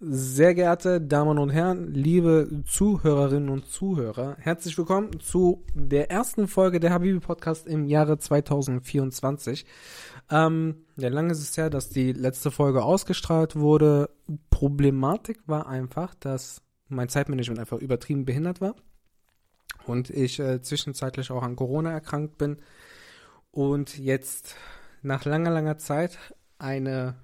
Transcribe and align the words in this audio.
Sehr 0.00 0.54
geehrte 0.54 1.00
Damen 1.00 1.38
und 1.38 1.50
Herren, 1.50 1.92
liebe 1.92 2.62
Zuhörerinnen 2.64 3.48
und 3.48 3.66
Zuhörer, 3.66 4.36
herzlich 4.38 4.78
willkommen 4.78 5.18
zu 5.18 5.64
der 5.74 6.08
ersten 6.08 6.46
Folge 6.46 6.78
der 6.78 6.92
Habibi 6.92 7.18
Podcast 7.18 7.66
im 7.66 7.84
Jahre 7.84 8.16
2024. 8.16 9.66
Ähm, 10.30 10.84
ja, 10.96 11.08
lange 11.08 11.32
ist 11.32 11.40
es 11.40 11.56
her, 11.56 11.68
dass 11.68 11.88
die 11.88 12.12
letzte 12.12 12.52
Folge 12.52 12.84
ausgestrahlt 12.84 13.56
wurde. 13.56 14.10
Problematik 14.50 15.40
war 15.46 15.66
einfach, 15.66 16.14
dass 16.14 16.62
mein 16.86 17.08
Zeitmanagement 17.08 17.58
einfach 17.58 17.78
übertrieben 17.78 18.24
behindert 18.24 18.60
war 18.60 18.76
und 19.84 20.10
ich 20.10 20.38
äh, 20.38 20.62
zwischenzeitlich 20.62 21.32
auch 21.32 21.42
an 21.42 21.56
Corona 21.56 21.90
erkrankt 21.90 22.38
bin 22.38 22.58
und 23.50 23.98
jetzt 23.98 24.54
nach 25.02 25.24
langer, 25.24 25.50
langer 25.50 25.78
Zeit 25.78 26.18
eine 26.56 27.16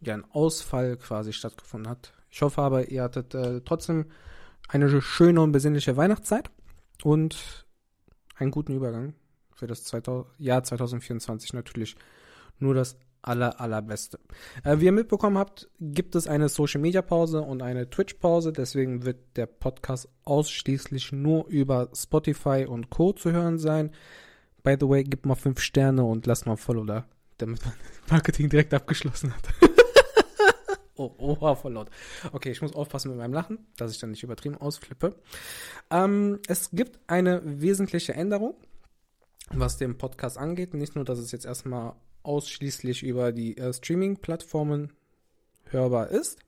ja, 0.00 0.14
ein 0.14 0.24
Ausfall 0.30 0.96
quasi 0.96 1.32
stattgefunden 1.32 1.90
hat. 1.90 2.12
Ich 2.30 2.42
hoffe 2.42 2.62
aber, 2.62 2.88
ihr 2.88 3.02
hattet 3.02 3.34
äh, 3.34 3.60
trotzdem 3.62 4.06
eine 4.68 5.00
schöne 5.00 5.40
und 5.40 5.52
besinnliche 5.52 5.96
Weihnachtszeit 5.96 6.50
und 7.02 7.66
einen 8.36 8.50
guten 8.50 8.74
Übergang 8.74 9.14
für 9.54 9.66
das 9.66 9.84
2000, 9.84 10.26
Jahr 10.38 10.62
2024 10.62 11.52
natürlich 11.52 11.96
nur 12.58 12.74
das 12.74 12.96
aller, 13.22 13.60
allerbeste. 13.60 14.18
Äh, 14.64 14.80
wie 14.80 14.86
ihr 14.86 14.92
mitbekommen 14.92 15.38
habt, 15.38 15.68
gibt 15.80 16.14
es 16.14 16.26
eine 16.26 16.48
Social 16.48 16.80
Media 16.80 17.02
Pause 17.02 17.42
und 17.42 17.62
eine 17.62 17.90
Twitch 17.90 18.14
Pause. 18.14 18.52
Deswegen 18.52 19.04
wird 19.04 19.36
der 19.36 19.46
Podcast 19.46 20.08
ausschließlich 20.24 21.12
nur 21.12 21.46
über 21.48 21.90
Spotify 21.94 22.66
und 22.68 22.90
Co. 22.90 23.12
zu 23.12 23.32
hören 23.32 23.58
sein. 23.58 23.90
By 24.62 24.76
the 24.78 24.88
way, 24.88 25.04
gib 25.04 25.26
mal 25.26 25.34
fünf 25.34 25.60
Sterne 25.60 26.04
und 26.04 26.26
lasst 26.26 26.46
mal 26.46 26.56
Follow 26.56 26.84
da, 26.84 27.06
damit 27.38 27.64
man 27.64 27.74
Marketing 28.10 28.48
direkt 28.48 28.74
abgeschlossen 28.74 29.34
hat. 29.34 29.69
Oh, 31.00 31.36
oha, 31.40 31.54
voll 31.54 31.72
laut. 31.72 31.90
Okay, 32.32 32.50
ich 32.50 32.62
muss 32.62 32.74
aufpassen 32.74 33.10
mit 33.10 33.18
meinem 33.18 33.32
Lachen, 33.32 33.66
dass 33.76 33.92
ich 33.92 33.98
dann 33.98 34.10
nicht 34.10 34.22
übertrieben 34.22 34.56
ausflippe. 34.56 35.14
Ähm, 35.90 36.38
es 36.46 36.70
gibt 36.72 36.98
eine 37.06 37.40
wesentliche 37.44 38.14
Änderung, 38.14 38.54
was 39.50 39.78
den 39.78 39.96
Podcast 39.96 40.38
angeht. 40.38 40.74
Nicht 40.74 40.94
nur, 40.94 41.04
dass 41.04 41.18
es 41.18 41.32
jetzt 41.32 41.46
erstmal 41.46 41.94
ausschließlich 42.22 43.02
über 43.02 43.32
die 43.32 43.56
äh, 43.56 43.72
Streaming-Plattformen 43.72 44.92
hörbar 45.64 46.08
ist. 46.08 46.38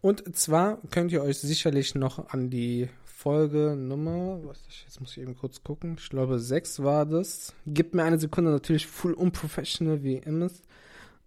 Und 0.00 0.36
zwar 0.36 0.80
könnt 0.90 1.12
ihr 1.12 1.22
euch 1.22 1.38
sicherlich 1.38 1.94
noch 1.94 2.30
an 2.30 2.48
die 2.48 2.88
Folge 3.04 3.74
Nummer, 3.76 4.40
jetzt 4.84 5.00
muss 5.00 5.16
ich 5.16 5.22
eben 5.22 5.36
kurz 5.36 5.64
gucken, 5.64 5.96
ich 5.98 6.10
glaube 6.10 6.38
6 6.38 6.84
war 6.84 7.06
das. 7.06 7.54
Gibt 7.66 7.94
mir 7.94 8.04
eine 8.04 8.18
Sekunde, 8.20 8.50
natürlich 8.50 8.86
full 8.86 9.14
unprofessional 9.14 10.04
wie 10.04 10.16
immer. 10.18 10.48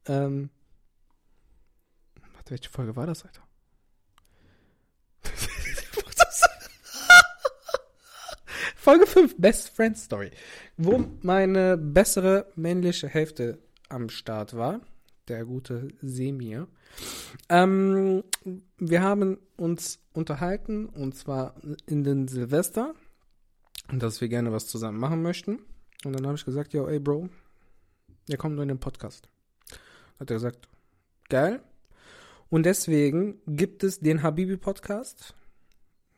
Ähm, 0.05 0.49
welche 2.49 2.69
Folge 2.69 2.95
war 2.95 3.07
das, 3.07 3.25
Alter? 3.25 3.41
Folge 8.75 9.07
5, 9.07 9.35
Best 9.37 9.69
Friend 9.69 9.97
Story, 9.97 10.31
wo 10.77 11.05
meine 11.21 11.77
bessere 11.77 12.51
männliche 12.55 13.07
Hälfte 13.07 13.59
am 13.89 14.09
Start 14.09 14.55
war, 14.55 14.81
der 15.27 15.45
gute 15.45 15.89
Semir. 16.01 16.67
Ähm, 17.49 18.23
wir 18.77 19.01
haben 19.01 19.37
uns 19.57 19.99
unterhalten, 20.13 20.87
und 20.87 21.15
zwar 21.15 21.55
in 21.85 22.03
den 22.03 22.27
Silvester, 22.27 22.95
dass 23.91 24.21
wir 24.21 24.29
gerne 24.29 24.51
was 24.51 24.67
zusammen 24.67 24.99
machen 24.99 25.21
möchten. 25.21 25.59
Und 26.05 26.13
dann 26.13 26.25
habe 26.25 26.35
ich 26.37 26.45
gesagt, 26.45 26.73
yo, 26.73 26.87
ey 26.87 26.99
Bro, 26.99 27.29
wir 28.27 28.37
kommen 28.37 28.55
nur 28.55 28.63
in 28.63 28.69
den 28.69 28.79
Podcast. 28.79 29.27
Hat 30.19 30.29
er 30.29 30.35
gesagt, 30.35 30.67
geil. 31.29 31.61
Und 32.49 32.65
deswegen 32.65 33.39
gibt 33.45 33.83
es 33.83 33.99
den 33.99 34.23
Habibi 34.23 34.57
Podcast. 34.57 35.35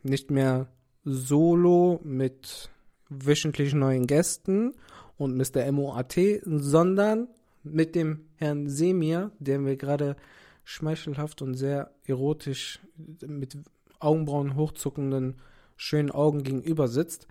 Nicht 0.02 0.32
mehr 0.32 0.68
solo 1.04 2.00
mit 2.04 2.70
wöchentlich 3.10 3.74
neuen 3.74 4.08
Gästen 4.08 4.74
und 5.18 5.36
Mr. 5.36 5.70
MOAT, 5.72 6.16
sondern 6.44 7.28
mit 7.64 7.96
dem 7.96 8.30
Herrn 8.38 8.70
Semir, 8.70 9.32
der 9.40 9.60
mir 9.60 9.76
gerade 9.76 10.16
schmeichelhaft 10.64 11.42
und 11.42 11.56
sehr 11.56 11.92
erotisch 12.06 12.80
mit 13.28 13.58
Augenbrauen 14.00 14.56
hochzuckenden 14.56 15.36
schönen 15.76 16.12
Augen 16.12 16.44
gegenüber 16.44 16.88
sitzt. 16.88 17.28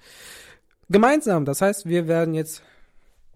Gemeinsam, 0.91 1.45
das 1.47 1.63
heißt, 1.63 1.87
wir 1.87 2.07
werden 2.07 2.35
jetzt 2.35 2.63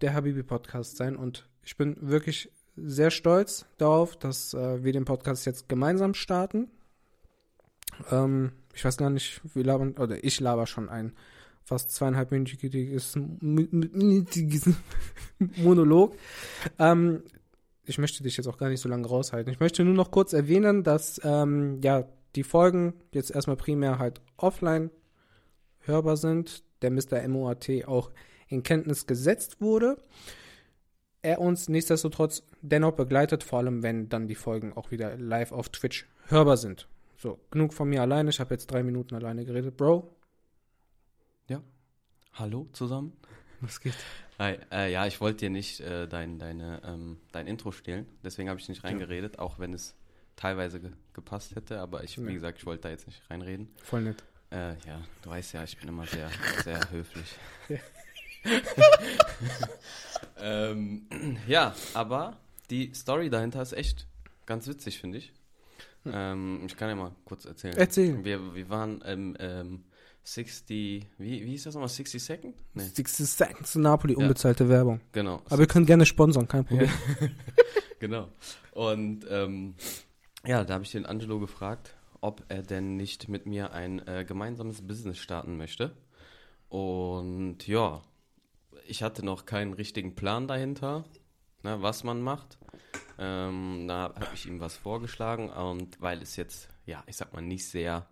der 0.03 0.13
Habibi 0.13 0.43
Podcast 0.43 0.97
sein 0.97 1.17
und 1.17 1.49
ich 1.63 1.77
bin 1.77 1.97
wirklich 2.01 2.51
sehr 2.77 3.11
stolz 3.11 3.67
darauf, 3.79 4.17
dass 4.17 4.55
äh, 4.55 4.83
wir 4.83 4.93
den 4.93 5.05
Podcast 5.05 5.47
jetzt 5.47 5.69
gemeinsam 5.69 6.15
starten. 6.15 6.69
Ähm, 8.11 8.53
ich 8.75 8.85
weiß 8.85 8.97
gar 8.97 9.11
nicht, 9.11 9.41
wie 9.55 9.63
labern, 9.63 9.93
oder 9.93 10.23
ich 10.25 10.41
laber 10.41 10.67
schon 10.67 10.89
ein 10.89 11.13
fast 11.65 11.91
zweieinhalbminütiges 11.93 13.17
Monolog. 15.57 16.15
Ähm, 16.79 17.23
ich 17.87 17.99
möchte 17.99 18.23
dich 18.23 18.37
jetzt 18.37 18.47
auch 18.47 18.59
gar 18.59 18.69
nicht 18.69 18.81
so 18.81 18.89
lange 18.89 19.07
raushalten. 19.07 19.53
Ich 19.53 19.61
möchte 19.61 19.85
nur 19.85 19.95
noch 19.95 20.11
kurz 20.11 20.33
erwähnen, 20.33 20.83
dass 20.83 21.21
ähm, 21.25 21.81
ja 21.83 22.09
die 22.35 22.43
Folgen 22.43 22.95
jetzt 23.13 23.31
erstmal 23.31 23.57
primär 23.57 23.99
halt 23.99 24.21
offline 24.37 24.91
hörbar 25.81 26.17
sind. 26.17 26.65
Der 26.83 26.91
Mr. 26.91 27.27
MOAT 27.29 27.69
auch 27.87 28.11
in 28.49 28.63
Kenntnis 28.63 29.07
gesetzt 29.07 29.61
wurde. 29.61 29.97
Er 31.25 31.41
uns 31.41 31.71
nichtsdestotrotz 31.71 32.43
dennoch 32.61 32.93
begleitet, 32.93 33.45
vor 33.45 33.61
allem 33.61 33.83
wenn 33.83 34.11
dann 34.11 34.29
die 34.29 34.35
Folgen 34.35 34.75
auch 34.75 34.91
wieder 34.91 35.17
live 35.17 35.53
auf 35.53 35.71
Twitch 35.71 36.07
hörbar 36.27 36.59
sind. 36.59 36.87
So, 37.17 37.41
genug 37.51 37.73
von 37.73 37.89
mir 37.89 38.03
alleine. 38.03 38.29
Ich 38.29 38.41
habe 38.41 38.53
jetzt 38.53 38.67
drei 38.67 38.83
Minuten 38.83 39.15
alleine 39.15 39.47
geredet. 39.47 39.75
Bro? 39.75 40.15
Ja. 41.49 41.63
Hallo 42.35 42.69
zusammen. 42.75 43.15
Was 43.63 43.81
geht? 43.81 43.95
Hi, 44.39 44.59
äh, 44.71 44.93
ja, 44.93 45.07
ich 45.07 45.19
wollte 45.23 45.47
dir 45.47 45.51
nicht 45.51 45.81
äh, 45.81 46.07
dein, 46.07 46.39
deine, 46.39 46.83
ähm, 46.85 47.17
dein 47.33 47.47
Intro 47.47 47.73
stehlen. 47.73 48.05
Deswegen 48.23 48.51
habe 48.51 48.61
ich 48.61 48.69
nicht 48.69 48.85
reingeredet, 48.85 49.39
auch 49.39 49.59
wenn 49.59 49.73
es 49.73 49.97
teilweise 50.37 50.79
ge 50.79 50.91
gepasst 51.15 51.57
hätte. 51.57 51.81
Aber 51.81 52.05
ich, 52.05 52.23
wie 52.23 52.35
gesagt, 52.35 52.59
ich 52.59 52.67
wollte 52.67 52.83
da 52.83 52.91
jetzt 52.91 53.07
nicht 53.07 53.23
reinreden. 53.31 53.71
Voll 53.83 54.03
nett. 54.03 54.23
Äh, 54.51 54.75
ja, 54.87 55.01
du 55.23 55.31
weißt 55.31 55.55
ja, 55.55 55.65
ich 55.65 55.79
bin 55.79 55.89
immer 55.89 56.05
sehr, 56.05 56.29
sehr 56.65 56.91
höflich. 56.91 57.35
Ja. 57.71 57.79
ähm, 60.39 61.07
ja, 61.47 61.75
aber 61.95 62.37
die 62.71 62.93
Story 62.95 63.31
dahinter 63.31 63.63
ist 63.63 63.73
echt 63.73 64.07
ganz 64.47 64.67
witzig, 64.67 64.99
finde 64.99 65.19
ich. 65.19 65.33
Ähm, 66.07 66.63
ich 66.67 66.77
kann 66.77 66.89
ja 66.89 66.95
mal 66.95 67.13
kurz 67.25 67.45
erzählen. 67.45 67.77
Erzähl. 67.77 68.25
Wir, 68.25 68.55
wir 68.55 68.69
waren 68.69 69.01
im 69.03 69.37
ähm, 69.39 69.85
60, 70.25 71.07
wie, 71.19 71.45
wie 71.45 71.51
hieß 71.51 71.65
das 71.65 71.75
nochmal? 71.75 71.89
60 71.89 72.23
Second? 72.23 72.55
Nee. 72.75 72.85
60 72.85 73.27
Seconds 73.27 73.73
zu 73.73 73.81
Napoli, 73.81 74.15
unbezahlte 74.15 74.65
ja. 74.65 74.71
Werbung. 74.71 75.01
Genau. 75.13 75.43
Aber 75.47 75.59
wir 75.59 75.67
können 75.67 75.87
gerne 75.87 76.07
sponsern, 76.07 76.49
kein 76.49 76.65
Problem. 76.65 76.91
genau. 77.99 78.29
Und 78.73 79.27
ähm, 79.31 79.75
ja, 80.47 80.65
da 80.65 80.75
habe 80.75 80.85
ich 80.85 80.91
den 80.91 81.07
Angelo 81.07 81.39
gefragt, 81.41 81.95
ob 82.21 82.43
er 82.49 82.63
denn 82.63 82.97
nicht 82.97 83.29
mit 83.29 83.47
mir 83.47 83.73
ein 83.73 84.07
äh, 84.07 84.25
gemeinsames 84.27 84.87
Business 84.87 85.19
starten 85.19 85.57
möchte. 85.57 85.95
Und 86.71 87.67
ja, 87.67 88.03
ich 88.87 89.03
hatte 89.03 89.25
noch 89.25 89.47
keinen 89.47 89.73
richtigen 89.73 90.15
Plan 90.15 90.47
dahinter, 90.49 91.05
ne, 91.63 91.81
was 91.83 92.05
man 92.05 92.21
macht. 92.21 92.59
Ähm, 93.19 93.87
da 93.87 94.13
habe 94.15 94.35
ich 94.35 94.47
ihm 94.47 94.61
was 94.61 94.77
vorgeschlagen 94.77 95.51
und 95.51 96.01
weil 96.01 96.21
es 96.23 96.37
jetzt, 96.37 96.69
ja, 96.87 97.03
ich 97.07 97.17
sag 97.17 97.33
mal, 97.33 97.43
nicht 97.43 97.69
sehr 97.69 98.09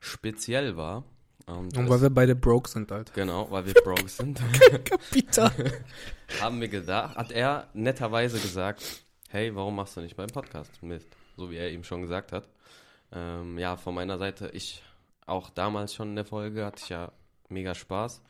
speziell 0.00 0.76
war. 0.76 1.04
Und, 1.46 1.76
und 1.76 1.88
weil 1.88 2.02
wir 2.02 2.10
beide 2.10 2.36
broke 2.36 2.68
sind 2.68 2.90
halt. 2.90 3.12
Genau, 3.14 3.50
weil 3.50 3.66
wir 3.66 3.74
broke 3.74 4.08
sind. 4.08 4.40
Kapital. 4.84 5.52
haben 6.40 6.60
wir 6.60 6.68
gedacht, 6.68 7.16
hat 7.16 7.32
er 7.32 7.68
netterweise 7.74 8.38
gesagt, 8.38 9.02
hey, 9.28 9.54
warum 9.54 9.76
machst 9.76 9.96
du 9.96 10.00
nicht 10.00 10.16
beim 10.16 10.28
Podcast 10.28 10.82
mit? 10.82 11.06
So 11.36 11.50
wie 11.50 11.56
er 11.56 11.70
eben 11.70 11.84
schon 11.84 12.02
gesagt 12.02 12.32
hat. 12.32 12.48
Ähm, 13.12 13.58
ja, 13.58 13.76
von 13.76 13.94
meiner 13.94 14.18
Seite, 14.18 14.50
ich 14.52 14.82
auch 15.26 15.50
damals 15.50 15.94
schon 15.94 16.10
in 16.10 16.16
der 16.16 16.24
Folge 16.24 16.64
hatte 16.64 16.82
ich 16.82 16.88
ja 16.88 17.12
mega 17.48 17.74
Spaß. 17.74 18.22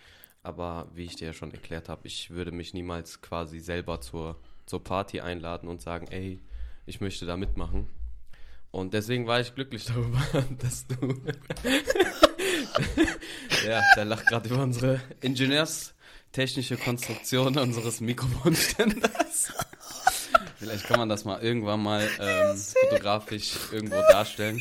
Aber 0.43 0.89
wie 0.95 1.05
ich 1.05 1.17
dir 1.17 1.27
ja 1.27 1.33
schon 1.33 1.53
erklärt 1.53 1.89
habe, 1.89 2.07
ich 2.07 2.31
würde 2.31 2.53
mich 2.53 2.75
niemals 2.75 3.21
quasi 3.21 3.61
selber 3.61 4.01
zur 4.01 4.37
zur 4.71 4.83
Party 4.83 5.21
einladen 5.21 5.69
und 5.69 5.83
sagen, 5.83 6.07
ey, 6.11 6.41
ich 6.87 7.01
möchte 7.01 7.27
da 7.27 7.37
mitmachen. 7.37 7.89
Und 8.71 8.95
deswegen 8.95 9.27
war 9.27 9.41
ich 9.41 9.57
glücklich 9.57 9.85
darüber, 9.87 10.23
dass 10.61 10.87
du. 10.87 10.95
ja, 13.67 13.83
der 13.97 14.05
lacht 14.05 14.27
gerade 14.27 14.49
über 14.49 14.63
unsere 14.63 15.01
ingenieurstechnische 15.21 16.77
Konstruktion 16.77 17.59
unseres 17.59 18.01
Mikrofonständers. 18.01 19.53
Vielleicht 20.57 20.87
kann 20.87 21.01
man 21.01 21.09
das 21.09 21.25
mal 21.25 21.43
irgendwann 21.43 21.83
mal 21.83 22.09
ähm, 22.21 22.57
fotografisch 22.57 23.55
irgendwo 23.73 23.97
darstellen. 23.97 24.61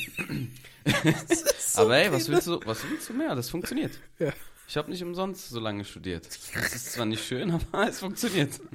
So 1.59 1.81
Aber 1.81 1.97
ey, 1.97 2.11
was 2.11 2.27
willst 2.29 2.47
du, 2.47 2.59
was 2.65 2.83
willst 2.89 3.09
du 3.09 3.13
mehr? 3.13 3.35
Das 3.35 3.49
funktioniert. 3.49 3.99
Ja. 4.17 4.33
Ich 4.69 4.77
habe 4.77 4.91
nicht 4.91 5.03
umsonst 5.03 5.49
so 5.49 5.59
lange 5.59 5.83
studiert. 5.83 6.27
Das 6.27 6.75
ist 6.75 6.91
zwar 6.91 7.07
nicht 7.07 7.25
schön, 7.25 7.49
aber 7.71 7.89
es 7.89 7.99
funktioniert. 7.99 8.51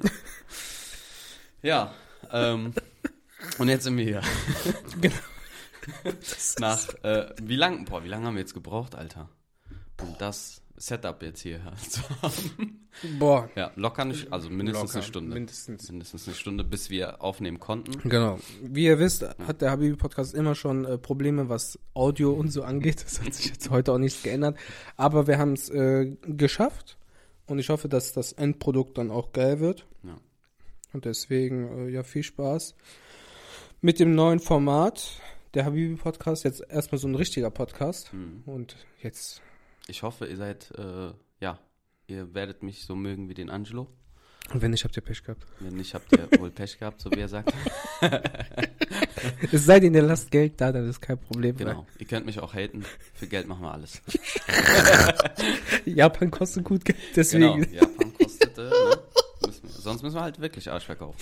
Ja, 1.61 1.95
ähm, 2.31 2.75
und 3.57 3.69
jetzt 3.69 3.85
sind 3.85 3.97
wir 3.97 4.03
hier. 4.03 4.21
Genau. 5.01 5.15
Nach, 6.59 6.87
äh, 7.03 7.33
wie 7.41 7.55
lange, 7.55 7.85
boah, 7.85 8.03
wie 8.03 8.07
lange 8.07 8.27
haben 8.27 8.35
wir 8.35 8.41
jetzt 8.41 8.53
gebraucht, 8.53 8.93
Alter? 8.93 9.29
Um 9.99 10.15
das 10.19 10.61
Setup 10.77 11.21
jetzt 11.23 11.41
hier 11.41 11.61
zu 11.89 12.01
haben. 12.21 12.87
Boah. 13.19 13.49
Ja, 13.55 13.71
locker 13.75 14.05
nicht, 14.05 14.31
also 14.31 14.49
mindestens 14.49 14.83
Locker, 14.83 14.93
eine 14.95 15.03
Stunde. 15.03 15.33
mindestens. 15.33 15.89
Mindestens 15.89 16.27
eine 16.27 16.35
Stunde, 16.35 16.63
bis 16.63 16.89
wir 16.89 17.21
aufnehmen 17.21 17.59
konnten. 17.59 18.09
Genau. 18.09 18.39
Wie 18.61 18.85
ihr 18.85 18.99
wisst, 18.99 19.23
hat 19.23 19.61
der 19.61 19.71
Habibi-Podcast 19.71 20.33
immer 20.33 20.55
schon 20.55 20.85
äh, 20.85 20.97
Probleme, 20.97 21.49
was 21.49 21.79
Audio 21.93 22.31
und 22.33 22.49
so 22.49 22.63
angeht. 22.63 23.03
Das 23.03 23.21
hat 23.21 23.33
sich 23.33 23.47
jetzt 23.47 23.69
heute 23.69 23.91
auch 23.91 23.97
nichts 23.97 24.23
geändert. 24.23 24.57
Aber 24.97 25.27
wir 25.27 25.37
haben 25.37 25.53
es 25.53 25.69
äh, 25.69 26.15
geschafft. 26.23 26.97
Und 27.47 27.59
ich 27.59 27.69
hoffe, 27.69 27.87
dass 27.89 28.13
das 28.13 28.31
Endprodukt 28.31 28.97
dann 28.97 29.11
auch 29.11 29.31
geil 29.31 29.59
wird. 29.59 29.85
Ja. 30.03 30.17
Und 30.93 31.05
deswegen, 31.05 31.87
äh, 31.87 31.89
ja, 31.89 32.03
viel 32.03 32.23
Spaß 32.23 32.75
mit 33.81 33.99
dem 33.99 34.15
neuen 34.15 34.39
Format. 34.39 35.21
Der 35.53 35.63
Habibi-Podcast, 35.65 36.43
jetzt 36.43 36.61
erstmal 36.69 36.99
so 36.99 37.07
ein 37.07 37.15
richtiger 37.15 37.51
Podcast. 37.51 38.11
Hm. 38.11 38.43
Und 38.45 38.75
jetzt, 39.01 39.41
Ich 39.87 40.03
hoffe, 40.03 40.25
ihr 40.25 40.37
seid, 40.37 40.71
äh, 40.77 41.11
ja, 41.39 41.59
ihr 42.07 42.33
werdet 42.33 42.63
mich 42.63 42.85
so 42.85 42.95
mögen 42.95 43.29
wie 43.29 43.33
den 43.33 43.49
Angelo. 43.49 43.87
und 44.51 44.61
wenn 44.61 44.71
nicht, 44.71 44.83
habt 44.83 44.95
ihr 44.97 45.03
Pech 45.03 45.23
gehabt. 45.23 45.45
Wenn 45.59 45.75
nicht, 45.75 45.93
habt 45.93 46.11
ihr 46.11 46.27
wohl 46.39 46.51
Pech 46.51 46.79
gehabt, 46.79 47.01
so 47.01 47.11
wie 47.11 47.19
er 47.19 47.29
sagt. 47.29 47.53
Es 49.51 49.65
sei 49.65 49.79
denn, 49.79 49.93
ihr 49.93 50.01
lasst 50.01 50.29
Geld 50.31 50.59
da, 50.61 50.71
dann 50.71 50.87
ist 50.87 51.01
kein 51.01 51.17
Problem. 51.17 51.55
Genau. 51.57 51.85
Ihr 51.97 52.05
könnt 52.05 52.25
mich 52.25 52.39
auch 52.39 52.53
haten. 52.53 52.85
Für 53.13 53.27
Geld 53.27 53.47
machen 53.47 53.63
wir 53.63 53.71
alles. 53.71 54.01
Japan 55.85 56.29
kostet 56.29 56.63
gut 56.63 56.85
Geld, 56.85 56.99
deswegen. 57.15 57.61
Genau. 57.61 57.73
Japan 57.73 58.13
kostet, 58.13 58.57
äh, 58.57 58.61
ne? 58.61 58.99
müssen 59.45 59.63
wir, 59.63 59.69
sonst 59.69 60.03
müssen 60.03 60.15
wir 60.15 60.21
halt 60.21 60.39
wirklich 60.39 60.69
Arsch 60.69 60.85
verkaufen. 60.85 61.17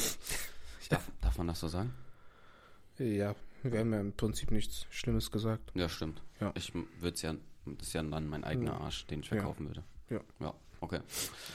Darf, 0.89 1.09
darf 1.21 1.38
man 1.38 1.48
das 1.48 1.59
so 1.59 1.68
sagen? 1.68 1.94
Ja, 2.98 3.36
wir 3.63 3.80
haben 3.80 3.94
ja 3.94 4.00
im 4.01 4.13
Prinzip 4.13 4.51
nichts 4.51 4.86
Schlimmes 4.89 5.31
gesagt. 5.31 5.71
Ja, 5.74 5.89
stimmt. 5.89 6.21
Ja. 6.39 6.51
Ich 6.56 6.74
würde 6.74 7.16
es 7.16 7.21
ja, 7.21 7.36
das 7.65 7.88
ist 7.88 7.94
ja 7.94 8.04
dann 8.04 8.27
mein 8.27 8.44
eigener 8.44 8.80
Arsch, 8.81 9.06
den 9.07 9.19
ich 9.21 9.30
Ja. 9.30 9.38
verkaufen 9.38 9.68
würde. 9.68 9.83
Ja. 10.10 10.19
Ja, 10.39 10.54
okay. 10.81 11.00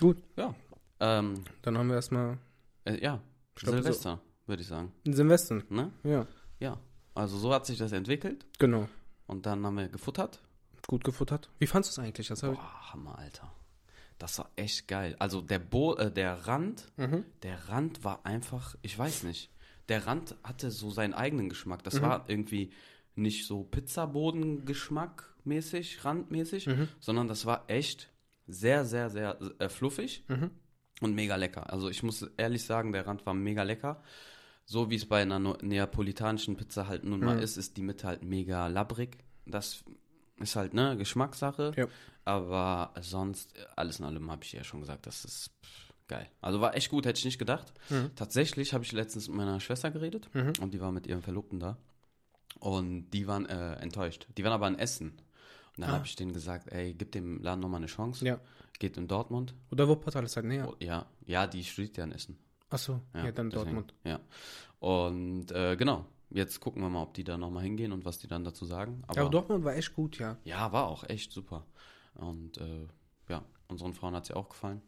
Gut. 0.00 0.22
Ja. 0.36 0.54
Ähm, 1.00 1.44
Dann 1.62 1.78
haben 1.78 1.88
wir 1.88 1.94
erstmal 1.96 2.38
äh, 2.84 3.00
ja, 3.02 3.20
glaub, 3.54 3.74
Silvester, 3.76 4.20
würde 4.46 4.62
ich 4.62 4.68
sagen. 4.68 4.92
Silvester. 5.06 5.62
Ne? 5.68 5.92
Ja, 6.04 6.26
Ja. 6.60 6.78
Also 7.14 7.36
so 7.38 7.52
hat 7.52 7.66
sich 7.66 7.78
das 7.78 7.90
entwickelt 7.92 8.46
genau. 8.58 8.88
und 9.26 9.44
dann 9.46 9.64
haben 9.66 9.76
wir 9.76 9.88
gefuttert. 9.88 10.40
Gut 10.86 11.02
gefuttert. 11.04 11.50
Wie 11.58 11.66
fandest 11.66 11.96
du 11.96 12.00
es 12.00 12.06
eigentlich? 12.06 12.28
Das 12.28 12.42
hab 12.44 12.52
ich, 12.52 12.58
Boah, 12.58 12.92
Hammer, 12.92 13.18
Alter. 13.18 13.52
Das 14.18 14.38
war 14.38 14.50
echt 14.56 14.86
geil. 14.88 15.14
Also 15.18 15.40
der 15.40 15.58
Bo 15.58 15.94
äh, 15.96 16.10
der 16.12 16.46
Rand, 16.46 16.86
mhm. 16.96 17.24
der 17.42 17.68
Rand 17.68 18.04
war 18.04 18.24
einfach, 18.24 18.74
ich 18.82 18.96
weiß 18.98 19.22
nicht. 19.24 19.50
Der 19.88 20.06
Rand 20.06 20.36
hatte 20.44 20.70
so 20.70 20.90
seinen 20.90 21.12
eigenen 21.14 21.48
Geschmack. 21.48 21.82
Das 21.84 21.94
Mhm. 21.94 22.02
war 22.02 22.24
irgendwie 22.28 22.70
nicht 23.16 23.46
so 23.46 23.64
Pizzaboden-Geschmack 23.64 25.34
mäßig, 25.48 26.04
randmäßig, 26.04 26.66
Mhm. 26.66 26.88
sondern 27.00 27.26
das 27.28 27.44
war 27.46 27.64
echt 27.68 28.08
sehr, 28.46 28.84
sehr, 28.84 29.10
sehr 29.10 29.38
äh, 29.58 29.68
fluffig 29.68 30.24
Mhm. 30.28 30.50
und 31.00 31.14
mega 31.14 31.36
lecker. 31.36 31.72
Also 31.72 31.88
ich 31.88 32.02
muss 32.02 32.22
ehrlich 32.36 32.64
sagen, 32.64 32.92
der 32.92 33.06
Rand 33.06 33.26
war 33.26 33.34
mega 33.34 33.62
lecker. 33.62 34.02
So 34.64 34.90
wie 34.90 34.96
es 34.96 35.06
bei 35.06 35.22
einer 35.22 35.38
neapolitanischen 35.62 36.56
Pizza 36.56 36.88
halt 36.88 37.04
nun 37.04 37.20
mal 37.20 37.36
Mhm. 37.36 37.42
ist, 37.42 37.56
ist 37.56 37.76
die 37.76 37.82
Mitte 37.82 38.06
halt 38.06 38.22
mega 38.22 38.66
labbrig. 38.68 39.18
Das 39.46 39.82
ist 40.36 40.56
halt, 40.56 40.74
ne, 40.74 40.96
Geschmackssache. 40.96 41.72
Ja. 41.76 41.86
Aber 42.24 42.92
sonst, 43.00 43.54
alles 43.76 43.98
in 43.98 44.04
allem 44.04 44.30
habe 44.30 44.44
ich 44.44 44.52
ja 44.52 44.62
schon 44.62 44.80
gesagt, 44.80 45.06
das 45.06 45.24
ist 45.24 45.50
geil. 46.06 46.28
Also 46.42 46.60
war 46.60 46.74
echt 46.76 46.90
gut, 46.90 47.06
hätte 47.06 47.18
ich 47.18 47.24
nicht 47.24 47.38
gedacht. 47.38 47.72
Mhm. 47.88 48.10
Tatsächlich 48.14 48.74
habe 48.74 48.84
ich 48.84 48.92
letztens 48.92 49.28
mit 49.28 49.36
meiner 49.38 49.58
Schwester 49.60 49.90
geredet 49.90 50.28
Mhm. 50.34 50.52
und 50.60 50.74
die 50.74 50.80
war 50.80 50.92
mit 50.92 51.06
ihrem 51.06 51.22
Verlobten 51.22 51.58
da. 51.60 51.78
Und 52.60 53.10
die 53.10 53.26
waren 53.26 53.46
äh, 53.46 53.74
enttäuscht. 53.76 54.26
Die 54.36 54.44
waren 54.44 54.52
aber 54.52 54.68
in 54.68 54.78
Essen. 54.78 55.12
Dann 55.78 55.90
Ah. 55.90 55.92
habe 55.94 56.06
ich 56.06 56.16
denen 56.16 56.32
gesagt, 56.32 56.70
ey, 56.72 56.92
gib 56.94 57.12
dem 57.12 57.40
Laden 57.42 57.60
nochmal 57.60 57.78
eine 57.78 57.86
Chance. 57.86 58.24
Ja. 58.24 58.38
Geht 58.78 58.96
in 58.96 59.08
Dortmund. 59.08 59.54
Oder 59.70 59.88
Wuppertal 59.88 60.24
ist 60.24 60.36
halt 60.36 60.46
näher. 60.46 60.68
Oh, 60.68 60.76
ja, 60.80 61.06
ja, 61.26 61.46
die 61.46 61.64
studiert 61.64 61.96
ja 61.96 62.04
in 62.04 62.12
Essen. 62.12 62.38
Achso, 62.70 63.00
ja, 63.14 63.32
dann 63.32 63.48
deswegen, 63.50 63.50
Dortmund. 63.50 63.94
Ja. 64.04 64.20
Und 64.80 65.50
äh, 65.52 65.76
genau, 65.76 66.04
jetzt 66.30 66.60
gucken 66.60 66.82
wir 66.82 66.88
mal, 66.88 67.02
ob 67.02 67.14
die 67.14 67.24
da 67.24 67.36
nochmal 67.38 67.62
hingehen 67.64 67.92
und 67.92 68.04
was 68.04 68.18
die 68.18 68.28
dann 68.28 68.44
dazu 68.44 68.66
sagen. 68.66 69.02
Aber, 69.06 69.16
Ja, 69.16 69.22
aber 69.22 69.30
Dortmund 69.30 69.64
war 69.64 69.74
echt 69.74 69.94
gut, 69.94 70.18
ja. 70.18 70.36
ja, 70.44 70.70
war 70.72 70.86
auch 70.88 71.04
echt 71.08 71.32
super. 71.32 71.64
Und 72.14 72.58
äh, 72.58 72.86
ja, 73.28 73.42
unseren 73.68 73.94
Frauen 73.94 74.14
hat 74.14 74.26
sie 74.26 74.34
auch 74.34 74.48
gefallen. 74.48 74.82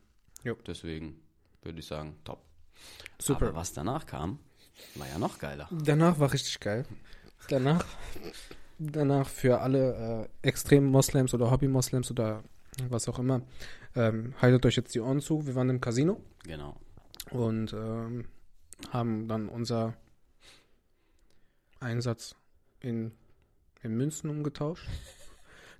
Jo. 0.44 0.56
Deswegen 0.66 1.20
würde 1.62 1.78
ich 1.78 1.86
sagen, 1.86 2.16
top. 2.24 2.42
Super. 3.18 3.48
Aber 3.48 3.56
was 3.56 3.72
danach 3.72 4.06
kam, 4.06 4.38
war 4.94 5.08
ja 5.08 5.18
noch 5.18 5.38
geiler. 5.38 5.68
Danach 5.70 6.18
war 6.18 6.32
richtig 6.32 6.58
geil. 6.60 6.86
Danach, 7.48 7.84
danach 8.80 9.28
für 9.28 9.60
alle 9.60 10.28
äh, 10.42 10.48
extremen 10.48 10.90
Moslems 10.90 11.34
oder 11.34 11.50
Hobby-Moslems 11.50 12.10
oder 12.10 12.42
was 12.88 13.08
auch 13.08 13.18
immer, 13.18 13.42
ähm, 13.94 14.34
haltet 14.40 14.64
euch 14.66 14.76
jetzt 14.76 14.94
die 14.94 15.00
Ohren 15.00 15.20
zu. 15.20 15.46
Wir 15.46 15.54
waren 15.54 15.68
im 15.68 15.80
Casino 15.80 16.20
Genau. 16.44 16.76
und 17.30 17.72
ähm, 17.72 18.26
haben 18.90 19.28
dann 19.28 19.48
unser 19.48 19.94
Einsatz 21.80 22.34
in, 22.80 23.12
in 23.82 23.96
Münzen 23.96 24.30
umgetauscht. 24.30 24.88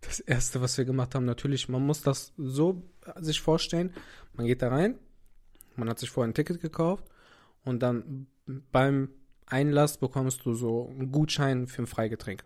Das 0.03 0.19
erste, 0.19 0.63
was 0.63 0.79
wir 0.79 0.87
gemacht 0.87 1.15
haben, 1.15 1.27
natürlich, 1.27 1.69
man 1.69 1.85
muss 1.85 2.01
das 2.01 2.33
so 2.39 2.83
sich 3.17 3.43
vorstellen. 3.43 3.93
Man 4.33 4.47
geht 4.47 4.63
da 4.63 4.71
rein, 4.71 4.99
man 5.77 5.91
hat 5.91 5.99
sich 5.99 6.09
vorher 6.09 6.31
ein 6.31 6.33
Ticket 6.33 6.63
gekauft 6.63 7.05
und 7.67 7.83
dann 7.83 8.27
beim 8.73 9.11
Einlass 9.45 9.99
bekommst 9.99 10.47
du 10.47 10.55
so 10.55 10.89
einen 10.89 11.13
Gutschein 11.13 11.67
für 11.67 11.83
ein 11.83 11.87
Freigetränk. 11.87 12.45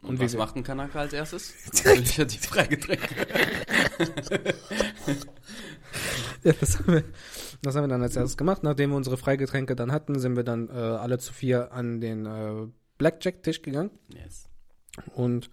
Und, 0.00 0.18
was 0.20 0.34
macht 0.34 0.56
ein 0.56 0.62
Kanaka 0.64 1.00
als 1.00 1.12
erstes? 1.12 1.54
Natürlich 1.84 2.18
hat 2.18 2.32
die 2.32 2.38
Freigetränke. 2.38 3.26
Ja, 6.44 6.52
das 6.58 6.78
haben, 6.78 6.92
wir, 6.94 7.04
das 7.62 7.76
haben 7.76 7.84
wir 7.84 7.88
dann 7.88 8.02
als 8.02 8.16
erstes 8.16 8.36
gemacht. 8.36 8.62
Nachdem 8.64 8.90
wir 8.90 8.96
unsere 8.96 9.16
Freigetränke 9.16 9.76
dann 9.76 9.92
hatten, 9.92 10.18
sind 10.18 10.34
wir 10.34 10.42
dann 10.42 10.68
äh, 10.68 10.72
alle 10.72 11.18
zu 11.18 11.32
vier 11.32 11.72
an 11.72 12.00
den 12.00 12.26
äh, 12.26 12.66
Blackjack-Tisch 12.98 13.62
gegangen 13.62 13.90
Yes. 14.08 14.48
und 15.14 15.50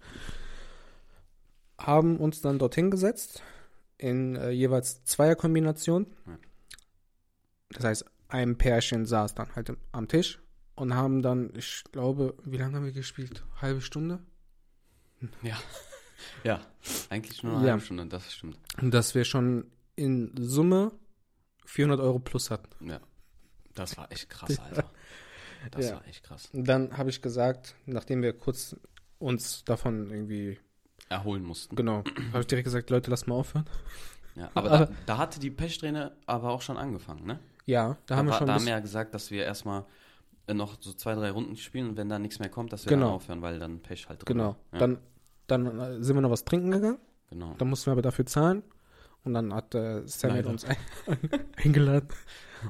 haben 1.78 2.16
uns 2.16 2.40
dann 2.40 2.58
dorthin 2.58 2.90
gesetzt 2.90 3.42
in 3.98 4.34
äh, 4.36 4.50
jeweils 4.50 5.04
Zweierkombination. 5.04 6.06
Das 7.70 7.84
heißt, 7.84 8.04
ein 8.28 8.56
Pärchen 8.58 9.06
saß 9.06 9.34
dann 9.34 9.54
halt 9.54 9.72
am 9.92 10.08
Tisch 10.08 10.40
und 10.74 10.94
haben 10.94 11.22
dann, 11.22 11.52
ich 11.54 11.84
glaube, 11.92 12.34
wie 12.44 12.56
lange 12.56 12.76
haben 12.76 12.84
wir 12.84 12.92
gespielt? 12.92 13.44
Halbe 13.60 13.80
Stunde? 13.80 14.20
Ja. 15.42 15.56
Ja, 16.44 16.60
eigentlich 17.10 17.42
nur 17.42 17.56
eine 17.56 17.64
Ja. 17.66 17.72
halbe 17.72 17.84
Stunde, 17.84 18.06
das 18.06 18.32
stimmt. 18.32 18.58
Und 18.80 18.92
dass 18.92 19.14
wir 19.14 19.24
schon 19.24 19.70
in 19.96 20.32
Summe 20.38 20.92
400 21.66 22.00
Euro 22.00 22.18
plus 22.18 22.50
hatten. 22.50 22.68
Ja. 22.88 23.00
Das 23.74 23.96
war 23.96 24.10
echt 24.12 24.28
krass, 24.30 24.58
Alter. 24.70 24.90
Das 25.70 25.86
Ja. 25.86 25.94
war 25.96 26.06
echt 26.06 26.22
krass. 26.24 26.48
Dann 26.52 26.96
habe 26.96 27.10
ich 27.10 27.20
gesagt, 27.22 27.74
nachdem 27.86 28.22
wir 28.22 28.32
kurz 28.34 28.76
uns 29.18 29.64
davon 29.64 30.10
irgendwie, 30.10 30.58
Erholen 31.08 31.42
mussten. 31.44 31.74
genau, 31.76 32.04
habe 32.32 32.40
ich 32.40 32.46
direkt 32.46 32.64
gesagt, 32.66 32.88
Leute, 32.90 33.10
lasst 33.10 33.26
mal 33.26 33.34
aufhören. 33.34 33.66
Ja, 34.34 34.50
aber 34.54 34.70
Aber- 34.70 34.86
da, 34.86 34.92
da 35.06 35.18
hatte 35.18 35.40
die 35.40 35.50
Pechsträhne 35.50 36.16
aber 36.26 36.50
auch 36.50 36.62
schon 36.62 36.76
angefangen, 36.76 37.26
ne? 37.26 37.38
Ja, 37.66 37.96
da, 38.06 38.16
haben 38.16 38.26
wir 38.28 38.34
schon 38.34 38.46
da 38.46 38.54
haben 38.54 38.64
wir 38.64 38.72
ja 38.72 38.80
gesagt, 38.80 39.12
dass 39.14 39.30
wir 39.30 39.44
erstmal 39.44 39.84
noch 40.52 40.76
so 40.80 40.92
zwei, 40.92 41.14
drei 41.14 41.30
Runden 41.30 41.56
spielen 41.56 41.90
und 41.90 41.96
wenn 41.96 42.08
da 42.08 42.18
nichts 42.18 42.38
mehr 42.38 42.48
kommt, 42.48 42.72
dass 42.72 42.84
wir 42.84 42.90
Genau. 42.90 43.06
dann 43.06 43.14
aufhören, 43.14 43.42
weil 43.42 43.58
dann 43.58 43.80
Pech 43.80 44.08
halt 44.08 44.20
drin 44.20 44.36
genau. 44.36 44.56
Ja, 44.72 44.78
Dann, 44.78 44.98
dann 45.46 45.80
äh, 45.80 46.02
sind 46.02 46.16
wir 46.16 46.20
noch 46.22 46.30
was 46.30 46.44
trinken 46.44 46.70
gegangen, 46.70 46.98
genau. 47.30 47.54
dann 47.58 47.68
mussten 47.68 47.86
wir 47.86 47.92
aber 47.92 48.02
dafür 48.02 48.26
zahlen. 48.26 48.62
Und 49.22 49.34
dann 49.34 49.52
hat 49.52 49.74
äh, 49.74 50.00
Samuel 50.06 50.46
uns 50.46 50.64
ein, 50.64 50.76
eingeladen. 51.56 52.08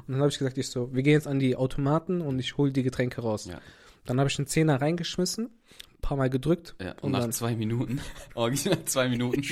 Und 0.07 0.15
dann 0.15 0.19
habe 0.19 0.31
ich 0.31 0.39
gesagt, 0.39 0.59
ich 0.59 0.69
so, 0.69 0.93
wir 0.93 1.03
gehen 1.05 1.13
jetzt 1.13 1.29
an 1.29 1.39
die 1.39 1.55
Automaten 1.55 2.21
und 2.21 2.39
ich 2.41 2.57
hole 2.59 2.73
die 2.73 2.83
Getränke 2.83 3.21
raus. 3.21 3.47
Ja. 3.47 3.61
Dann 4.05 4.19
habe 4.19 4.29
ich 4.29 4.39
einen 4.39 4.49
Zehner 4.49 4.81
reingeschmissen, 4.81 5.47
ein 5.47 6.01
paar 6.01 6.17
Mal 6.17 6.29
gedrückt. 6.29 6.75
Ja, 6.81 6.93
und, 6.95 7.05
Und 7.05 7.13
nach 7.13 7.31
zwei 7.31 7.55
Minuten, 7.55 8.01
original 8.35 8.85
zwei 8.85 9.09
Minuten, 9.09 9.43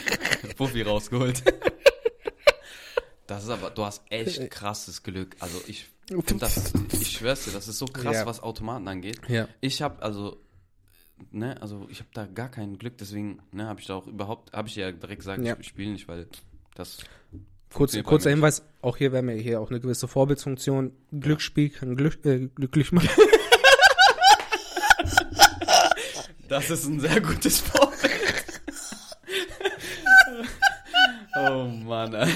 Puffi 0.56 0.82
rausgeholt. 0.82 1.42
Das 3.32 3.44
ist 3.44 3.48
aber, 3.48 3.70
du 3.70 3.82
hast 3.82 4.02
echt 4.10 4.50
krasses 4.50 5.02
Glück. 5.02 5.36
Also 5.40 5.58
ich 5.66 5.86
das, 6.38 6.74
ich 6.92 7.12
schwör's 7.12 7.46
dir, 7.46 7.52
das 7.52 7.66
ist 7.66 7.78
so 7.78 7.86
krass, 7.86 8.16
Ja. 8.16 8.26
was 8.26 8.40
Automaten 8.42 8.86
angeht. 8.88 9.22
Ja. 9.26 9.48
Ich 9.62 9.80
habe 9.80 10.02
also, 10.02 10.36
ne, 11.30 11.56
also 11.62 11.86
ich 11.90 12.00
habe 12.00 12.10
da 12.12 12.26
gar 12.26 12.50
kein 12.50 12.76
Glück, 12.76 12.98
deswegen, 12.98 13.38
ne, 13.50 13.68
habe 13.68 13.80
ich 13.80 13.86
da 13.86 13.94
auch 13.94 14.06
überhaupt, 14.06 14.52
habe 14.52 14.68
ich 14.68 14.76
ja 14.76 14.92
direkt 14.92 15.20
gesagt, 15.20 15.42
Ja. 15.42 15.56
ich 15.58 15.66
spiele 15.66 15.92
nicht, 15.92 16.08
weil 16.08 16.26
das 16.74 16.98
Kurz, 17.72 17.96
kurzer. 18.02 18.28
Hinweis, 18.28 18.64
auch 18.82 18.98
hier 18.98 19.12
wäre 19.12 19.22
mir 19.22 19.36
hier 19.36 19.58
auch 19.58 19.70
eine 19.70 19.80
gewisse 19.80 20.06
Vorbildsfunktion. 20.08 20.92
Glücksspiel 21.18 21.70
kann 21.70 21.96
glück, 21.96 22.22
äh, 22.26 22.48
glücklich 22.54 22.92
machen. 22.92 23.08
Das 26.48 26.68
ist 26.68 26.84
ein 26.84 27.00
sehr 27.00 27.18
gutes 27.22 27.60
Vorbild. 27.60 28.44
oh 31.36 31.64
Mann. 31.64 32.28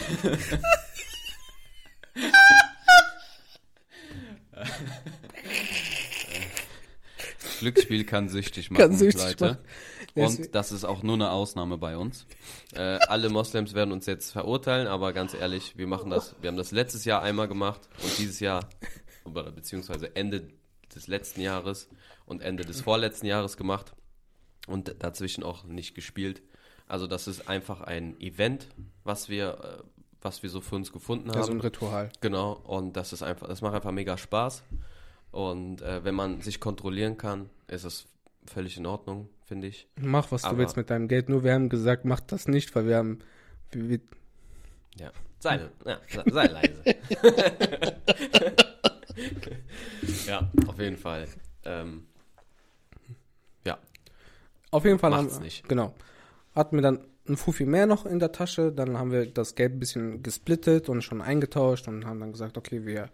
Glücksspiel 7.67 8.05
kann 8.05 8.29
süchtig 8.29 8.71
machen, 8.71 8.81
Kann 8.81 8.97
süchtig 8.97 9.23
Leute. 9.41 9.45
machen. 9.45 9.59
Und 10.15 10.55
das 10.55 10.71
ist 10.73 10.85
auch 10.85 11.03
nur 11.03 11.15
eine 11.15 11.31
Ausnahme 11.31 11.79
bei 11.79 11.97
uns. 11.97 12.27
Äh, 12.75 12.99
alle 13.09 13.29
Moslems 13.29 13.75
werden 13.75 13.91
uns 13.93 14.07
jetzt 14.07 14.31
verurteilen, 14.31 14.87
aber 14.87 15.13
ganz 15.13 15.35
ehrlich, 15.35 15.77
wir 15.77 15.87
machen 15.87 16.11
das. 16.11 16.37
Wir 16.41 16.49
haben 16.49 16.57
das 16.57 16.71
letztes 16.71 17.05
Jahr 17.05 17.23
einmal 17.23 17.49
gemacht 17.49 17.81
und 18.03 18.17
dieses 18.19 18.41
Jahr, 18.41 18.69
beziehungsweise 19.25 20.15
Ende 20.15 20.49
des 20.95 21.09
letzten 21.09 21.41
Jahres 21.41 21.89
und 22.25 22.41
Ende 22.41 22.65
des 22.65 22.81
vorletzten 22.81 23.27
Jahres 23.27 23.57
gemacht 23.57 23.93
und 24.69 24.95
dazwischen 25.01 25.43
auch 25.43 25.65
nicht 25.65 25.95
gespielt. 25.95 26.43
Also 26.87 27.07
das 27.09 27.27
ist 27.27 27.49
einfach 27.49 27.81
ein 27.81 28.19
Event, 28.21 28.69
was 29.03 29.29
wir, 29.29 29.81
äh, 29.83 29.83
was 30.23 30.43
wir 30.43 30.51
so 30.51 30.61
für 30.61 30.77
uns 30.77 30.93
gefunden 30.93 31.31
haben. 31.31 31.39
Ja, 31.39 31.45
so 31.45 31.53
ein 31.53 31.61
Ritual. 31.61 32.11
Genau, 32.21 32.53
und 32.53 32.97
das 32.97 33.13
ist 33.13 33.23
einfach, 33.23 33.49
das 33.49 33.61
macht 33.61 33.75
einfach 33.75 33.91
mega 33.91 34.17
Spaß. 34.17 34.63
Und 35.37 35.83
äh, 35.83 36.03
wenn 36.03 36.15
man 36.15 36.41
sich 36.41 36.61
kontrollieren 36.61 37.19
kann, 37.19 37.51
ist 37.69 37.85
es 37.85 38.07
völlig 38.47 38.79
in 38.79 38.87
Ordnung, 38.87 39.29
finde 39.45 39.67
ich. 39.67 39.87
Mach, 40.01 40.33
was 40.33 40.41
du 40.41 40.49
Aber- 40.49 40.57
willst 40.57 40.79
mit 40.79 40.89
deinem 40.89 41.09
Geld. 41.09 41.29
Nur 41.29 41.45
wir 41.45 41.53
haben 41.53 41.69
gesagt, 41.69 42.07
mach 42.07 42.21
das 42.21 42.49
nicht, 42.49 42.75
weil 42.75 42.87
wir 42.87 42.97
haben. 42.97 43.19
Wir, 43.71 43.91
wir, 43.91 44.01
Ja. 44.99 45.13
Sei, 45.41 45.61
ja, 45.85 46.01
sei, 46.25 46.47
leise. 46.47 46.81
ja, 50.27 50.51
auf 50.67 50.79
jeden 50.79 50.97
Fall. 50.97 51.29
Ähm, 51.67 52.07
ja, 53.67 53.77
auf 54.71 54.87
jeden 54.87 54.99
Fall 54.99 55.11
Macht's 55.11 55.35
haben 55.35 55.43
nicht. 55.43 55.69
Genau. 55.69 55.93
Hatten 56.55 56.77
wir 56.77 56.83
dann 56.83 57.05
ein 57.29 57.37
Fufi 57.37 57.67
mehr 57.67 57.87
noch 57.87 58.07
in 58.07 58.21
der 58.21 58.33
Tasche. 58.33 58.73
Dann 58.73 58.97
haben 58.97 59.13
wir 59.13 59.27
das 59.27 59.55
Geld 59.55 59.75
ein 59.75 59.81
bisschen 59.81 60.23
gesplittet 60.23 60.89
und 60.89 61.03
schon 61.03 61.21
eingetauscht 61.21 61.89
und 61.89 62.07
haben 62.07 62.21
dann 62.21 62.33
gesagt, 62.33 62.57
okay, 62.57 62.87
wir 62.87 63.11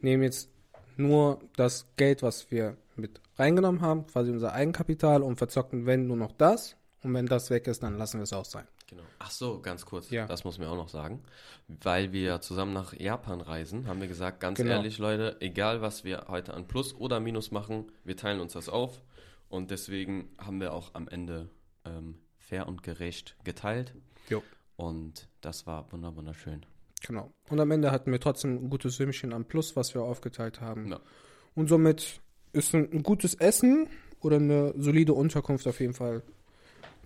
nehmen 0.00 0.24
jetzt 0.24 0.50
nur 0.98 1.40
das 1.56 1.86
Geld, 1.96 2.22
was 2.22 2.50
wir 2.50 2.76
mit 2.96 3.20
reingenommen 3.36 3.80
haben, 3.80 4.06
quasi 4.06 4.30
unser 4.30 4.52
Eigenkapital 4.52 5.22
und 5.22 5.36
verzocken, 5.36 5.86
wenn 5.86 6.06
nur 6.06 6.16
noch 6.16 6.32
das. 6.32 6.76
Und 7.02 7.12
wenn 7.14 7.26
das 7.26 7.50
weg 7.50 7.66
ist, 7.66 7.82
dann 7.82 7.98
lassen 7.98 8.18
wir 8.18 8.22
es 8.24 8.32
auch 8.32 8.44
sein. 8.44 8.66
genau. 8.86 9.02
Ach 9.18 9.30
so, 9.30 9.60
ganz 9.60 9.84
kurz, 9.86 10.10
Ja. 10.10 10.26
das 10.26 10.44
muss 10.44 10.58
mir 10.58 10.68
auch 10.68 10.76
noch 10.76 10.88
sagen. 10.88 11.22
Weil 11.68 12.12
wir 12.12 12.40
zusammen 12.40 12.72
nach 12.72 12.92
Japan 12.92 13.40
reisen, 13.40 13.88
haben 13.88 14.00
wir 14.00 14.08
gesagt, 14.08 14.38
ganz 14.40 14.56
Genau. 14.58 14.70
ehrlich, 14.72 14.98
Leute, 14.98 15.36
egal 15.40 15.80
was 15.80 16.04
wir 16.04 16.26
heute 16.28 16.54
an 16.54 16.68
Plus 16.68 16.94
oder 16.94 17.18
Minus 17.20 17.50
machen, 17.50 17.90
wir 18.04 18.16
teilen 18.16 18.40
uns 18.40 18.52
das 18.52 18.68
auf. 18.68 19.02
Und 19.48 19.70
deswegen 19.70 20.28
haben 20.38 20.60
wir 20.60 20.72
auch 20.72 20.94
am 20.94 21.08
Ende 21.08 21.48
ähm, 21.84 22.18
fair 22.38 22.68
und 22.68 22.82
gerecht 22.82 23.36
geteilt. 23.44 23.94
Jo. 24.28 24.42
Und 24.76 25.28
das 25.40 25.66
war 25.66 25.90
wunder- 25.92 26.14
wunderschön. 26.16 26.64
Genau. 27.06 27.32
Und 27.50 27.60
am 27.60 27.70
Ende 27.70 27.90
hatten 27.90 28.10
wir 28.10 28.20
trotzdem 28.20 28.64
ein 28.64 28.70
gutes 28.70 28.96
Sümmchen 28.96 29.32
am 29.32 29.44
Plus, 29.44 29.76
was 29.76 29.94
wir 29.94 30.02
aufgeteilt 30.02 30.60
haben. 30.60 30.88
Ja. 30.90 31.00
Und 31.54 31.68
somit 31.68 32.20
ist 32.52 32.74
ein, 32.74 32.90
ein 32.92 33.02
gutes 33.02 33.34
Essen 33.34 33.88
oder 34.20 34.36
eine 34.36 34.72
solide 34.76 35.12
Unterkunft 35.12 35.66
auf 35.66 35.80
jeden 35.80 35.94
Fall 35.94 36.22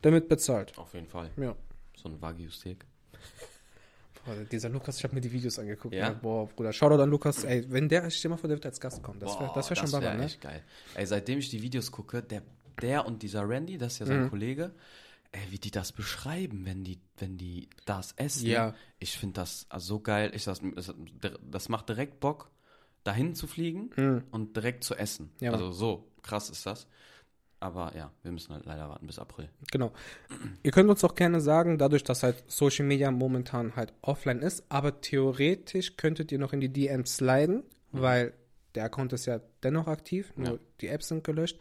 damit 0.03 0.29
bezahlt. 0.29 0.77
Auf 0.79 0.95
jeden 0.95 1.09
Fall. 1.09 1.31
Ja. 1.37 1.57
So 1.97 2.09
ein 2.09 2.23
Wagyu-Steak. 2.23 2.85
Boah, 4.25 4.35
dieser 4.51 4.69
Lukas, 4.69 4.99
ich 4.99 5.05
habe 5.05 5.15
mir 5.15 5.21
die 5.21 5.33
Videos 5.33 5.59
angeguckt. 5.59 5.95
Ja? 5.95 6.11
Ne? 6.11 6.19
Boah, 6.23 6.47
Bruder, 6.49 6.73
Shoutout 6.73 7.03
an 7.03 7.11
Lukas. 7.11 7.45
Ey, 7.45 7.65
wenn 7.71 7.89
der, 7.89 8.09
stell 8.11 8.29
dir 8.29 8.35
mal 8.35 8.37
vor, 8.37 8.49
der 8.49 8.57
wird 8.57 8.67
als 8.67 8.81
Gast 8.81 9.03
kommen. 9.03 9.19
Das 9.19 9.35
wäre 9.35 9.47
Boah, 9.47 9.55
das 9.55 9.71
wär 9.71 9.77
schon 9.77 9.91
Baba, 9.91 10.15
ne? 10.15 10.25
echt 10.25 10.41
geil. 10.41 10.63
Ey, 10.95 11.07
seitdem 11.07 11.39
ich 11.39 11.49
die 11.51 11.63
Videos 11.63 11.91
gucke, 11.91 12.23
der, 12.23 12.43
der 12.81 13.07
und 13.07 13.23
dieser 13.23 13.49
Randy, 13.49 13.79
das 13.79 13.95
ist 13.95 13.99
ja 14.01 14.07
sein 14.07 14.25
Mhm. 14.25 14.31
Kollege, 14.31 14.73
ey, 15.33 15.41
wie 15.51 15.59
die 15.59 15.71
das 15.71 15.93
beschreiben, 15.93 16.65
wenn 16.65 16.85
die, 16.85 16.99
wenn 17.19 17.37
die 17.37 17.69
das 17.85 18.13
essen. 18.13 18.47
Ja. 18.47 18.75
Ich 18.99 19.19
finde 19.19 19.35
das 19.35 19.67
so 19.79 20.01
geil. 20.01 20.31
Ich, 20.35 20.45
das, 20.45 20.61
das, 21.43 21.69
macht 21.69 21.89
direkt 21.89 22.21
Bock, 22.21 22.51
dahin 23.05 23.35
zu 23.35 23.47
fliegen 23.47 23.91
Mhm. 23.97 24.25
und 24.31 24.57
direkt 24.57 24.85
zu 24.85 24.95
essen. 24.95 25.31
Ja, 25.41 25.53
also 25.53 25.71
so 25.73 26.09
krass 26.23 26.51
ist 26.51 26.65
das. 26.67 26.87
Aber 27.61 27.93
ja, 27.97 28.13
wir 28.23 28.31
müssen 28.31 28.55
halt 28.55 28.67
leider 28.67 28.89
warten 28.89 29.07
bis 29.09 29.19
April. 29.19 29.49
Genau. 29.73 29.93
Ihr 30.63 30.71
könnt 30.71 30.89
uns 30.89 31.03
auch 31.03 31.17
gerne 31.17 31.41
sagen, 31.41 31.77
dadurch, 31.77 32.05
dass 32.05 32.23
halt 32.23 32.45
Social 32.47 32.87
Media 32.87 33.11
momentan 33.11 33.75
halt 33.75 33.93
offline 34.01 34.39
ist, 34.39 34.63
aber 34.69 35.01
theoretisch 35.01 35.97
könntet 35.97 36.31
ihr 36.31 36.39
noch 36.39 36.53
in 36.53 36.61
die 36.61 36.73
DMs 36.73 37.17
sliden, 37.17 37.65
weil 37.91 38.33
der 38.77 38.85
Account 38.85 39.13
ist 39.13 39.27
ja 39.27 39.41
dennoch 39.65 39.89
aktiv, 39.89 40.33
nur 40.37 40.53
Ja. 40.53 40.59
die 40.81 40.87
Apps 40.87 41.09
sind 41.09 41.25
gelöscht. 41.25 41.59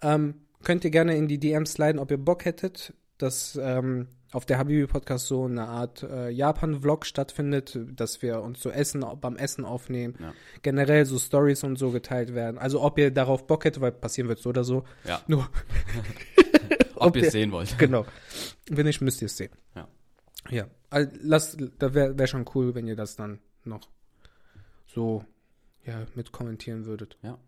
Ähm, 0.00 0.42
könnt 0.64 0.84
ihr 0.84 0.90
gerne 0.90 1.16
in 1.16 1.28
die 1.28 1.38
DMs 1.38 1.72
sliden, 1.74 1.98
ob 1.98 2.10
ihr 2.10 2.18
Bock 2.18 2.44
hättet, 2.44 2.92
dass 3.18 3.58
ähm, 3.62 4.08
auf 4.32 4.44
der 4.44 4.58
Habibi 4.58 4.86
Podcast 4.86 5.26
so 5.26 5.44
eine 5.44 5.66
Art 5.68 6.02
äh, 6.02 6.28
Japan-Vlog 6.30 7.06
stattfindet, 7.06 7.78
dass 7.94 8.20
wir 8.22 8.42
uns 8.42 8.60
so 8.60 8.70
Essen 8.70 9.04
beim 9.20 9.36
Essen 9.36 9.64
aufnehmen, 9.64 10.14
Ja. 10.20 10.34
generell 10.62 11.06
so 11.06 11.18
Stories 11.18 11.62
und 11.64 11.76
so 11.78 11.90
geteilt 11.92 12.34
werden. 12.34 12.58
Also 12.58 12.82
ob 12.82 12.98
ihr 12.98 13.10
darauf 13.10 13.46
Bock 13.46 13.64
hättet, 13.64 13.80
weil 13.80 13.92
passieren 13.92 14.28
wird 14.28 14.38
so 14.40 14.50
oder 14.50 14.64
so. 14.64 14.84
Ja, 15.04 15.22
Nur 15.28 15.48
ob, 16.96 17.06
Ob 17.08 17.16
ihr 17.16 17.22
es 17.24 17.32
sehen 17.32 17.52
wollt. 17.52 17.78
Genau. 17.78 18.04
Wenn 18.68 18.86
nicht, 18.86 19.00
müsst 19.00 19.22
ihr 19.22 19.26
es 19.26 19.36
sehen. 19.36 19.52
Ja. 19.74 19.88
Ja. 20.50 20.66
Also, 20.90 21.10
lasst, 21.22 21.56
da 21.78 21.94
wäre 21.94 22.18
wär 22.18 22.26
schon 22.26 22.44
cool, 22.54 22.74
wenn 22.74 22.86
ihr 22.86 22.96
das 22.96 23.16
dann 23.16 23.38
noch 23.64 23.88
so 24.86 25.24
ja, 25.84 26.04
mit 26.14 26.32
kommentieren 26.32 26.84
würdet. 26.86 27.16
Ja, 27.22 27.38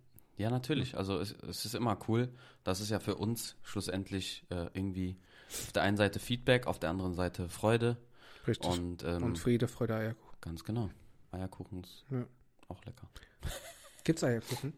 natürlich. 0.51 0.97
Also 0.97 1.19
es, 1.19 1.33
es 1.33 1.65
ist 1.65 1.75
immer 1.75 1.99
cool. 2.09 2.29
Das 2.65 2.81
ist 2.81 2.91
ja 2.91 3.01
für 3.01 3.17
uns 3.17 3.57
schlussendlich 3.63 4.45
äh, 4.51 4.67
irgendwie 4.73 5.17
auf 5.49 5.73
der 5.73 5.83
einen 5.83 5.97
Seite 5.97 6.19
Feedback, 6.21 6.67
auf 6.67 6.79
der 6.79 6.91
anderen 6.91 7.15
Seite 7.15 7.49
Freude. 7.49 7.97
Richtig. 8.47 8.71
Und, 8.71 9.03
ähm, 9.05 9.23
Und 9.25 9.39
Friede, 9.39 9.67
Freude, 9.69 9.97
Eierkuchen. 9.97 10.39
ganz 10.41 10.65
genau. 10.65 10.91
Eierkuchen 11.33 11.83
ist 11.83 12.05
Ja. 12.11 12.25
auch 12.69 12.85
lecker. 12.85 13.09
Gibt's 14.05 14.23
Eierkuchen? 14.25 14.73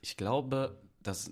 Ich 0.00 0.16
glaube, 0.16 0.80
dass, 1.02 1.30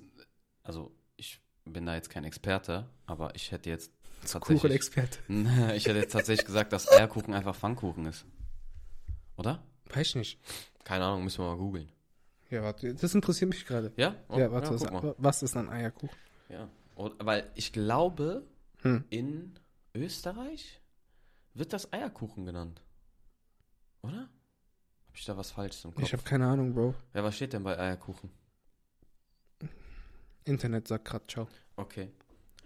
also 0.62 0.94
ich 1.16 1.40
bin 1.64 1.86
da 1.86 1.94
jetzt 1.94 2.10
kein 2.10 2.24
Experte, 2.24 2.88
aber 3.06 3.34
ich 3.34 3.50
hätte 3.50 3.70
jetzt 3.70 3.90
tatsächlich, 4.20 4.60
Kuchenexperte. 4.60 5.18
ich 5.74 5.86
hätte 5.86 5.98
jetzt 5.98 6.12
tatsächlich 6.12 6.46
gesagt, 6.46 6.72
dass 6.72 6.90
Eierkuchen 6.90 7.32
einfach 7.34 7.56
Pfannkuchen 7.56 8.06
ist. 8.06 8.24
Oder? 9.36 9.62
Weiß 9.92 10.08
ich 10.08 10.14
nicht. 10.16 10.38
Keine 10.84 11.04
Ahnung, 11.06 11.24
müssen 11.24 11.38
wir 11.42 11.48
mal 11.50 11.56
googeln. 11.56 11.90
Ja, 12.50 12.62
warte, 12.62 12.94
das 12.94 13.14
interessiert 13.14 13.50
mich 13.50 13.64
gerade. 13.66 13.92
Ja? 13.96 14.14
Oh, 14.28 14.38
ja, 14.38 14.50
warte, 14.52 14.70
mal. 14.92 15.02
was, 15.02 15.14
was 15.18 15.42
ist 15.42 15.56
ein 15.56 15.68
Eierkuchen? 15.68 16.16
Ja. 16.48 16.68
Und, 16.94 17.14
weil 17.24 17.50
ich 17.54 17.72
glaube, 17.72 18.44
Hm. 18.82 19.04
in 19.10 19.54
Österreich 19.94 20.80
wird 21.54 21.72
das 21.72 21.92
Eierkuchen 21.92 22.44
genannt. 22.44 22.82
Oder? 24.02 24.28
Hab 25.06 25.14
ich 25.16 25.24
da 25.24 25.36
was 25.36 25.50
Falsches 25.52 25.84
im 25.84 25.94
Kopf? 25.94 26.04
Ich 26.04 26.12
habe 26.12 26.22
keine 26.22 26.46
Ahnung, 26.46 26.74
Bro. 26.74 26.94
ja, 27.14 27.24
was 27.24 27.34
steht 27.36 27.52
denn 27.54 27.62
bei 27.62 27.78
Eierkuchen? 27.78 28.30
Internet 30.44 30.86
sagt 30.88 31.06
grad 31.06 31.30
ciao. 31.30 31.48
Okay. 31.76 32.10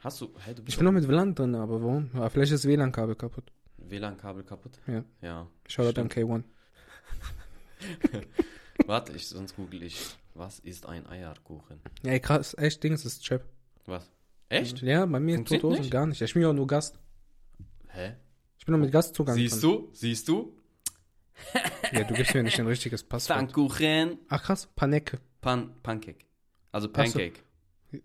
Hast 0.01 0.21
du, 0.21 0.33
hey, 0.39 0.55
du 0.55 0.63
Ich 0.67 0.77
bin 0.77 0.85
noch 0.85 0.93
mit 0.93 1.07
WLAN 1.09 1.35
drin, 1.35 1.55
aber 1.55 1.81
warum? 1.81 2.11
Ja, 2.15 2.29
vielleicht 2.29 2.53
ist 2.53 2.65
das 2.65 2.71
WLAN-Kabel 2.71 3.15
kaputt. 3.15 3.53
WLAN-Kabel 3.77 4.43
kaputt? 4.45 4.81
Ja. 4.87 5.05
Ja. 5.23 5.47
Shoutout 5.69 6.01
an 6.01 6.11
Stimmt. 6.11 6.31
K1. 6.31 6.43
Warte, 8.87 9.13
ich, 9.13 9.27
sonst 9.27 9.57
google 9.57 9.83
ich. 9.83 10.17
Was 10.35 10.61
ist 10.61 10.87
ein 10.87 11.07
Eierkuchen? 11.07 11.81
Ja, 12.03 12.13
ey, 12.13 12.21
krass, 12.21 12.55
echt, 12.59 12.83
Ding 12.83 12.93
ist 12.93 13.05
das 13.05 13.21
Chip. 13.21 13.43
Was? 13.87 14.09
Echt? 14.49 14.81
Ja, 14.83 15.05
bei 15.05 15.21
mir 15.21 15.37
Funktioniert 15.37 15.63
Totosen 15.63 15.91
gar 15.91 16.07
nicht. 16.07 16.21
Ich 16.23 16.33
bin 16.33 16.43
ja 16.43 16.51
auch 16.51 16.55
nur 16.55 16.67
Gast. 16.67 16.99
Hä? 17.89 18.15
Ich 18.59 18.65
bin 18.65 18.73
noch 18.73 18.81
mit 18.81 18.93
Gastzugang 18.93 19.35
Siehst 19.35 19.63
du? 19.63 19.89
Siehst 19.93 20.29
du? 20.29 20.57
Ja, 21.93 22.05
du 22.05 22.15
gibst 22.15 22.35
mir 22.35 22.43
nicht 22.43 22.59
ein 22.59 22.67
richtiges 22.67 23.03
Passwort. 23.03 23.39
Pfannkuchen. 23.39 24.19
Ach 24.29 24.43
krass, 24.43 24.69
Panecke. 24.75 25.21
Pan 25.41 25.75
Pancake. 25.83 26.25
Also 26.73 26.89
so. 26.89 26.93
Pancake. 26.93 27.41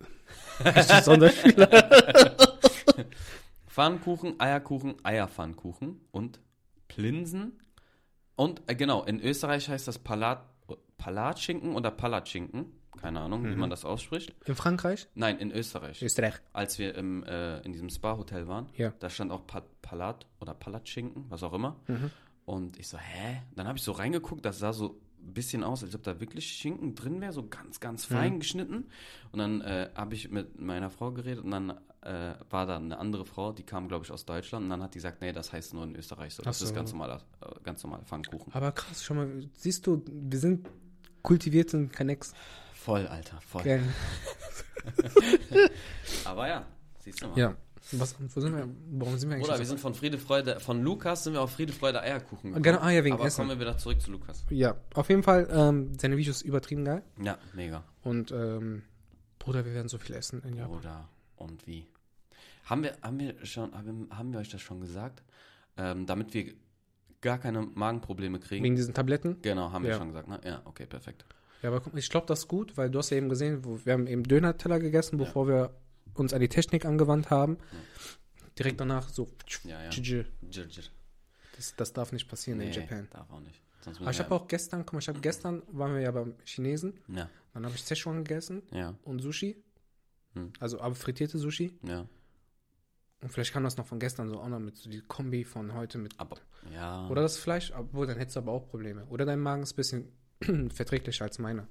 Richtig 0.66 1.04
Sonderspieler. 1.04 1.68
Pfannkuchen, 3.68 4.40
Eierkuchen, 4.40 4.96
Eierpfannkuchen 5.04 6.00
und 6.12 6.40
Plinsen. 6.88 7.60
Und 8.36 8.62
äh, 8.68 8.76
genau, 8.76 9.04
in 9.04 9.20
Österreich 9.20 9.68
heißt 9.68 9.88
das 9.88 10.00
Palat, 10.00 10.48
Palatschinken 10.98 11.76
oder 11.76 11.92
Palatschinken. 11.92 12.66
Keine 13.02 13.22
Ahnung, 13.22 13.44
wie 13.44 13.50
Mhm. 13.50 13.60
man 13.60 13.70
das 13.70 13.86
ausspricht. 13.86 14.34
In 14.46 14.56
Frankreich? 14.56 15.08
Nein, 15.16 15.40
in 15.40 15.52
Österreich. 15.52 16.02
Österreich. 16.02 16.36
Als 16.54 16.78
wir 16.78 16.96
im, 16.96 17.24
äh, 17.24 17.60
in 17.62 17.72
diesem 17.74 17.90
Spa-Hotel 17.90 18.48
waren, 18.48 18.68
Ja. 18.78 18.94
da 19.00 19.10
stand 19.10 19.32
auch 19.32 19.46
pa 19.48 19.64
Palat 19.82 20.26
oder 20.40 20.54
Palatschinken, 20.54 21.26
was 21.30 21.44
auch 21.44 21.54
immer. 21.54 21.76
Mhm. 21.88 22.12
Und 22.46 22.78
ich 22.80 22.88
so, 22.88 22.98
hä? 22.98 23.42
Dann 23.56 23.68
habe 23.68 23.78
ich 23.78 23.84
so 23.84 23.92
reingeguckt, 23.94 24.46
das 24.46 24.60
sah 24.60 24.74
so 24.74 25.00
ein 25.26 25.34
bisschen 25.34 25.64
aus, 25.64 25.84
als 25.84 25.96
ob 25.96 26.04
da 26.04 26.20
wirklich 26.20 26.46
Schinken 26.48 26.96
drin 26.96 27.20
wäre, 27.22 27.34
so 27.34 27.48
ganz, 27.48 27.80
ganz 27.80 28.10
Mhm. 28.10 28.14
fein 28.16 28.40
geschnitten. 28.40 28.86
Und 29.32 29.40
dann 29.40 29.62
äh, 29.62 29.90
habe 29.96 30.14
ich 30.16 30.30
mit 30.30 30.60
meiner 30.60 30.90
Frau 30.90 31.12
geredet 31.12 31.44
und 31.44 31.52
dann 31.52 31.72
äh, 32.02 32.34
war 32.50 32.66
da 32.66 32.76
eine 32.76 32.98
andere 33.00 33.26
Frau, 33.26 33.54
die 33.54 33.64
kam, 33.64 33.88
glaube 33.88 34.04
ich, 34.06 34.12
aus 34.12 34.26
Deutschland. 34.26 34.66
Und 34.66 34.70
dann 34.70 34.84
hat 34.84 34.94
die 34.94 34.98
gesagt, 34.98 35.22
nee, 35.22 35.32
das 35.32 35.52
heißt 35.54 35.74
nur 35.74 35.84
in 35.86 35.96
Österreich 35.96 36.34
so. 36.36 36.44
Das 36.44 36.60
so. 36.60 36.66
ist 36.66 36.76
ganz 36.76 36.92
normaler, 36.92 37.22
äh, 37.42 37.46
ganz 37.64 37.82
normaler 37.84 38.04
Pfannkuchen. 38.04 38.52
Aber 38.54 38.72
krass, 38.74 39.04
schau 39.04 39.14
mal, 39.16 39.50
siehst 39.56 39.88
du, 39.88 40.04
wir 40.06 40.38
sind 40.40 40.68
kultiviert 41.24 41.74
und 41.74 41.92
kein 41.92 42.10
Ex. 42.10 42.34
Voll, 42.76 43.08
Alter, 43.08 43.40
voll. 43.42 43.64
Geil. 43.64 43.84
Aber 46.26 46.48
ja, 46.48 46.66
siehst 47.00 47.22
du 47.22 47.28
mal. 47.28 47.40
Ja. 47.40 47.56
Was, 47.92 48.16
wo 48.18 48.40
sind 48.40 48.56
wir? 48.56 48.68
Warum 48.92 49.18
sind 49.18 49.30
wir 49.30 49.36
eigentlich 49.36 49.50
Oder 49.50 49.60
wir 49.60 49.66
sind 49.66 49.80
von 49.80 49.94
Friede, 49.94 50.18
Freude, 50.18 50.60
von 50.60 50.82
Lukas 50.82 51.26
sind 51.26 51.34
wir 51.34 51.42
auf 51.42 51.52
Friede, 51.52 51.74
Freude, 51.74 52.02
Eierkuchen 52.02 52.52
gekommen. 52.52 52.64
Genau, 52.64 52.80
ah 52.80 52.90
ja, 52.92 53.04
wegen 53.04 53.16
Aber 53.16 53.26
Essen. 53.26 53.42
kommen 53.42 53.50
wir 53.50 53.60
wieder 53.60 53.78
zurück 53.78 54.02
zu 54.02 54.12
Lukas. 54.12 54.46
Ja, 54.50 54.76
auf 54.94 55.10
jeden 55.10 55.22
Fall, 55.24 55.50
ähm, 55.52 55.92
seine 56.00 56.16
Videos 56.16 56.42
übertrieben 56.42 56.86
geil. 56.86 57.04
Ja, 57.22 57.38
mega. 57.54 57.84
Und 58.02 58.32
ähm, 58.32 58.84
Bruder, 59.38 59.66
wir 59.66 59.74
werden 59.74 59.90
so 59.90 59.98
viel 59.98 60.16
essen 60.16 60.42
in 60.44 60.56
Japan. 60.56 60.78
Oder 60.78 61.10
und 61.36 61.68
wie? 61.68 61.86
Haben 62.66 62.84
wir, 62.84 62.98
haben 63.02 63.20
wir 63.20 63.46
schon, 63.46 63.74
haben, 63.74 64.08
haben 64.12 64.32
wir 64.32 64.40
euch 64.40 64.50
das 64.50 64.62
schon 64.62 64.80
gesagt? 64.80 65.22
Ähm, 65.76 66.06
damit 66.06 66.34
wir 66.34 66.54
gar 67.24 67.40
keine 67.40 67.62
Magenprobleme 67.62 68.40
kriegen. 68.40 68.64
Wegen 68.64 68.76
diesen 68.76 68.94
Tabletten? 68.94 69.42
Genau, 69.42 69.72
haben 69.72 69.84
wir 69.84 69.92
Ja. 69.92 69.98
schon 69.98 70.10
gesagt, 70.10 70.28
ne? 70.28 70.40
Ja, 70.46 70.62
okay, 70.66 70.86
perfekt. 70.86 71.26
Ja, 71.64 71.72
aber 71.74 71.82
ich 71.98 72.10
glaube, 72.10 72.28
das 72.28 72.40
ist 72.40 72.48
gut, 72.48 72.78
weil 72.78 72.90
du 72.92 73.00
hast 73.00 73.10
ja 73.10 73.18
eben 73.18 73.30
gesehen, 73.30 73.64
wir 73.86 73.94
haben 73.94 74.06
eben 74.06 74.24
Döner-Teller 74.24 74.80
gegessen, 74.80 75.18
bevor 75.18 75.48
wir 75.48 75.74
uns 76.14 76.34
an 76.34 76.42
die 76.42 76.50
Technik 76.50 76.86
angewandt 76.86 77.30
haben. 77.32 77.58
Direkt 78.60 78.80
danach 78.80 79.10
so, 79.10 79.28
Ja, 79.64 79.82
ja. 79.82 79.90
GG. 79.90 80.26
Jirjir. 80.52 80.84
Das, 81.56 81.76
das 81.76 81.94
darf 81.94 82.12
nicht 82.12 82.28
passieren 82.28 82.60
in 82.62 82.70
Nee, 82.70 82.76
Japan. 82.76 83.08
darf 83.12 83.32
auch 83.32 83.40
nicht. 83.40 83.60
Aber 84.00 84.12
ich 84.12 84.20
habe 84.20 84.32
auch 84.36 84.48
gestern, 84.48 84.82
guck 84.86 84.94
mal, 84.94 85.00
ich 85.00 85.08
habe 85.10 85.20
gestern, 85.20 85.64
waren 85.68 85.94
wir 85.94 86.02
ja 86.02 86.12
beim 86.12 86.36
Chinesen, 86.46 86.94
Ja, 87.08 87.30
dann 87.54 87.66
habe 87.66 87.76
ich 87.76 87.82
Szechuan 87.84 88.24
gegessen 88.24 88.62
ja, 88.72 88.94
und 89.04 89.20
Sushi. 89.20 89.62
Hm. 90.34 90.52
Also 90.60 90.80
aber 90.80 90.96
frittierte 90.96 91.38
Sushi. 91.38 91.78
ja. 91.84 92.06
Und 93.24 93.30
vielleicht 93.30 93.54
kam 93.54 93.64
das 93.64 93.78
noch 93.78 93.86
von 93.88 94.00
gestern 94.00 94.30
so 94.30 94.40
auch 94.40 94.50
noch 94.50 94.60
mit 94.60 94.76
so 94.78 94.90
die 94.90 95.02
Kombi 95.02 95.46
von 95.46 95.74
heute 95.74 95.98
mit. 95.98 96.14
Aber, 96.20 96.36
ja. 96.74 97.08
Oder 97.08 97.22
das 97.22 97.38
Fleisch, 97.38 97.72
obwohl 97.76 98.06
dann 98.06 98.18
hättest 98.18 98.36
du 98.36 98.42
aber 98.42 98.52
auch 98.52 98.68
Probleme. 98.70 99.06
Oder 99.06 99.26
dein 99.26 99.40
Magen 99.40 99.64
ist 99.64 99.74
ein 99.74 99.76
bisschen 99.78 100.70
verträglicher 100.72 101.24
als 101.26 101.40
meiner. 101.40 101.68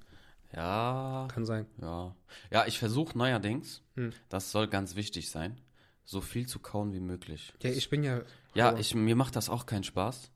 Ja, 0.51 1.27
Kann 1.31 1.45
sein. 1.45 1.65
ja. 1.81 2.15
Ja, 2.51 2.65
ich 2.67 2.77
versuche 2.79 3.17
neuerdings, 3.17 3.81
Hm. 3.95 4.11
das 4.29 4.51
soll 4.51 4.67
ganz 4.67 4.95
wichtig 4.95 5.29
sein, 5.29 5.59
so 6.05 6.21
viel 6.21 6.47
zu 6.47 6.59
kauen 6.59 6.93
wie 6.93 6.99
möglich. 6.99 7.53
Ja, 7.61 7.69
ich 7.71 7.89
bin 7.89 8.03
ja. 8.03 8.21
Ja, 8.53 8.77
ich, 8.77 8.93
mir 8.93 9.15
macht 9.15 9.35
das 9.35 9.49
auch 9.49 9.65
keinen 9.65 9.83
Spaß, 9.83 10.31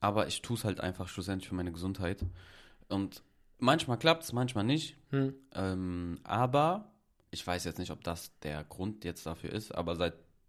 aber 0.00 0.26
ich 0.26 0.40
tue 0.42 0.56
es 0.56 0.64
halt 0.64 0.80
einfach 0.80 1.08
schlussendlich 1.08 1.48
für 1.48 1.54
meine 1.54 1.72
Gesundheit. 1.72 2.24
Und 2.88 3.22
manchmal 3.58 3.98
klappt 3.98 4.22
es, 4.24 4.32
manchmal 4.32 4.64
nicht. 4.64 4.96
Hm. 5.10 5.34
Ähm, 5.54 6.18
aber 6.24 6.90
ich 7.30 7.46
weiß 7.46 7.64
jetzt 7.64 7.78
nicht, 7.78 7.90
ob 7.90 8.02
das 8.04 8.38
der 8.40 8.64
Grund 8.64 9.04
jetzt 9.04 9.26
dafür 9.26 9.52
ist, 9.52 9.72
aber 9.74 9.96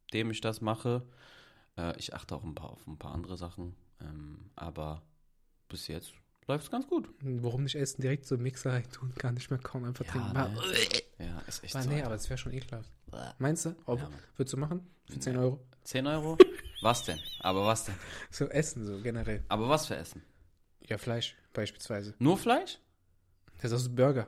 seitdem 0.10 0.32
ich 0.32 0.42
das 0.42 0.60
mache, 0.62 1.04
äh, 1.78 1.96
ich 2.00 2.16
achte 2.16 2.36
auch 2.36 2.44
ein 2.44 2.56
paar, 2.56 2.72
auf 2.72 2.88
ein 2.88 2.98
paar 2.98 3.14
andere 3.14 3.38
Sachen, 3.38 3.76
ähm, 4.02 4.50
aber 4.56 5.04
bis 5.68 5.88
jetzt 5.88 6.14
läuft 6.48 6.64
es 6.66 6.72
ganz 6.72 6.88
gut. 6.88 7.08
Warum 7.22 7.64
nicht 7.64 7.76
essen? 7.76 8.02
Direkt 8.02 8.26
so 8.26 8.36
Mixer 8.38 8.72
rein 8.74 8.90
tun, 8.92 9.14
gar 9.20 9.32
nicht 9.32 9.52
mehr 9.52 9.60
kauen, 9.60 9.86
einfach 9.86 10.06
Ja, 10.06 10.12
trinken. 10.12 10.34
ne? 10.34 10.52
Ja, 11.20 11.40
ist 11.42 11.64
echt 11.64 11.74
bah, 11.76 11.84
so. 11.84 11.90
nee, 11.90 12.02
aber 12.02 12.16
das 12.16 12.28
wäre 12.28 12.40
schon 12.40 12.54
ekelhaft. 12.54 12.90
Meinst 13.38 13.66
du? 13.66 13.76
Ob, 13.86 14.00
Ja, 14.00 14.10
würdest 14.36 14.54
du 14.54 14.58
machen? 14.58 14.88
Für 15.06 15.20
10 15.20 15.38
Euro? 15.38 15.60
10 15.84 16.08
Euro? 16.08 16.38
Was 16.82 17.04
denn? 17.04 17.20
Aber 17.42 17.66
was 17.66 17.84
denn? 17.84 17.96
So 18.32 18.46
Essen, 18.48 18.86
so 18.86 19.02
generell. 19.02 19.44
Aber 19.50 19.68
was 19.68 19.86
für 19.88 19.98
Essen? 19.98 20.22
Ja, 20.88 20.98
Fleisch 20.98 21.36
beispielsweise. 21.52 22.16
Nur 22.20 22.38
Fleisch? 22.38 22.80
Das 23.62 23.74
ist 23.74 23.94
Burger. 23.94 24.28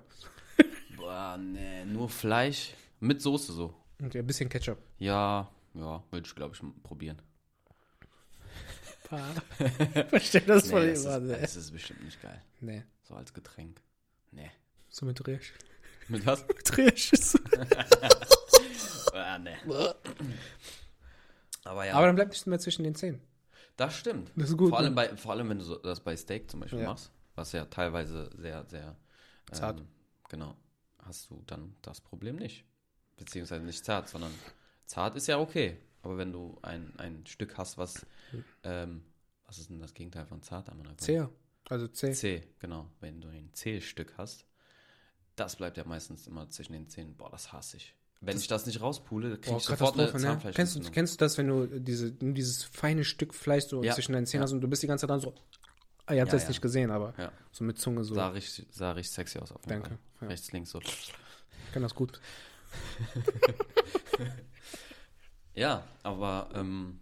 Boah, 0.98 1.38
nee, 1.38 1.86
nur 1.86 2.10
Fleisch 2.10 2.74
mit 3.00 3.22
Soße 3.22 3.54
so. 3.54 3.74
Und 4.02 4.14
ein 4.18 4.28
bisschen 4.28 4.50
Ketchup. 4.50 4.80
Ja, 4.98 5.50
ja, 5.74 6.04
würde 6.12 6.28
ich 6.28 6.36
glaube 6.36 6.56
ich 6.56 6.84
probieren. 6.84 7.22
Verstehe 10.10 10.42
das 10.48 10.66
Nee, 10.66 10.70
voll 10.72 10.94
das, 10.94 11.20
Nee. 11.22 11.38
das 11.42 11.56
ist 11.56 11.72
bestimmt 11.72 12.04
nicht 12.04 12.22
geil. 12.22 12.42
nee. 12.62 12.84
So 13.04 13.16
als 13.16 13.34
Getränk. 13.34 13.82
Nee. 14.32 14.52
So 14.90 15.06
mit 15.06 15.26
Riesch. 15.28 15.54
Mit 16.08 16.26
was? 16.26 16.46
Mit 16.48 16.78
Riesch 16.78 17.12
ah, 19.14 19.38
nee. 19.40 19.56
Aber 21.66 21.86
ja, 21.86 21.94
Aber 21.96 22.06
dann 22.08 22.16
bleibt 22.16 22.32
nichts 22.32 22.46
mehr 22.46 22.60
zwischen 22.60 22.84
den 22.84 22.96
Zähnen. 22.96 23.22
das 23.76 23.98
stimmt. 23.98 24.32
Das 24.36 24.50
ist 24.50 24.58
gut, 24.58 24.70
Vor 24.70 24.80
allem, 24.80 24.94
ne? 24.94 24.96
bei, 24.96 25.16
vor 25.18 25.34
allem 25.34 25.50
wenn 25.50 25.60
du 25.60 25.64
so, 25.66 25.76
das 25.78 26.00
bei 26.00 26.16
Steak 26.16 26.50
zum 26.50 26.62
Beispiel 26.62 26.80
Ja. 26.80 26.88
machst, 26.88 27.12
was 27.36 27.52
ja 27.52 27.66
teilweise 27.66 28.30
sehr, 28.38 28.66
sehr 28.70 28.96
ähm, 29.50 29.54
Zart. 29.54 29.84
Genau. 30.30 30.56
Hast 31.00 31.30
du 31.30 31.44
dann 31.48 31.76
das 31.82 32.00
Problem 32.00 32.38
nicht. 32.38 32.64
Beziehungsweise 33.18 33.64
nicht 33.66 33.84
zart, 33.84 34.08
sondern 34.10 34.32
zart 34.92 35.16
ist 35.16 35.28
ja 35.28 35.40
okay. 35.40 35.78
Aber 36.04 36.18
wenn 36.18 36.32
du 36.32 36.58
ein, 36.62 36.94
ein 36.98 37.26
Stück 37.26 37.58
hast, 37.58 37.78
was, 37.78 38.06
ähm, 38.64 39.04
was 39.46 39.60
ist 39.60 39.70
denn 39.70 39.80
das 39.80 39.94
Gegenteil 39.94 40.26
von 40.26 40.42
zart? 40.42 40.70
Amanagon? 40.70 40.98
Zäher. 40.98 41.30
Also 41.70 41.88
zäh. 41.88 42.12
C, 42.12 42.48
genau. 42.60 42.90
Wenn 43.00 43.22
du 43.22 43.30
ein 43.30 43.50
C-Stück 43.54 44.14
hast, 44.18 44.46
das 45.36 45.56
bleibt 45.56 45.78
ja 45.78 45.86
meistens 45.86 46.28
immer 46.28 46.50
zwischen 46.50 46.74
den 46.74 46.90
Zähnen. 46.90 47.16
Boah, 47.16 47.30
das 47.30 47.54
hasse 47.54 47.78
ich. 47.78 47.96
Wenn 48.20 48.38
ich 48.38 48.48
das 48.48 48.66
nicht 48.66 48.82
rauspule, 48.82 49.38
kriege 49.38 49.58
ich 49.58 49.64
sofort 49.64 49.98
eine 49.98 50.08
Katastrophe, 50.08 50.48
ne? 50.48 50.54
Kennst 50.54 50.76
du, 50.76 50.92
kennst 50.92 51.14
du 51.14 51.18
das, 51.18 51.38
wenn 51.38 51.48
du 51.48 51.68
diese, 51.80 52.12
dieses 52.12 52.64
feine 52.64 53.04
Stück 53.04 53.34
Fleisch 53.34 53.66
so 53.66 53.82
Ja, 53.84 53.94
zwischen 53.94 54.14
deinen 54.14 54.28
Zähnen 54.28 54.42
ja. 54.42 54.44
hast 54.46 54.52
und 54.52 54.62
du 54.62 54.68
bist 54.68 54.84
die 54.84 54.88
ganze 54.88 55.04
Zeit 55.04 55.10
dann 55.10 55.22
so. 55.22 55.34
Ah, 56.06 56.14
ihr 56.14 56.22
habt 56.22 56.32
Ja, 56.32 56.38
das 56.38 56.48
nicht 56.48 56.62
gesehen, 56.62 56.92
aber 56.92 57.14
so 57.52 57.64
mit 57.64 57.80
Zunge 57.80 58.04
so. 58.04 58.14
Sah 58.14 58.30
richtig, 58.30 58.68
sah 58.72 58.92
richtig 58.92 59.14
sexy 59.14 59.40
aus 59.40 59.52
auf 59.52 59.62
jeden 59.66 59.82
Danke. 59.82 59.98
Rechts, 60.22 60.52
links 60.52 60.72
so. 60.72 60.80
Ich 60.82 61.14
kann 61.72 61.82
das 61.82 61.96
gut. 61.96 62.20
Ja, 65.54 65.84
aber 66.04 66.50
ähm, 66.56 67.00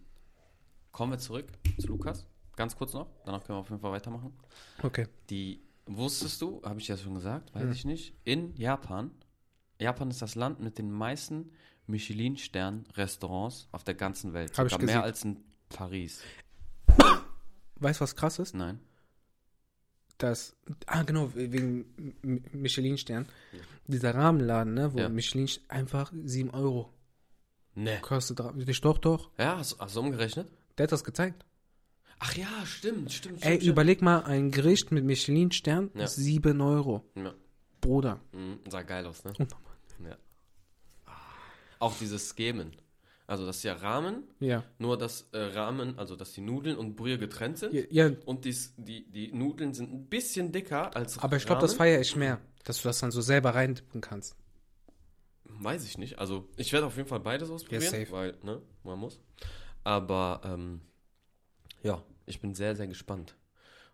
kommen 0.90 1.12
wir 1.12 1.18
zurück 1.18 1.46
zu 1.78 1.86
Lukas. 1.86 2.26
Ganz 2.56 2.76
kurz 2.76 2.92
noch, 2.94 3.06
danach 3.24 3.44
können 3.44 3.56
wir 3.58 3.60
auf 3.60 3.70
jeden 3.70 3.80
Fall 3.80 3.92
weitermachen. 3.92 4.32
Okay. 4.82 5.06
Die 5.30 5.62
wusstest 5.86 6.42
du, 6.42 6.60
habe 6.64 6.80
ich 6.80 6.88
ja 6.88 6.96
schon 6.96 7.14
gesagt, 7.14 7.54
weiß 7.54 7.62
Hm. 7.62 7.72
ich 7.72 7.84
nicht, 7.84 8.14
in 8.24 8.54
Japan. 8.56 9.12
Japan 9.80 10.10
ist 10.10 10.20
das 10.20 10.34
Land 10.34 10.58
mit 10.60 10.78
den 10.78 10.90
meisten 10.90 11.52
Michelin-Stern-Restaurants 11.86 13.68
auf 13.72 13.84
der 13.84 13.94
ganzen 13.94 14.32
Welt. 14.32 14.56
Hab 14.58 14.66
ich 14.66 14.72
Sogar 14.72 14.86
mehr 14.86 14.94
gesehen. 14.96 15.04
als 15.04 15.24
in 15.24 15.36
Paris. 15.68 16.22
Weißt 17.76 18.00
du, 18.00 18.02
was 18.02 18.16
krass 18.16 18.38
ist? 18.40 18.54
Nein. 18.54 18.80
Das, 20.18 20.54
ah, 20.86 21.02
genau, 21.04 21.34
wegen 21.34 21.86
Michelin-Stern. 22.52 23.26
Dieser 23.86 24.14
Rahmenladen, 24.14 24.74
ne, 24.74 24.92
wo 24.92 24.98
Ja. 24.98 25.08
Michelin 25.08 25.48
einfach 25.68 26.12
7 26.24 26.50
Euro 26.50 26.92
Nee. 27.74 27.98
kostet. 28.00 28.40
Dich 28.54 28.80
doch, 28.80 28.98
doch. 28.98 29.30
Ja, 29.38 29.56
hast, 29.58 29.78
hast 29.78 29.96
du 29.96 30.00
umgerechnet? 30.00 30.48
Der 30.78 30.84
hat 30.84 30.92
das 30.92 31.04
gezeigt. 31.04 31.44
Ach 32.18 32.34
ja, 32.34 32.46
stimmt, 32.66 33.12
stimmt, 33.12 33.42
Ey, 33.44 33.56
stimmt. 33.56 33.62
überleg 33.72 34.02
mal, 34.02 34.24
ein 34.24 34.50
Gericht 34.50 34.92
mit 34.92 35.04
Michelin-Stern 35.04 35.90
Ja. 35.94 36.04
ist 36.04 36.16
7 36.16 36.60
Euro. 36.60 37.04
stimmt. 37.12 37.26
Ja. 37.28 37.34
Bruder. 37.80 38.20
Mhm, 38.32 38.58
sah 38.68 38.82
geil 38.82 39.06
aus, 39.06 39.24
ne? 39.24 39.32
Unnormal. 39.38 39.72
Ja. 40.04 40.16
Auch 41.78 41.96
dieses 41.98 42.34
Schemen. 42.36 42.72
Also 43.26 43.46
das 43.46 43.58
ist 43.58 43.62
ja 43.62 43.74
Rahmen, 43.74 44.24
Ja. 44.40 44.64
nur 44.78 44.98
dass 44.98 45.28
äh, 45.32 45.38
Rahmen, 45.38 45.96
also 45.98 46.16
dass 46.16 46.32
die 46.32 46.40
Nudeln 46.40 46.76
und 46.76 46.96
Brühe 46.96 47.16
getrennt 47.16 47.58
sind. 47.58 47.72
Ja, 47.72 47.82
ja 47.88 48.10
Und 48.26 48.44
dies, 48.44 48.74
die, 48.76 49.08
die 49.10 49.32
Nudeln 49.32 49.72
sind 49.72 49.92
ein 49.92 50.06
bisschen 50.06 50.50
dicker 50.50 50.94
als 50.96 51.16
aber 51.18 51.36
ich 51.36 51.46
glaube, 51.46 51.60
das 51.62 51.74
feiere 51.74 52.00
ich 52.00 52.16
mehr, 52.16 52.40
dass 52.64 52.78
du 52.82 52.88
das 52.88 52.98
dann 52.98 53.12
so 53.12 53.20
selber 53.20 53.54
reindippen 53.54 54.00
kannst. 54.00 54.34
Weiß 55.62 55.84
ich 55.84 55.98
nicht. 55.98 56.18
Also 56.18 56.48
ich 56.56 56.72
werde 56.72 56.86
auf 56.86 56.96
jeden 56.96 57.08
Fall 57.08 57.20
beides 57.20 57.50
ausprobieren, 57.50 57.82
safe. 57.82 58.10
weil, 58.10 58.38
ne, 58.42 58.62
man 58.82 58.98
muss. 58.98 59.20
Aber 59.84 60.40
ähm, 60.44 60.80
ja, 61.82 62.02
ich 62.26 62.40
bin 62.40 62.54
sehr, 62.54 62.76
sehr 62.76 62.86
gespannt. 62.86 63.36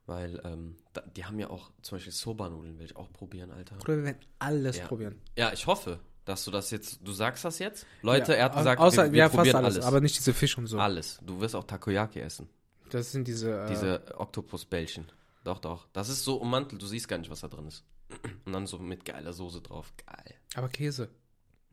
Weil 0.06 0.40
ähm, 0.44 0.76
da, 0.92 1.00
die 1.00 1.24
haben 1.24 1.38
ja 1.40 1.50
auch, 1.50 1.72
zum 1.82 1.96
Beispiel 1.96 2.12
Soba-Nudeln 2.12 2.78
will 2.78 2.86
ich 2.86 2.94
auch 2.94 3.12
probieren, 3.12 3.50
Alter. 3.50 3.74
Bruder, 3.76 3.96
wir 3.98 4.04
werden 4.04 4.20
alles 4.38 4.78
Ja. 4.78 4.86
probieren. 4.86 5.20
Ja, 5.36 5.52
ich 5.52 5.66
hoffe, 5.66 5.98
dass 6.24 6.44
du 6.44 6.52
das 6.52 6.70
jetzt, 6.70 7.00
du 7.02 7.10
sagst 7.10 7.44
das 7.44 7.58
jetzt. 7.58 7.86
Leute, 8.02 8.32
ja, 8.32 8.38
er 8.38 8.44
hat 8.44 8.56
gesagt, 8.56 8.80
außer, 8.80 9.06
wir, 9.06 9.12
wir 9.12 9.18
ja, 9.18 9.24
fast 9.24 9.36
probieren 9.38 9.56
alles, 9.56 9.74
alles. 9.76 9.86
aber 9.86 10.00
nicht 10.00 10.16
diese 10.16 10.32
Fisch 10.32 10.56
und 10.58 10.68
so. 10.68 10.78
Alles. 10.78 11.18
Du 11.22 11.40
wirst 11.40 11.56
auch 11.56 11.64
Takoyaki 11.64 12.20
essen. 12.20 12.48
Das 12.90 13.10
sind 13.10 13.26
diese, 13.26 13.64
äh, 13.64 13.68
Diese 13.68 14.04
Oktopusbällchen. 14.16 15.06
Doch, 15.42 15.58
doch. 15.58 15.88
Das 15.92 16.08
ist 16.08 16.22
so 16.22 16.36
ummantelt, 16.36 16.80
du 16.80 16.86
siehst 16.86 17.08
gar 17.08 17.18
nicht, 17.18 17.30
was 17.30 17.40
da 17.40 17.48
drin 17.48 17.66
ist. 17.66 17.84
Und 18.44 18.52
dann 18.52 18.68
so 18.68 18.78
mit 18.78 19.04
geiler 19.04 19.32
Soße 19.32 19.60
drauf. 19.60 19.92
Geil. 20.06 20.34
aber 20.54 20.68
Käse. 20.68 21.08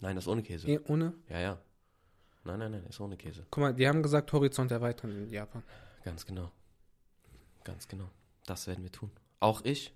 Nein, 0.03 0.17
das 0.17 0.25
ist 0.25 0.27
ohne 0.27 0.43
Käse. 0.43 0.67
Eh, 0.67 0.79
ohne? 0.89 1.13
Ja, 1.29 1.39
ja. 1.39 1.57
Nein, 2.43 2.59
nein, 2.59 2.71
nein, 2.71 2.83
ist 2.89 2.99
ohne 2.99 3.15
Käse. 3.15 3.45
Guck 3.49 3.61
mal, 3.61 3.73
die 3.73 3.87
haben 3.87 4.03
gesagt, 4.03 4.33
Horizont 4.33 4.69
erweitern 4.69 5.11
in 5.11 5.29
Japan. 5.29 5.63
Ganz 6.03 6.25
genau. 6.25 6.51
Ganz 7.63 7.87
genau. 7.87 8.09
Das 8.45 8.67
werden 8.67 8.83
wir 8.83 8.91
tun. 8.91 9.09
Auch 9.39 9.61
ich. 9.63 9.93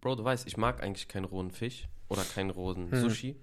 Bro, 0.00 0.16
du 0.16 0.24
weißt, 0.24 0.48
ich 0.48 0.56
mag 0.56 0.82
eigentlich 0.82 1.06
keinen 1.06 1.26
rohen 1.26 1.52
Fisch 1.52 1.88
oder 2.08 2.22
keinen 2.24 2.50
rohen 2.50 2.90
Hm. 2.90 3.00
Sushi. 3.00 3.36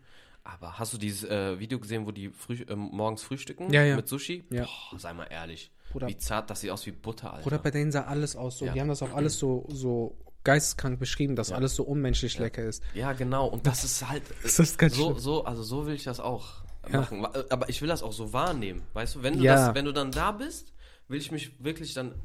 Aber 0.44 0.78
hast 0.78 0.92
du 0.94 0.98
dieses 0.98 1.24
äh, 1.30 1.58
Video 1.58 1.80
gesehen, 1.80 2.06
wo 2.06 2.12
die 2.12 2.32
früh, 2.32 2.66
äh, 2.68 2.76
morgens 2.76 3.24
frühstücken 3.24 3.72
Ja, 3.72 3.84
ja. 3.84 3.96
mit 3.96 4.10
Sushi? 4.10 4.44
Ja. 4.50 4.66
Boah, 4.92 5.00
sei 5.00 5.14
mal 5.14 5.24
ehrlich. 5.26 5.72
Bruder, 5.92 6.10
Wie 6.10 6.18
zart, 6.18 6.50
das 6.50 6.60
sieht 6.60 6.72
aus 6.72 6.86
wie 6.86 6.92
Butter, 6.92 7.32
Alter. 7.32 7.44
Bruder, 7.44 7.60
bei 7.60 7.72
denen 7.72 7.94
sah 7.94 8.04
alles 8.04 8.36
aus 8.36 8.58
so. 8.58 8.66
Ja. 8.66 8.74
Die 8.74 8.82
haben 8.82 8.90
das 8.90 9.02
auch 9.02 9.14
alles 9.14 9.40
so, 9.40 9.66
so 9.70 10.18
geisteskrank 10.48 11.00
beschrieben, 11.00 11.36
dass 11.36 11.50
Ja. 11.50 11.58
alles 11.58 11.76
so 11.76 11.84
unmenschlich 11.84 12.36
Ja. 12.36 12.42
lecker 12.42 12.64
ist. 12.64 12.82
ja, 12.96 13.14
genau. 13.14 13.46
Und 13.48 13.68
das 13.68 13.84
ist 13.84 14.08
halt 14.08 14.24
Das 14.44 14.58
ist 14.60 14.78
ganz 14.80 14.96
so, 14.96 15.10
schlimm. 15.12 15.20
so, 15.20 15.46
also 15.46 15.62
so 15.64 15.86
will 15.86 15.94
ich 15.96 16.04
das 16.06 16.20
auch 16.20 16.64
Ja. 16.92 17.02
machen. 17.02 17.22
Wa- 17.22 17.34
Aber 17.50 17.70
ich 17.70 17.82
will 17.82 17.90
das 17.90 18.02
auch 18.02 18.14
so 18.14 18.32
wahrnehmen. 18.34 18.82
Weißt 18.94 19.16
du, 19.16 19.24
wenn 19.24 19.38
du, 19.38 19.44
das, 19.44 19.76
wenn 19.76 19.86
du 19.86 19.92
dann 19.92 20.12
da 20.12 20.32
bist, 20.32 20.74
will 21.10 21.20
ich 21.20 21.32
mich 21.32 21.52
wirklich 21.64 21.94
dann. 21.94 22.16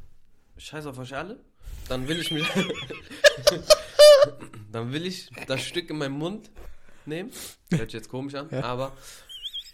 Scheiß 0.56 0.86
auf 0.86 0.98
euch 0.98 1.14
alle. 1.16 1.38
Dann 1.88 2.06
will 2.08 2.20
ich 2.20 2.30
mich. 2.30 2.46
dann 4.72 4.92
will 4.92 5.06
ich 5.06 5.30
das 5.46 5.60
Stück 5.62 5.90
in 5.90 5.98
meinen 5.98 6.16
Mund 6.16 6.50
nehmen. 7.06 7.30
Hört 7.70 7.90
sich 7.90 7.94
jetzt 7.94 8.08
komisch 8.08 8.34
an, 8.34 8.50
aber. 8.50 8.92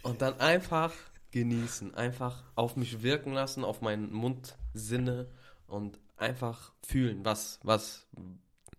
Und 0.01 0.21
dann 0.21 0.39
einfach 0.39 0.93
genießen. 1.31 1.93
Einfach 1.95 2.43
auf 2.55 2.75
mich 2.75 3.03
wirken 3.03 3.33
lassen, 3.33 3.63
auf 3.63 3.81
meinen 3.81 4.11
Mundsinne 4.11 5.27
und 5.67 5.99
einfach 6.19 6.71
fühlen, 6.85 7.23
was, 7.25 7.59
was, 7.63 8.07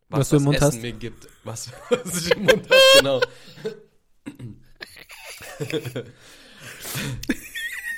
Was 0.09 0.29
du 0.31 0.37
im 0.37 0.42
das 0.42 0.44
Mund 0.44 0.57
Essen 0.57 0.66
hast. 0.66 0.83
mir 0.83 0.92
gibt. 0.92 1.29
Was, 1.44 1.70
was 1.90 2.26
ich 2.26 2.35
im 2.37 2.44
Mund 2.44 2.68
habe, 2.68 2.81
genau. 2.98 3.20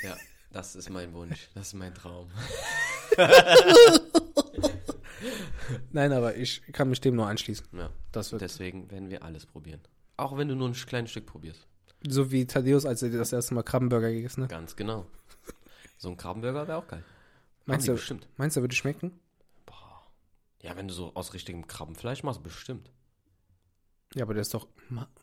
ja, 0.03 0.17
das 0.51 0.75
ist 0.75 0.89
mein 0.89 1.13
Wunsch. 1.13 1.49
Das 1.53 1.67
ist 1.67 1.73
mein 1.73 1.93
Traum. 1.93 2.29
Nein, 5.91 6.11
aber 6.11 6.35
ich 6.35 6.61
kann 6.73 6.89
mich 6.89 6.99
dem 7.01 7.15
nur 7.15 7.27
anschließen. 7.27 7.65
Ja. 7.73 7.89
Das 8.11 8.31
wird 8.31 8.41
Deswegen 8.41 8.91
werden 8.91 9.09
wir 9.09 9.23
alles 9.23 9.45
probieren. 9.45 9.81
Auch 10.17 10.37
wenn 10.37 10.47
du 10.47 10.55
nur 10.55 10.67
ein 10.69 10.73
kleines 10.73 11.11
Stück 11.11 11.25
probierst. 11.25 11.67
so 12.07 12.31
wie 12.31 12.45
Thaddeus, 12.45 12.85
als 12.85 13.01
er 13.01 13.09
das 13.09 13.31
erste 13.33 13.53
Mal 13.53 13.63
Krabbenburger 13.63 14.11
gegessen 14.11 14.43
hat. 14.43 14.49
Ganz 14.49 14.75
genau. 14.75 15.05
So 15.97 16.09
ein 16.09 16.17
Krabbenburger 16.17 16.67
wäre 16.67 16.77
auch 16.77 16.87
geil. 16.87 17.03
Meinst 17.65 17.87
du, 17.87 17.93
bestimmt. 17.93 18.27
meinst 18.35 18.57
du, 18.57 18.61
würde 18.61 18.75
schmecken? 18.75 19.17
Ja, 20.63 20.75
wenn 20.75 20.87
du 20.87 20.93
so 20.93 21.13
aus 21.13 21.33
richtigem 21.33 21.67
Krabbenfleisch 21.67 22.23
machst, 22.23 22.41
bestimmt. 22.41 22.89
Ja, 24.15 24.23
aber 24.23 24.33
der 24.33 24.41
ist 24.41 24.53
doch. 24.53 24.67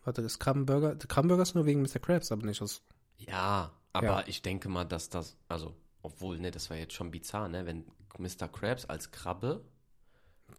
Warte, 0.04 0.22
das 0.22 0.38
Krabbenburger. 0.38 0.94
Der 0.94 1.08
Krabbenburger 1.08 1.42
ist 1.42 1.54
nur 1.54 1.66
wegen 1.66 1.82
Mr. 1.82 1.98
Krabs, 1.98 2.30
aber 2.30 2.44
nicht 2.46 2.60
aus. 2.62 2.82
Ja, 3.16 3.72
aber 3.92 4.06
Ja. 4.06 4.24
ich 4.26 4.42
denke 4.42 4.68
mal, 4.68 4.84
dass 4.84 5.08
das, 5.08 5.36
also, 5.48 5.74
obwohl, 6.02 6.38
ne, 6.38 6.50
das 6.50 6.70
wäre 6.70 6.78
jetzt 6.80 6.94
schon 6.94 7.10
bizarr, 7.10 7.48
ne, 7.48 7.66
wenn 7.66 7.84
Mr. 8.18 8.48
Krabs 8.48 8.84
als 8.84 9.10
Krabbe 9.10 9.64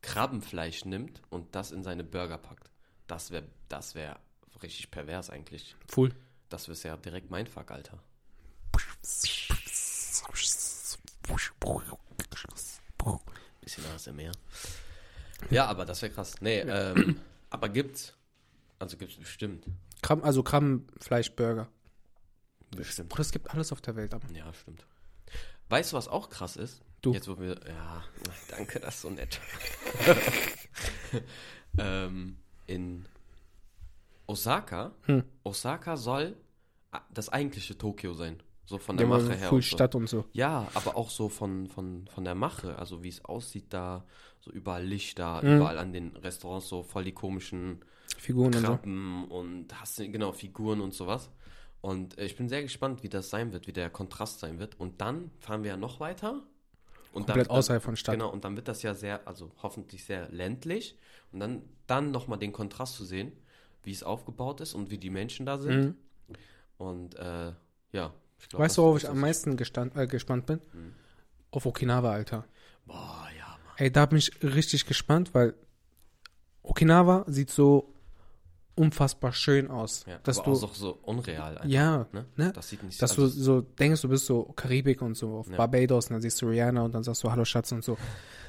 Krabbenfleisch 0.02 0.86
nimmt 0.86 1.22
und 1.30 1.54
das 1.54 1.72
in 1.72 1.84
seine 1.84 2.04
Burger 2.04 2.38
packt. 2.38 2.72
Das 3.08 3.30
wäre, 3.30 3.48
das 3.67 3.94
wäre 3.94 4.20
richtig 4.63 4.89
pervers 4.89 5.30
eigentlich. 5.30 5.76
Full. 5.89 6.15
Das 6.50 6.67
ist 6.70 6.84
ja 6.84 6.98
direkt 6.98 7.30
mein 7.30 7.46
Fuck, 7.46 7.72
Alter. 7.72 8.02
Bisschen 13.62 13.86
ASMR. 13.94 14.32
Ja, 15.49 15.65
aber 15.65 15.86
das 15.86 16.01
wäre 16.01 16.12
krass. 16.13 16.36
Nee, 16.41 16.60
ähm, 16.60 17.19
aber 17.49 17.69
gibt's. 17.69 18.13
Also 18.80 18.97
gibt's 18.97 19.17
bestimmt. 19.17 19.65
Krabben, 20.01 20.23
also 20.23 20.43
Krabbenfleischburger. 20.43 21.67
Bestimmt. 22.75 23.12
Oder 23.13 23.21
es 23.21 23.32
gibt 23.32 23.51
alles 23.51 23.71
auf 23.71 23.82
der 23.82 23.95
Welt. 23.95 24.13
Aber. 24.13 24.30
Ja, 24.32 24.51
stimmt. 24.54 24.86
Weißt 25.69 25.91
du, 25.91 25.97
was 25.97 26.08
auch 26.08 26.30
krass 26.30 26.56
ist? 26.56 26.82
Du. 27.01 27.13
Jetzt, 27.13 27.27
wo 27.27 27.39
wir. 27.39 27.60
Ja, 27.67 28.04
danke, 28.49 28.80
das 28.80 28.95
ist 28.95 29.01
so 29.01 29.10
nett. 29.10 29.39
ähm, 31.77 32.38
in 32.67 33.06
Osaka. 34.27 34.91
Hm. 35.04 35.23
Osaka 35.43 35.97
soll 35.97 36.36
a- 36.91 37.01
das 37.13 37.30
eigentliche 37.30 37.77
Tokio 37.77 38.13
sein. 38.13 38.41
So 38.65 38.78
von 38.78 38.95
der 38.97 39.08
Der 39.08 39.17
Mache 39.17 39.34
her. 39.34 39.52
Und 39.52 39.63
so. 39.63 39.76
Stadt 39.76 39.95
und 39.95 40.08
so. 40.08 40.26
Ja, 40.34 40.67
aber 40.74 40.95
auch 40.95 41.10
so 41.10 41.30
von, 41.30 41.67
von, 41.67 42.08
von 42.08 42.24
der 42.24 42.36
Mache, 42.36 42.78
also 42.80 43.04
wie 43.04 43.10
es 43.10 43.26
aussieht 43.26 43.65
da, 43.69 44.06
so 44.39 44.52
überall 44.52 44.86
Lichter, 44.86 45.41
Mhm. 45.43 45.58
überall 45.58 45.78
an 45.78 45.91
den 45.93 46.15
Restaurants 46.15 46.67
so 46.67 46.84
voll 46.84 47.04
die 47.04 47.12
komischen 47.12 47.80
Figuren 48.17 48.47
und 48.47 48.62
so. 48.62 48.67
Krabben 48.67 49.26
und 49.26 49.80
hast 49.80 49.97
genau 49.97 50.32
Figuren 50.32 50.80
und 50.82 50.93
sowas. 50.93 51.30
Und 51.82 52.17
äh, 52.19 52.26
ich 52.26 52.36
bin 52.38 52.47
sehr 52.50 52.62
gespannt, 52.62 53.04
wie 53.04 53.10
das 53.10 53.30
sein 53.30 53.52
wird, 53.54 53.67
wie 53.67 53.74
der 53.74 53.89
Kontrast 53.89 54.39
sein 54.39 54.60
wird. 54.60 54.80
Und 54.80 55.02
dann 55.02 55.32
fahren 55.39 55.63
wir 55.63 55.71
ja 55.71 55.78
noch 55.78 56.00
weiter. 56.00 56.43
Und 57.13 57.26
Komplett 57.26 57.47
dann, 57.50 57.58
außerhalb 57.58 57.84
von 57.84 57.95
Stadt. 57.95 58.13
Genau, 58.15 58.30
und 58.30 58.45
dann 58.45 58.56
wird 58.56 58.67
das 58.67 58.84
ja 58.84 58.93
sehr, 58.93 59.28
also 59.28 59.52
hoffentlich 59.63 60.06
sehr 60.06 60.30
ländlich. 60.30 60.97
Und 61.34 61.39
dann, 61.39 61.63
dann 61.88 62.12
nochmal 62.12 62.38
den 62.39 62.54
Kontrast 62.54 62.93
zu 62.95 63.04
sehen, 63.04 63.32
wie 63.84 63.91
es 63.91 64.04
aufgebaut 64.04 64.62
ist 64.62 64.76
und 64.76 64.91
wie 64.91 64.97
die 64.97 65.10
Menschen 65.10 65.45
da 65.45 65.58
sind. 65.58 65.82
Mhm. 66.30 66.36
Und 66.78 67.15
äh, 67.15 67.52
ja, 67.91 68.13
ich 68.41 68.49
glaube. 68.49 68.65
Weißt 68.65 68.77
du, 68.77 68.82
worauf 68.84 68.97
ich 68.97 69.10
am 69.10 69.19
meisten 69.19 69.58
gestand, 69.58 69.95
äh, 69.95 70.08
gespannt 70.08 70.45
bin? 70.45 70.60
Hm. 70.71 70.93
Auf 71.51 71.65
Okinawa, 71.65 72.12
Alter. 72.12 72.45
Boah, 72.86 73.27
ja, 73.38 73.47
Mann. 73.47 73.75
Ey, 73.77 73.91
da 73.91 74.06
bin 74.06 74.17
ich 74.17 74.32
richtig 74.43 74.86
gespannt, 74.86 75.34
weil 75.34 75.54
Okinawa 76.63 77.25
sieht 77.27 77.49
so 77.49 77.93
unfassbar 78.75 79.34
schön 79.34 79.69
aus. 79.69 80.06
Ja, 80.08 80.19
dass 80.23 80.39
aber 80.39 80.51
du, 80.51 80.65
auch 80.65 80.73
so, 80.73 80.97
unreal. 81.04 81.58
Einfach, 81.58 81.69
ja, 81.69 82.08
ne? 82.13 82.25
ne? 82.36 82.51
Das 82.54 82.69
sieht 82.69 82.84
nicht 82.84 83.01
dass 83.01 83.15
du 83.15 83.27
so 83.27 83.62
denkst, 83.62 84.01
du 84.01 84.10
bist 84.10 84.25
so 84.25 84.43
Karibik 84.56 85.01
und 85.01 85.15
so 85.15 85.38
auf 85.38 85.49
Ja. 85.49 85.58
Barbados 85.58 86.08
und 86.08 86.13
dann 86.13 86.21
siehst 86.21 86.41
du 86.41 86.47
Rihanna 86.47 86.84
und 86.84 86.93
dann 86.95 87.04
sagst 87.04 87.23
du 87.23 87.32
Hallo 87.32 87.45
Schatz 87.45 87.71
und 87.71 87.84
so. 87.84 87.97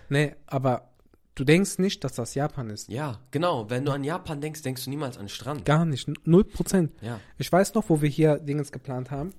Nee, 0.09 0.35
aber 0.47 0.91
du 1.35 1.45
denkst 1.45 1.79
nicht, 1.79 2.05
dass 2.05 2.13
das 2.15 2.35
Japan 2.35 2.71
ist. 2.71 2.89
Ja, 2.89 3.21
genau. 3.31 3.69
Wenn 3.69 3.85
du 3.85 3.93
an 3.93 4.05
Japan 4.05 4.41
denkst, 4.41 4.63
denkst 4.63 4.85
du 4.85 4.91
niemals 4.91 5.19
an 5.19 5.29
Strand. 5.29 5.65
Gar 5.65 5.85
nicht. 5.85 6.09
Null 6.27 6.45
Prozent. 6.45 6.93
Ja. 7.01 7.19
Ich 7.39 7.51
weiß 7.51 7.75
noch, 7.75 7.89
wo 7.89 8.01
wir 8.01 8.09
hier 8.09 8.39
Dingens 8.39 8.73
geplant 8.73 9.11
haben. 9.11 9.33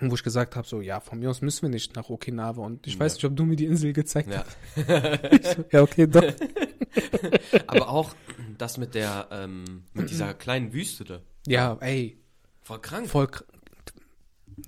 Wo 0.00 0.14
ich 0.14 0.22
gesagt 0.22 0.56
habe, 0.56 0.66
so, 0.66 0.80
ja, 0.80 1.00
von 1.00 1.18
mir 1.18 1.30
aus 1.30 1.40
müssen 1.42 1.62
wir 1.62 1.68
nicht 1.70 1.96
nach 1.96 2.08
Okinawa. 2.10 2.62
Und 2.64 2.86
ich 2.86 2.94
Ja. 2.94 3.00
weiß 3.00 3.14
nicht, 3.14 3.24
ob 3.24 3.34
du 3.36 3.44
mir 3.44 3.56
die 3.56 3.64
Insel 3.66 3.92
gezeigt 3.92 4.28
ja. 4.30 4.44
hast. 4.76 5.58
Ja, 5.72 5.82
okay, 5.82 6.06
doch. 6.06 6.22
Aber 7.66 7.88
auch 7.88 8.14
das 8.58 8.78
mit 8.78 8.94
der, 8.94 9.28
ähm, 9.30 9.84
mit 9.94 10.10
dieser 10.10 10.34
kleinen 10.34 10.72
Wüste 10.72 11.04
da. 11.04 11.20
Ja, 11.46 11.76
ey, 11.80 12.18
Voll 12.62 12.80
krank. 12.80 13.08
voll 13.08 13.26
kr- 13.26 13.44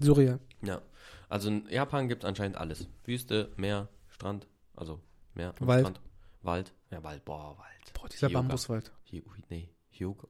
surreal. 0.00 0.38
Ja. 0.62 0.80
Also 1.28 1.48
in 1.48 1.68
Japan 1.68 2.08
gibt 2.08 2.22
es 2.24 2.28
anscheinend 2.28 2.56
alles. 2.56 2.88
Wüste, 3.04 3.52
Meer, 3.56 3.88
Strand, 4.08 4.46
also 4.76 5.00
Meer 5.34 5.54
und 5.60 5.66
Wald. 5.66 5.80
Strand. 5.86 6.00
Wald. 6.42 6.72
Ja, 6.90 7.02
Wald. 7.02 7.24
Boah, 7.24 7.58
Wald. 7.58 7.92
Boah, 7.94 8.08
dieser 8.08 8.28
Hyuga. 8.28 8.40
Bambuswald. 8.40 8.92
Hy 9.10 9.22
nee, 9.50 9.68
Hyogo. 9.90 10.28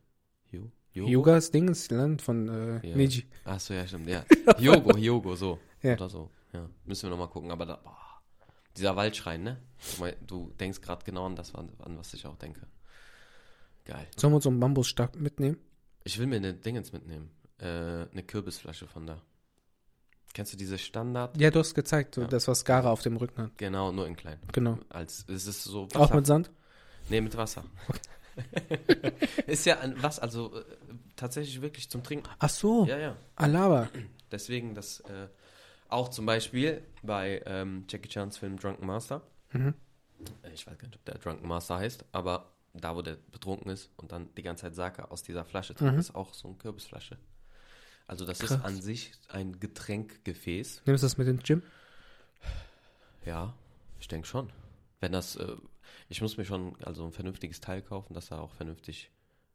Hyo 0.50 0.70
Hyogo? 0.98 1.10
Hyuga 1.10 1.36
ist 1.36 1.54
Dingens, 1.54 1.90
Land 1.90 2.22
von 2.22 2.48
äh, 2.48 2.86
Ja. 2.86 2.96
Neji. 2.96 3.24
Achso, 3.44 3.74
ja, 3.74 3.86
stimmt. 3.86 4.08
Ja. 4.08 4.24
Hyogo, 4.58 4.96
Hyogo, 4.96 5.34
so. 5.36 5.58
Ja. 5.82 5.94
Oder 5.94 6.08
so. 6.08 6.30
Ja. 6.52 6.68
Müssen 6.84 7.04
wir 7.04 7.10
nochmal 7.10 7.28
gucken. 7.28 7.50
Aber 7.50 7.66
da, 7.66 7.76
boah. 7.76 7.96
Dieser 8.76 8.94
Waldschrein, 8.96 9.42
ne? 9.42 9.58
Du, 10.26 10.52
denkst 10.60 10.80
gerade 10.80 11.04
genau 11.04 11.26
an 11.26 11.34
das, 11.36 11.54
an, 11.54 11.70
an 11.80 11.98
was 11.98 12.14
ich 12.14 12.24
auch 12.26 12.36
denke. 12.36 12.66
Geil. 13.84 14.06
Sollen 14.16 14.32
wir 14.32 14.36
uns 14.36 14.44
so 14.44 14.50
einen 14.50 14.60
Bambusstab 14.60 15.16
mitnehmen? 15.16 15.58
Ich 16.04 16.18
will 16.18 16.26
mir 16.26 16.36
eine 16.36 16.54
Dingens 16.54 16.92
mitnehmen. 16.92 17.30
Äh, 17.58 17.64
eine 17.66 18.22
Kürbisflasche 18.26 18.86
von 18.86 19.06
da. 19.06 19.20
Kennst 20.34 20.52
du 20.52 20.56
diese 20.56 20.78
Standard? 20.78 21.40
Ja, 21.40 21.50
du 21.50 21.58
hast 21.58 21.74
gezeigt, 21.74 22.16
Ja. 22.16 22.26
das, 22.26 22.46
was 22.46 22.64
Gara 22.64 22.90
auf 22.90 23.02
dem 23.02 23.16
Rücken 23.16 23.42
hat. 23.42 23.58
Genau, 23.58 23.90
nur 23.90 24.06
in 24.06 24.14
klein. 24.14 24.38
Genau. 24.52 24.78
Als, 24.90 25.24
es 25.28 25.46
ist 25.46 25.64
so 25.64 25.88
Auch 25.94 26.12
mit 26.14 26.26
Sand? 26.26 26.50
Nee, 27.08 27.20
mit 27.20 27.36
Wasser. 27.36 27.64
ist 29.46 29.64
ja 29.66 29.80
ein, 29.80 30.00
was, 30.02 30.18
also 30.18 30.56
äh, 30.58 30.64
tatsächlich 31.16 31.60
wirklich 31.60 31.88
zum 31.90 32.02
Trinken. 32.02 32.28
Ach 32.38 32.48
so, 32.48 32.86
Ja, 32.86 32.98
ja. 32.98 33.16
Alaba. 33.36 33.88
Deswegen 34.30 34.74
das 34.74 35.00
äh, 35.00 35.28
auch 35.88 36.08
zum 36.10 36.26
Beispiel 36.26 36.82
bei 37.02 37.42
ähm, 37.46 37.84
Jackie 37.88 38.08
Chans 38.08 38.36
Film 38.38 38.58
Drunken 38.58 38.86
Master. 38.86 39.22
Mhm. 39.52 39.74
Äh, 40.42 40.50
Ich 40.52 40.66
weiß 40.66 40.76
gar 40.78 40.86
nicht, 40.88 40.96
ob 40.96 41.04
der 41.04 41.14
Drunken 41.18 41.48
Master 41.48 41.76
heißt, 41.78 42.04
aber 42.12 42.52
da, 42.74 42.94
wo 42.94 43.02
der 43.02 43.16
betrunken 43.32 43.70
ist 43.70 43.90
und 43.96 44.12
dann 44.12 44.32
die 44.36 44.42
ganze 44.42 44.62
Zeit 44.62 44.74
Sake 44.74 45.10
aus 45.10 45.22
dieser 45.22 45.44
Flasche 45.44 45.74
trinkt, 45.74 45.94
Mhm. 45.94 46.00
ist 46.00 46.14
auch 46.14 46.34
so 46.34 46.48
eine 46.48 46.56
Kürbisflasche. 46.58 47.16
Also 48.06 48.24
das 48.24 48.38
Krass. 48.38 48.52
ist 48.52 48.64
an 48.64 48.80
sich 48.80 49.12
ein 49.28 49.58
Getränkgefäß. 49.60 50.82
Nimmst 50.86 51.02
du 51.02 51.06
das 51.06 51.18
mit 51.18 51.28
ins 51.28 51.42
Gym? 51.42 51.62
Ja, 53.24 53.54
ich 54.00 54.08
denke 54.08 54.26
schon. 54.26 54.50
Wenn 55.00 55.12
das, 55.12 55.36
äh, 55.36 55.56
ich 56.08 56.20
muss 56.20 56.36
mir 56.36 56.44
schon 56.44 56.76
also 56.84 57.04
ein 57.04 57.12
vernünftiges 57.12 57.60
Teil 57.60 57.82
kaufen, 57.82 58.14
dass 58.14 58.28
da 58.28 58.38
auch 58.38 58.52
vernünftig 58.52 59.10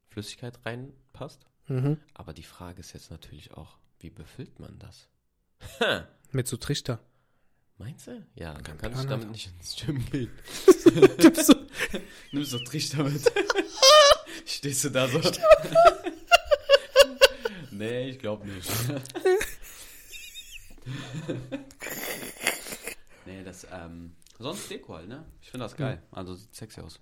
Flüssigkeit 0.08 0.60
reinpasst. 0.66 1.46
Mhm. 1.68 1.98
Aber 2.14 2.34
die 2.34 2.44
Frage 2.44 2.80
ist 2.80 2.94
jetzt 2.94 3.12
natürlich 3.12 3.52
auch, 3.54 3.78
wie 4.00 4.10
befüllt 4.10 4.60
man 4.60 4.78
das? 4.80 5.10
Mit 6.32 6.48
so 6.48 6.58
Trichter. 6.58 7.00
Meinst 7.78 8.08
du? 8.08 8.26
Ja, 8.36 8.54
dann 8.54 8.64
Kein 8.64 8.78
kann 8.78 8.92
Plan, 8.92 9.04
ich 9.04 9.10
damit 9.10 9.26
Alter. 9.26 9.32
nicht 9.32 9.52
ins 9.58 9.76
Gym 9.76 10.06
gehen. 10.12 10.32
Tippst 11.18 11.50
du? 11.50 11.56
Nimmst 12.32 12.54
du 12.54 12.60
Trichter 12.60 13.04
mit? 13.04 13.32
Stehst 14.46 14.84
du 14.84 14.90
da 14.90 15.08
so? 15.08 15.20
nee, 17.72 18.10
ich 18.10 18.20
glaube 18.20 18.48
nicht. 18.48 18.70
nee, 23.26 23.44
das, 23.44 23.66
ähm, 23.72 24.16
sonst 24.44 24.70
Deko 24.70 24.96
halt, 24.96 25.08
ne? 25.10 25.26
Ich 25.42 25.50
finde 25.50 25.66
das 25.66 25.76
geil. 25.76 26.02
Also 26.12 26.36
sieht 26.36 26.54
sexy 26.56 26.82
aus. 26.82 27.00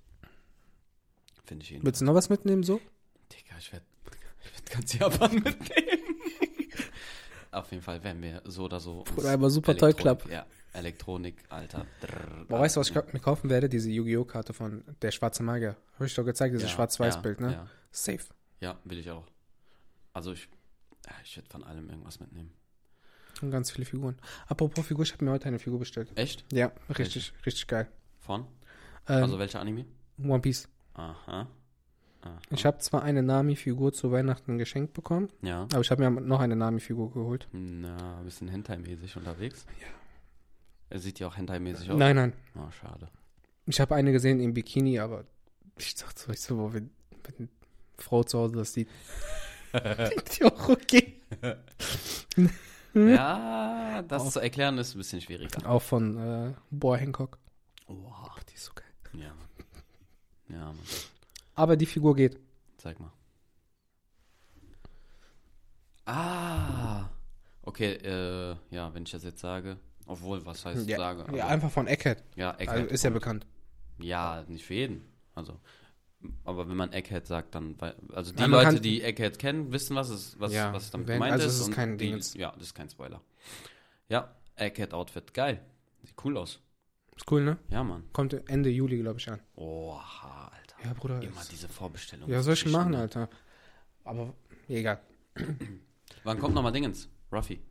Finde 1.45 1.63
ich 1.63 1.71
jeden. 1.71 1.85
Willst 1.85 1.99
du 2.01 2.05
noch 2.05 2.13
was 2.15 2.29
mitnehmen 2.29 2.63
so? 2.63 2.79
Digga, 3.31 3.57
ich 3.59 3.71
werde 3.73 3.85
ich 4.43 4.53
werd 4.53 4.69
ganz 4.71 4.93
Japan 4.93 5.33
mitnehmen. 5.35 5.99
Auf 7.51 7.69
jeden 7.71 7.83
Fall 7.83 8.01
werden 8.03 8.21
wir 8.21 8.41
so 8.45 8.63
oder 8.65 8.79
so. 8.79 9.03
Bruder, 9.03 9.31
aber 9.31 9.49
super 9.49 9.73
Elektronik- 9.73 9.97
Club. 9.97 10.29
Ja, 10.31 10.45
Elektronik, 10.71 11.43
Alter. 11.49 11.85
Drrr, 11.99 12.45
Boah, 12.47 12.59
weißt 12.61 12.77
du, 12.77 12.79
was 12.79 12.89
ich 12.89 12.95
mir 12.95 13.19
kaufen 13.19 13.49
werde? 13.49 13.67
Diese 13.67 13.89
Yu-Gi-Oh! 13.89 14.23
Karte 14.23 14.53
von 14.53 14.85
Der 15.01 15.11
Schwarze 15.11 15.43
Magier. 15.43 15.75
Habe 15.95 16.05
ich 16.05 16.13
doch 16.15 16.23
gezeigt, 16.23 16.53
dieses 16.53 16.69
Ja, 16.69 16.75
Schwarz-Weiß-Bild, 16.75 17.41
ja, 17.41 17.47
ne? 17.47 17.53
Ja. 17.53 17.67
Safe. 17.91 18.23
ja, 18.61 18.79
will 18.85 18.99
ich 18.99 19.11
auch. 19.11 19.27
Also 20.13 20.31
ich, 20.31 20.47
ich 21.25 21.35
werde 21.35 21.49
von 21.49 21.63
allem 21.65 21.89
irgendwas 21.89 22.21
mitnehmen. 22.21 22.53
Und 23.41 23.51
ganz 23.51 23.71
viele 23.71 23.85
Figuren. 23.85 24.17
Apropos 24.47 24.85
Figur, 24.85 25.03
ich 25.03 25.13
habe 25.13 25.25
mir 25.25 25.31
heute 25.31 25.45
eine 25.47 25.59
Figur 25.59 25.79
bestellt. 25.79 26.11
Echt? 26.15 26.45
Ja, 26.51 26.71
richtig, 26.97 27.33
richtig 27.45 27.67
geil. 27.67 27.87
Von? 28.19 28.41
Ähm, 29.07 29.23
also 29.23 29.39
welcher 29.39 29.59
Anime? 29.59 29.85
One 30.23 30.39
Piece. 30.41 30.67
Aha. 30.93 31.47
Aha. 32.21 32.39
Ich 32.51 32.65
habe 32.67 32.77
zwar 32.77 33.01
eine 33.01 33.23
Nami-Figur 33.23 33.93
zu 33.93 34.11
Weihnachten 34.11 34.59
geschenkt 34.59 34.93
bekommen, 34.93 35.29
Ja. 35.41 35.63
aber 35.63 35.81
ich 35.81 35.89
habe 35.89 36.07
mir 36.07 36.21
noch 36.21 36.39
eine 36.39 36.55
Nami-Figur 36.55 37.11
geholt. 37.11 37.47
Na, 37.51 38.19
ein 38.19 38.25
bisschen 38.25 38.47
Hentai-mäßig 38.49 39.17
unterwegs. 39.17 39.65
Ja. 39.79 39.87
Er 40.91 40.99
sieht 40.99 41.19
ja 41.19 41.27
auch 41.27 41.35
Hentai-mäßig 41.37 41.89
aus. 41.89 41.97
Nein, 41.97 42.15
nein. 42.15 42.33
Oh, 42.55 42.69
schade. 42.69 43.07
Ich 43.65 43.79
habe 43.79 43.95
eine 43.95 44.11
gesehen 44.11 44.39
im 44.39 44.53
Bikini, 44.53 44.99
aber 44.99 45.25
ich 45.79 45.95
dachte 45.95 46.21
so, 46.21 46.31
ich 46.31 46.41
so, 46.41 46.57
wo 46.59 46.73
wenn, 46.73 46.91
wenn 47.23 47.35
eine 47.39 47.47
Frau 47.97 48.23
zu 48.23 48.37
Hause 48.37 48.55
das 48.57 48.73
sieht. 48.73 48.89
Klingt 49.71 50.39
ja 50.39 50.47
auch 50.47 50.69
okay. 50.69 51.21
Ja, 52.93 54.01
das 54.01 54.31
zu 54.31 54.39
erklären 54.39 54.77
ist 54.77 54.95
ein 54.95 54.97
bisschen 54.97 55.21
schwieriger. 55.21 55.69
Auch 55.69 55.81
von 55.81 56.17
äh, 56.17 56.53
Boa 56.69 56.97
Hancock. 56.97 57.37
Wow. 57.87 58.31
Die 58.49 58.55
ist 58.55 58.65
so 58.65 58.71
geil. 58.73 58.85
Ja, 59.13 59.29
Mann. 59.29 59.47
Ja, 60.49 60.65
Mann. 60.65 60.77
Aber 61.55 61.75
die 61.77 61.85
Figur 61.85 62.15
geht. 62.15 62.39
Zeig 62.77 62.99
mal. 62.99 63.11
Ah. 66.05 67.09
Okay, 67.63 67.93
äh, 67.93 68.55
ja, 68.71 68.93
wenn 68.93 69.03
ich 69.03 69.11
das 69.11 69.23
jetzt 69.23 69.39
sage. 69.39 69.77
Obwohl, 70.07 70.43
was 70.45 70.65
heißt 70.65 70.87
Ja, 70.89 70.97
sage? 70.97 71.19
ja, 71.35 71.43
Aber- 71.43 71.53
einfach 71.53 71.71
von 71.71 71.87
Egghead. 71.87 72.23
ja 72.35 72.51
Egghead 72.55 72.69
Also 72.69 72.85
ist 72.87 73.03
ja 73.03 73.11
bekannt. 73.11 73.45
Ja, 73.99 74.43
nicht 74.47 74.65
für 74.65 74.73
jeden. 74.73 75.07
Also, 75.35 75.59
aber 76.43 76.67
wenn 76.69 76.77
man 76.77 76.91
Egghead 76.93 77.25
sagt, 77.27 77.55
dann, 77.55 77.75
also 78.13 78.31
die 78.33 78.39
Ja, 78.41 78.45
Leute, 78.47 78.79
die 78.81 79.01
Egghead 79.01 79.39
kennen, 79.39 79.71
wissen, 79.71 79.95
was 79.95 80.09
es, 80.09 80.39
was, 80.39 80.53
Ja, 80.53 80.73
was 80.73 80.91
damit 80.91 81.07
wenn- 81.07 81.15
gemeint 81.15 81.33
also 81.33 81.47
ist. 81.47 81.59
ist 81.59 81.71
kein 81.71 81.97
die, 81.97 82.05
Dingens. 82.05 82.33
Ja, 82.35 82.51
das 82.51 82.63
ist 82.67 82.73
kein 82.75 82.89
Spoiler. 82.89 83.21
Ja, 84.09 84.35
Egghead-Outfit, 84.55 85.33
geil. 85.33 85.61
Sieht 86.03 86.15
cool 86.23 86.37
aus. 86.37 86.59
Ist 87.15 87.31
cool, 87.31 87.43
ne? 87.43 87.57
Ja, 87.69 87.83
Mann. 87.83 88.03
Kommt 88.13 88.33
Ende 88.49 88.69
Juli, 88.69 88.99
glaube 88.99 89.19
ich, 89.19 89.29
an. 89.29 89.39
Oha, 89.55 90.47
Alter. 90.53 90.75
Ja, 90.85 90.93
Bruder. 90.93 91.21
Immer 91.21 91.41
diese 91.51 91.69
Vorbestellung. 91.69 92.29
Ja, 92.29 92.41
soll 92.41 92.53
ich 92.53 92.59
schon 92.59 92.71
machen, 92.71 92.95
Alter. 92.95 93.29
Aber 94.03 94.33
egal. 94.67 94.99
Wann 96.23 96.39
kommt 96.39 96.55
nochmal 96.55 96.71
Dingens? 96.71 97.09
Ruffy. 97.31 97.61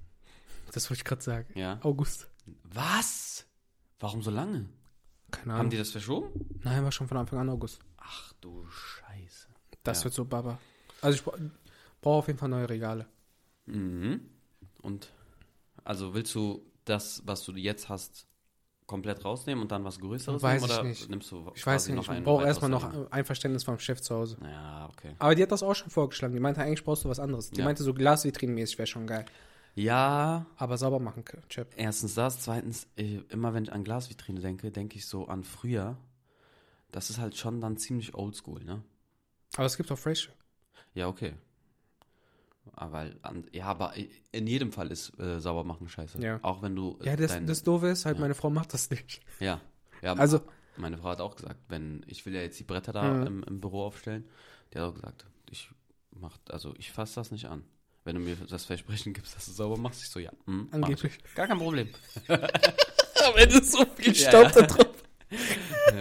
Das 0.72 0.88
wollte 0.88 1.00
ich 1.00 1.04
gerade 1.04 1.22
sagen. 1.22 1.46
Ja. 1.58 1.78
August. 1.82 2.28
Was? 2.64 3.44
Warum 3.98 4.22
so 4.22 4.30
lange? 4.30 4.68
Keine 5.30 5.52
Haben 5.52 5.60
Ahnung. 5.60 5.70
die 5.70 5.76
das 5.78 5.90
verschoben? 5.90 6.28
Nein, 6.62 6.82
war 6.84 6.92
schon 6.92 7.08
von 7.08 7.16
Anfang 7.16 7.38
an 7.40 7.48
August. 7.50 7.80
Ach 8.00 8.32
du 8.40 8.66
Scheiße. 8.66 9.48
Das 9.84 10.00
Ja. 10.00 10.04
wird 10.04 10.14
so 10.14 10.24
Baba. 10.24 10.58
Also 11.00 11.16
ich 11.16 11.24
bra- 11.24 11.36
brauche 12.00 12.18
auf 12.18 12.26
jeden 12.26 12.38
Fall 12.38 12.48
neue 12.48 12.68
Regale. 12.68 13.06
Mhm. 13.66 14.20
Und 14.82 15.10
also 15.84 16.14
willst 16.14 16.34
du 16.34 16.62
das, 16.84 17.22
was 17.26 17.44
du 17.44 17.52
jetzt 17.54 17.88
hast, 17.88 18.26
komplett 18.86 19.24
rausnehmen 19.24 19.62
und 19.62 19.70
dann 19.70 19.84
was 19.84 20.00
Größeres 20.00 20.42
Weiß 20.42 20.62
nehmen? 20.62 20.72
ich 20.72 20.78
Oder 20.78 20.88
nicht. 20.88 21.10
nimmst 21.10 21.30
du 21.30 21.52
Ich 21.54 21.64
weiß 21.64 21.88
nicht, 21.88 22.10
ich 22.10 22.24
brauche 22.24 22.44
erstmal 22.44 22.70
noch? 22.70 23.10
Einverständnis 23.12 23.62
vom 23.62 23.78
Chef 23.78 24.00
zu 24.00 24.16
Hause. 24.16 24.36
Ja, 24.42 24.88
okay. 24.92 25.14
Aber 25.20 25.34
die 25.36 25.42
hat 25.42 25.52
das 25.52 25.62
auch 25.62 25.74
schon 25.74 25.90
vorgeschlagen. 25.90 26.34
Die 26.34 26.40
meinte, 26.40 26.60
eigentlich 26.60 26.82
brauchst 26.82 27.04
du 27.04 27.08
was 27.08 27.20
anderes. 27.20 27.50
Die 27.50 27.58
Ja. 27.60 27.64
meinte, 27.64 27.84
so 27.84 27.94
Glasvitrinenmäßig 27.94 28.78
wäre 28.78 28.86
schon 28.88 29.06
geil. 29.06 29.26
Ja, 29.76 30.46
Aber 30.56 30.76
sauber 30.76 30.98
machen, 30.98 31.24
Chef. 31.48 31.68
erstens 31.76 32.14
das. 32.14 32.40
Zweitens, 32.40 32.88
äh, 32.96 33.20
immer 33.28 33.54
wenn 33.54 33.62
ich 33.64 33.72
an 33.72 33.84
Glasvitrine 33.84 34.40
denke, 34.40 34.72
denke 34.72 34.96
ich 34.96 35.06
so 35.06 35.28
an 35.28 35.44
früher. 35.44 35.96
Das 36.92 37.10
ist 37.10 37.18
halt 37.18 37.36
schon 37.36 37.60
dann 37.60 37.76
ziemlich 37.76 38.14
oldschool, 38.14 38.64
ne? 38.64 38.82
Aber 39.56 39.66
es 39.66 39.76
gibt 39.76 39.90
auch 39.92 39.98
Fresh. 39.98 40.30
Ja, 40.94 41.08
okay. 41.08 41.34
Aber, 42.72 43.10
an, 43.22 43.46
ja, 43.52 43.66
aber 43.66 43.94
in 44.32 44.46
jedem 44.46 44.72
Fall 44.72 44.90
ist 44.92 45.18
äh, 45.18 45.40
sauber 45.40 45.64
machen 45.64 45.88
scheiße. 45.88 46.20
Ja. 46.22 46.38
Auch 46.42 46.62
wenn 46.62 46.76
du 46.76 46.98
äh, 47.00 47.06
Ja, 47.06 47.16
das, 47.16 47.32
dein, 47.32 47.46
das 47.46 47.62
Doofe 47.62 47.88
ist 47.88 48.04
halt, 48.06 48.16
ja. 48.16 48.20
meine 48.20 48.34
Frau 48.34 48.50
macht 48.50 48.72
das 48.74 48.90
nicht. 48.90 49.20
ja, 49.40 49.60
ja, 50.02 50.12
Also, 50.14 50.40
Meine 50.76 50.96
Frau 50.98 51.08
hat 51.10 51.20
auch 51.20 51.36
gesagt, 51.36 51.58
wenn 51.68 52.04
ich 52.06 52.24
will 52.26 52.34
ja 52.34 52.40
jetzt 52.42 52.58
die 52.58 52.64
Bretter 52.64 52.92
da 52.92 53.02
Mhm. 53.14 53.26
im, 53.26 53.42
im 53.44 53.60
Büro 53.60 53.84
aufstellen, 53.84 54.28
die 54.72 54.78
hat 54.78 54.84
auch 54.88 54.94
gesagt, 54.94 55.26
ich 55.50 55.70
mach, 56.10 56.38
also 56.48 56.74
ich 56.78 56.92
fasse 56.92 57.16
das 57.16 57.30
nicht 57.32 57.46
an. 57.46 57.64
Wenn 58.04 58.14
du 58.16 58.20
mir 58.22 58.36
das 58.36 58.64
Versprechen 58.64 59.12
gibst, 59.12 59.34
dass 59.36 59.46
du 59.46 59.52
sauber 59.52 59.76
machst, 59.76 60.02
ich 60.02 60.08
so, 60.08 60.20
ja, 60.20 60.30
mach 60.46 60.66
ich. 60.68 60.74
angeblich. 60.74 61.18
Gar 61.34 61.48
kein 61.48 61.58
Problem. 61.58 61.88
Am 62.28 63.36
Ende 63.36 63.58
ist 63.58 63.72
so 63.72 63.84
viel 63.96 64.14
Ja, 64.16 64.28
Staub 64.28 64.44
ja. 64.44 64.50
da 64.50 64.62
drauf. 64.62 64.99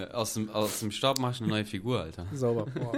Äh, 0.08 0.12
aus, 0.12 0.34
dem, 0.34 0.50
aus 0.50 0.80
dem 0.80 0.92
Staub 0.92 1.20
mach 1.20 1.32
ich 1.34 1.42
eine 1.42 1.50
neue 1.50 1.66
Figur, 1.66 2.02
Alter. 2.02 2.26
Sauber. 2.34 2.66
Boah. 2.74 2.94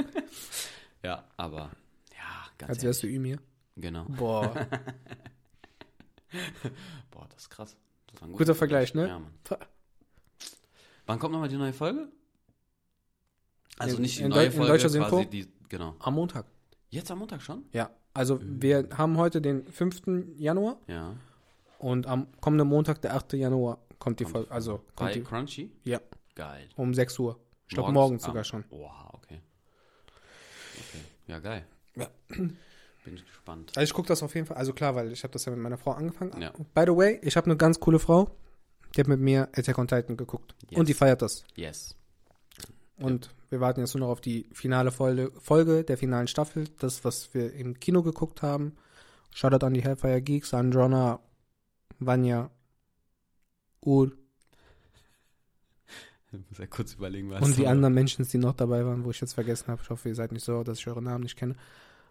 Ja, 1.04 1.24
aber, 1.38 1.72
ja, 2.14 2.46
ganz 2.58 2.70
Als 2.72 2.84
wärst 2.84 3.04
du 3.04 3.08
Ymir. 3.08 3.40
Genau. 3.76 4.06
Boah. 4.06 4.54
Boah, 7.12 7.28
das 7.30 7.44
ist 7.44 7.50
krass. 7.50 7.76
Das 8.12 8.22
ein 8.22 8.32
Guter 8.34 8.56
Vergleich, 8.56 8.94
ne? 8.94 9.08
Ja, 9.08 9.20
Mann. 9.20 9.32
Wann 11.06 11.20
kommt 11.20 11.34
nochmal 11.34 11.50
die 11.50 11.58
neue 11.58 11.74
Folge? 11.74 12.08
Also 13.78 13.96
In- 13.98 14.02
nicht 14.04 14.20
die 14.20 14.24
in 14.24 14.30
neue 14.30 14.40
Deu- 14.44 14.46
in 14.46 14.52
Folge, 14.52 14.68
deutscher 14.72 14.88
quasi 14.90 15.00
Synchro? 15.00 15.24
die, 15.26 15.48
genau. 15.70 15.96
Am 16.00 16.14
Montag. 16.14 16.46
Jetzt 16.90 17.10
am 17.12 17.20
Montag 17.20 17.42
schon? 17.42 17.66
Ja. 17.74 17.90
Also, 18.14 18.36
Mhm. 18.36 18.62
wir 18.62 18.90
haben 18.98 19.18
heute 19.18 19.42
den 19.42 19.66
5. 19.66 20.36
Januar 20.38 20.78
Ja. 20.88 21.16
und 21.80 22.06
am 22.08 22.28
kommenden 22.42 22.68
Montag, 22.68 23.02
der 23.02 23.16
8. 23.16 23.34
Januar, 23.38 23.80
kommt 24.00 24.20
die 24.20 24.26
Folge. 24.26 24.52
Also, 24.52 24.78
Bei 24.78 24.84
kommt 24.96 25.16
die, 25.16 25.24
Crunchy? 25.24 25.72
Ja. 25.84 26.00
Geil. 26.36 26.70
um 26.76 26.94
6 26.94 27.20
Uhr. 27.20 27.40
Ich 27.68 27.76
glaube, 27.76 27.92
Morgens? 27.92 28.24
morgens 28.24 28.24
sogar 28.24 28.44
schon. 28.44 28.66
Oha, 28.70 29.10
okay. 29.14 29.42
Okay. 30.78 31.04
Ja, 31.28 31.40
geil. 31.40 31.66
Ja. 31.96 32.10
Bin 32.30 33.16
ich 33.16 33.26
gespannt. 33.26 33.72
Also, 33.76 33.84
ich 33.84 33.94
gucke 33.94 34.08
das 34.08 34.22
auf 34.24 34.34
jeden 34.36 34.48
Fall. 34.48 34.58
Also, 34.58 34.74
klar, 34.74 34.96
weil 34.96 35.12
ich 35.12 35.24
habe 35.24 35.32
das 35.34 35.46
ja 35.46 35.52
mit 35.52 35.62
meiner 35.62 35.78
Frau 35.78 35.92
angefangen. 35.92 36.40
Ja. 36.42 36.52
By 36.74 36.84
the 36.86 36.96
way, 36.96 37.20
ich 37.22 37.38
habe 37.38 37.46
eine 37.46 37.58
ganz 37.58 37.80
coole 37.80 38.00
Frau. 38.00 38.36
Die 38.96 39.00
hat 39.00 39.08
mit 39.08 39.20
mir 39.20 39.50
Attack 39.54 39.78
on 39.78 39.88
Titan 39.88 40.18
geguckt. 40.18 40.56
Yes. 40.70 40.80
Und 40.80 40.90
die 40.90 40.94
feiert 40.94 41.22
das. 41.22 41.46
Yes. 41.56 41.96
Und 42.98 43.34
wir 43.50 43.60
warten 43.60 43.80
jetzt 43.80 43.96
nur 43.96 44.02
noch 44.02 44.12
auf 44.12 44.22
die 44.22 44.48
finale 44.52 44.92
Folge, 44.92 45.32
Folge 45.40 45.84
der 45.84 45.98
finalen 45.98 46.28
Staffel. 46.28 46.66
Das, 46.80 47.04
was 47.04 47.34
wir 47.34 47.54
im 47.54 47.80
Kino 47.80 48.04
geguckt 48.04 48.42
haben. 48.42 48.76
Shoutout 49.34 49.66
an 49.66 49.74
die 49.74 49.82
Hellfire 49.82 50.22
Geeks, 50.22 50.54
an 50.54 50.72
Jonna, 50.72 51.20
Vanya, 52.00 52.52
Ur 53.84 54.12
Ich 56.32 56.40
muss 56.50 56.58
ja 56.60 56.68
kurz 56.68 56.94
überlegen, 56.94 57.30
was 57.30 57.42
und 57.44 57.58
die 57.58 57.68
anderen 57.68 57.94
Menschen, 57.94 58.26
die 58.28 58.38
noch 58.38 58.54
dabei 58.54 58.86
waren, 58.86 59.04
wo 59.04 59.12
ich 59.12 59.20
jetzt 59.22 59.34
vergessen 59.34 59.68
habe. 59.68 59.82
Ich 59.84 59.90
hoffe, 59.90 60.10
ihr 60.10 60.16
seid 60.16 60.32
nicht 60.32 60.46
so, 60.46 60.64
dass 60.64 60.80
ich 60.80 60.88
eure 60.88 61.02
Namen 61.02 61.24
nicht 61.24 61.36
kenne. 61.36 61.56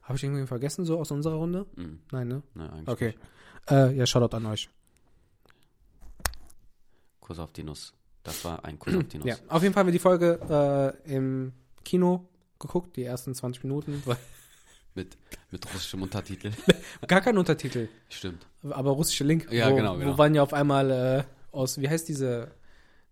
Habe 0.02 0.16
ich 0.16 0.24
irgendwie 0.24 0.46
vergessen, 0.46 0.84
so 0.84 0.98
aus 0.98 1.10
unserer 1.10 1.36
Runde? 1.36 1.66
Mhm. 1.76 2.00
Nein, 2.10 2.28
ne? 2.28 2.42
Nein, 2.54 2.70
eigentlich 2.70 2.88
Okay. 2.88 3.06
nicht. 3.06 3.70
Äh, 3.70 3.92
ja, 3.94 4.06
Shoutout 4.06 4.36
an 4.36 4.46
euch. 4.46 4.68
Kuss 7.20 7.38
auf 7.38 7.52
die 7.52 7.62
Nuss. 7.62 7.92
Das 8.22 8.44
war 8.44 8.64
ein 8.64 8.78
Kuss 8.78 8.94
auf 8.94 9.04
die 9.08 9.18
Nuss. 9.18 9.26
Ja, 9.28 9.36
auf 9.48 9.62
jeden 9.62 9.72
Fall 9.74 9.82
haben 9.82 9.88
wir 9.88 9.92
die 9.92 9.98
Folge 9.98 10.96
äh, 11.06 11.12
im 11.14 11.52
Kino 11.84 12.28
geguckt, 12.58 12.96
die 12.96 13.04
ersten 13.04 13.34
20 13.34 13.64
Minuten. 13.64 14.02
Mit, 14.96 15.16
mit 15.52 15.72
russischem 15.72 16.02
Untertitel. 16.02 16.50
Gar 17.06 17.20
kein 17.20 17.38
Untertitel, 17.38 17.88
Stimmt. 18.08 18.44
aber 18.68 18.90
russische 18.90 19.22
Link. 19.22 19.46
Ja, 19.52 19.70
wo, 19.70 19.76
genau, 19.76 19.96
genau. 19.96 20.12
Wo 20.14 20.18
waren 20.18 20.34
ja 20.34 20.42
auf 20.42 20.52
einmal 20.52 20.90
äh, 20.90 21.22
aus, 21.52 21.80
wie 21.80 21.88
heißt 21.88 22.08
diese, 22.08 22.50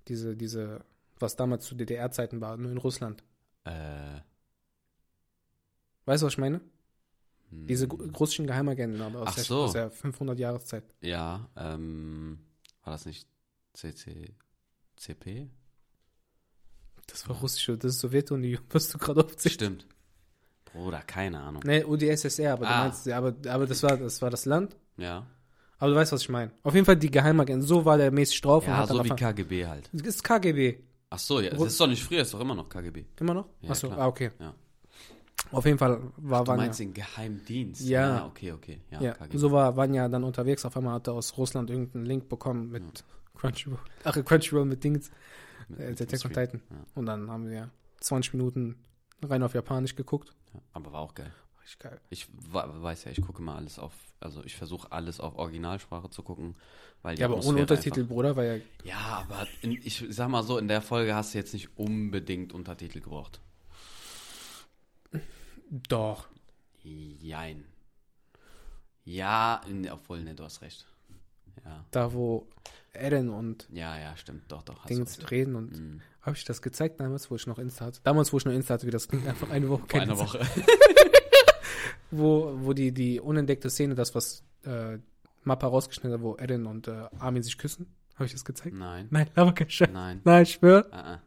diese, 0.08 0.36
diese, 0.36 0.80
was 1.20 1.36
damals 1.36 1.64
zu 1.66 1.74
DDR-Zeiten 1.74 2.40
war, 2.40 2.56
nur 2.56 2.70
in 2.70 2.78
Russland. 2.78 3.22
Äh, 3.64 4.20
Weißt 6.04 6.22
du, 6.22 6.26
was 6.26 6.32
ich 6.34 6.38
meine? 6.38 6.60
Diese 7.50 7.84
hm, 7.84 7.88
gu- 7.90 8.04
russischen 8.18 8.46
Geheimagenten, 8.46 9.00
aber 9.00 9.20
aus, 9.22 9.28
Ach 9.30 9.34
der, 9.34 9.44
so. 9.44 9.62
aus 9.64 9.72
der 9.72 9.90
500-Jahreszeit. 9.92 10.84
Ja, 11.00 11.48
ähm, 11.56 12.38
war 12.84 12.92
das 12.94 13.04
nicht 13.06 13.26
CC, 13.74 14.34
CP? 14.96 15.50
Das 17.06 17.26
war 17.28 17.36
russische, 17.36 17.76
das 17.78 17.94
ist 17.94 18.00
Sowjetunion, 18.00 18.62
was 18.70 18.88
du 18.90 18.98
gerade 18.98 19.24
aufzählst. 19.24 19.54
Stimmt. 19.54 19.86
Bruder, 20.66 21.00
keine 21.02 21.40
Ahnung. 21.40 21.62
Nee, 21.64 21.84
UdSSR, 21.84 22.52
aber 22.52 22.66
du 22.66 22.70
Ah. 22.72 22.84
meinst, 22.84 23.08
aber, 23.08 23.34
aber 23.50 23.66
das 23.66 23.82
war, 23.82 23.96
das 23.96 24.20
war 24.20 24.28
das 24.30 24.44
Land. 24.44 24.76
Ja. 24.98 25.26
Aber 25.78 25.90
du 25.92 25.96
weißt, 25.96 26.12
was 26.12 26.22
ich 26.22 26.28
meine. 26.28 26.50
Auf 26.62 26.74
jeden 26.74 26.84
Fall 26.84 26.96
die 26.96 27.10
Geheimagenten, 27.10 27.66
so 27.66 27.84
war 27.84 27.96
der 27.96 28.10
mäßig 28.10 28.40
drauf 28.42 28.64
und 28.64 28.70
Ja, 28.72 28.78
hat 28.78 28.90
dann 28.90 28.98
so 28.98 29.04
wie 29.04 29.08
KGB 29.10 29.66
halt. 29.66 29.88
Das 29.92 30.02
ist 30.06 30.22
KGB. 30.24 30.80
Ach 31.10 31.18
so, 31.18 31.40
ja, 31.40 31.50
das 31.50 31.62
ist 31.62 31.80
doch 31.80 31.86
nicht 31.86 32.02
früher, 32.04 32.20
ist 32.22 32.34
doch 32.34 32.40
immer 32.40 32.54
noch 32.54 32.68
KGB. 32.68 33.04
Immer 33.20 33.34
noch? 33.34 33.46
Ja, 33.62 33.70
Achso, 33.70 33.88
klar. 33.88 34.00
ah, 34.00 34.06
okay. 34.08 34.30
Ja. 34.38 34.54
Auf 35.52 35.64
jeden 35.64 35.78
Fall 35.78 36.00
war 36.18 36.44
Du 36.44 36.50
Vanya. 36.50 36.64
meinst 36.64 36.80
den 36.80 36.92
Geheimdienst? 36.92 37.80
Ja. 37.82 38.18
Ah, 38.24 38.26
okay, 38.26 38.52
okay. 38.52 38.80
Ja, 38.90 39.00
Ja, 39.00 39.14
so 39.34 39.50
war 39.50 39.74
Vanya 39.76 40.08
dann 40.08 40.24
unterwegs. 40.24 40.64
Auf 40.66 40.76
einmal 40.76 40.94
hat 40.94 41.06
er 41.06 41.14
aus 41.14 41.36
Russland 41.38 41.70
irgendeinen 41.70 42.04
Link 42.04 42.28
bekommen 42.28 42.70
mit 42.70 43.04
Crunchyroll. 43.34 43.78
Ach, 44.04 44.12
Crunchyroll 44.24 44.66
mit 44.66 44.84
Dings, 44.84 45.10
Mit- 45.68 45.80
äh, 45.80 45.90
mit 45.90 46.00
Attack 46.02 46.24
on. 46.26 46.32
Titan. 46.32 46.62
Ja. 46.70 46.76
Und 46.94 47.06
dann 47.06 47.30
haben 47.30 47.48
wir 47.48 47.70
20 48.00 48.34
Minuten 48.34 48.76
rein 49.22 49.42
auf 49.42 49.54
Japanisch 49.54 49.94
geguckt. 49.96 50.34
Ja, 50.52 50.60
aber 50.74 50.92
war 50.92 51.00
auch 51.00 51.14
geil. 51.14 51.32
Richtig 51.68 51.80
geil. 51.80 52.00
Ich 52.08 52.28
weiß 52.32 53.04
ja, 53.04 53.10
ich 53.10 53.20
gucke 53.20 53.42
mal 53.42 53.56
alles 53.56 53.78
auf, 53.78 53.92
also 54.20 54.42
ich 54.42 54.56
versuche 54.56 54.90
alles 54.90 55.20
auf 55.20 55.36
Originalsprache 55.36 56.08
zu 56.08 56.22
gucken, 56.22 56.56
weil 57.02 57.18
Ja, 57.18 57.26
aber 57.26 57.44
ohne 57.44 57.60
Untertitel, 57.60 58.04
Bruder, 58.04 58.36
war 58.36 58.44
ja. 58.44 58.54
Einfach, 58.54 58.84
ja, 58.84 59.26
aber 59.28 59.46
in, 59.60 59.72
ich 59.72 60.02
sag 60.08 60.30
mal 60.30 60.42
so, 60.42 60.56
in 60.56 60.68
der 60.68 60.80
Folge 60.80 61.14
hast 61.14 61.34
du 61.34 61.38
jetzt 61.38 61.52
nicht 61.52 61.76
unbedingt 61.76 62.54
Untertitel 62.54 63.00
gebraucht. 63.00 63.42
Doch. 65.68 66.28
Jein. 66.82 67.66
Ja, 69.04 69.60
in, 69.68 69.90
obwohl, 69.90 70.22
ne, 70.22 70.34
du 70.34 70.44
hast 70.44 70.62
recht. 70.62 70.86
Ja, 71.66 71.84
Da, 71.90 72.14
wo 72.14 72.48
Eren 72.94 73.28
und 73.28 73.68
ja, 73.70 73.98
ja, 73.98 74.16
stimmt, 74.16 74.50
doch, 74.50 74.62
doch. 74.62 74.86
Dings 74.86 75.30
reden 75.30 75.54
und. 75.54 75.78
Mhm. 75.78 76.00
Habe 76.22 76.36
ich 76.36 76.44
das 76.44 76.62
gezeigt 76.62 77.00
damals, 77.00 77.30
wo 77.30 77.36
ich 77.36 77.46
noch 77.46 77.58
Insta 77.58 77.86
hatte? 77.86 78.00
Damals, 78.04 78.32
wo 78.32 78.38
ich 78.38 78.44
noch 78.46 78.52
Insta 78.52 78.74
hatte, 78.74 78.86
wie 78.86 78.90
das 78.90 79.08
klingt, 79.08 79.26
einfach 79.26 79.50
eine 79.50 79.68
Woche. 79.68 79.84
Vor 79.86 80.00
einer. 80.00 80.18
Woche. 80.18 80.40
Wo, 82.10 82.52
wo 82.60 82.72
die, 82.72 82.92
die 82.92 83.20
unentdeckte 83.20 83.68
Szene, 83.70 83.94
das, 83.94 84.14
was 84.14 84.42
äh, 84.64 84.98
Mappa 85.44 85.66
rausgeschnitten 85.66 86.12
hat, 86.12 86.20
wo 86.22 86.34
Eren 86.36 86.66
und 86.66 86.88
äh, 86.88 87.06
Armin 87.18 87.42
sich 87.42 87.58
küssen. 87.58 87.86
Habe 88.14 88.24
ich 88.26 88.32
das 88.32 88.44
gezeigt? 88.44 88.74
Nein, 88.74 89.06
Nein, 89.10 89.30
aber 89.34 89.52
kein 89.52 89.70
Scheiß. 89.70 89.90
nein. 89.92 90.20
Nein, 90.24 90.42
ich 90.42 90.52
schwör. 90.54 90.86
Ah, 90.90 91.18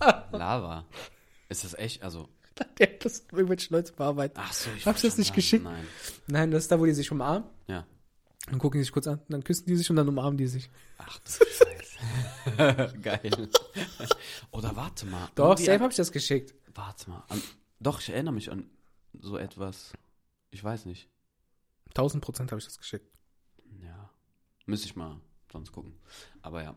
ah. 0.00 0.24
Lava. 0.32 0.84
Ist 1.48 1.64
das 1.64 1.74
echt? 1.74 2.02
Also, 2.02 2.28
Der 2.78 2.86
hat 2.88 3.04
das 3.04 3.24
irgendwelche 3.32 3.72
Leute 3.74 3.92
bearbeitet. 3.92 4.38
Ach 4.40 4.52
so, 4.52 4.70
ich 4.76 4.86
Hab's 4.86 5.02
wollte 5.02 5.08
das 5.08 5.18
nicht 5.18 5.34
geschickt? 5.34 5.64
sagen, 5.64 5.76
Nein, 6.28 6.50
das 6.50 6.64
ist 6.64 6.72
da, 6.72 6.80
wo 6.80 6.86
die 6.86 6.94
sich 6.94 7.10
umarmen. 7.12 7.44
Nein. 7.66 7.76
Ja. 7.78 7.86
Dann 8.50 8.58
gucken 8.58 8.78
die 8.78 8.84
sich 8.84 8.92
kurz 8.92 9.06
an, 9.06 9.20
dann 9.28 9.42
küssen 9.42 9.64
die 9.66 9.76
sich 9.76 9.88
und 9.90 9.96
dann 9.96 10.08
umarmen 10.08 10.36
die 10.36 10.46
sich. 10.46 10.70
Ach 10.98 11.18
du 11.18 11.30
Scheiße. 11.30 12.92
Geil. 13.02 13.48
Oder 14.50 14.76
warte 14.76 15.06
mal. 15.06 15.28
Doch, 15.34 15.56
safe 15.58 15.80
habe 15.80 15.90
ich 15.90 15.96
das 15.96 16.12
geschickt. 16.12 16.54
Warte 16.74 17.08
mal. 17.10 17.22
An, 17.28 17.40
doch, 17.80 18.00
ich 18.00 18.10
erinnere 18.10 18.34
mich 18.34 18.50
an 18.50 18.68
so 19.18 19.36
etwas. 19.38 19.92
Ich 20.54 20.62
weiß 20.62 20.84
nicht. 20.86 21.08
1000 21.88 22.22
Prozent 22.24 22.52
habe 22.52 22.60
ich 22.60 22.64
das 22.64 22.78
geschickt. 22.78 23.10
Ja. 23.82 24.08
Müsste 24.66 24.86
ich 24.86 24.94
mal 24.94 25.20
sonst 25.50 25.72
gucken. 25.72 25.98
Aber 26.42 26.62
ja. 26.62 26.76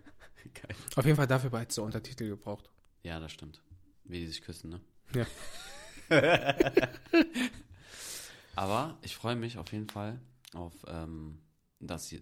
Geil. 0.52 0.76
Auf 0.96 1.06
jeden 1.06 1.16
Fall 1.16 1.26
dafür 1.26 1.48
bereits 1.48 1.74
so 1.74 1.84
Untertitel 1.84 2.28
gebraucht. 2.28 2.70
Ja, 3.02 3.18
das 3.18 3.32
stimmt. 3.32 3.62
Wie 4.04 4.18
die 4.20 4.26
sich 4.26 4.42
küssen, 4.42 4.68
ne? 4.68 4.80
Ja. 5.14 5.26
Aber 8.56 8.98
ich 9.00 9.16
freue 9.16 9.36
mich 9.36 9.56
auf 9.56 9.72
jeden 9.72 9.88
Fall 9.88 10.20
auf 10.52 10.74
ähm, 10.86 11.40
das 11.80 12.08
hier, 12.08 12.20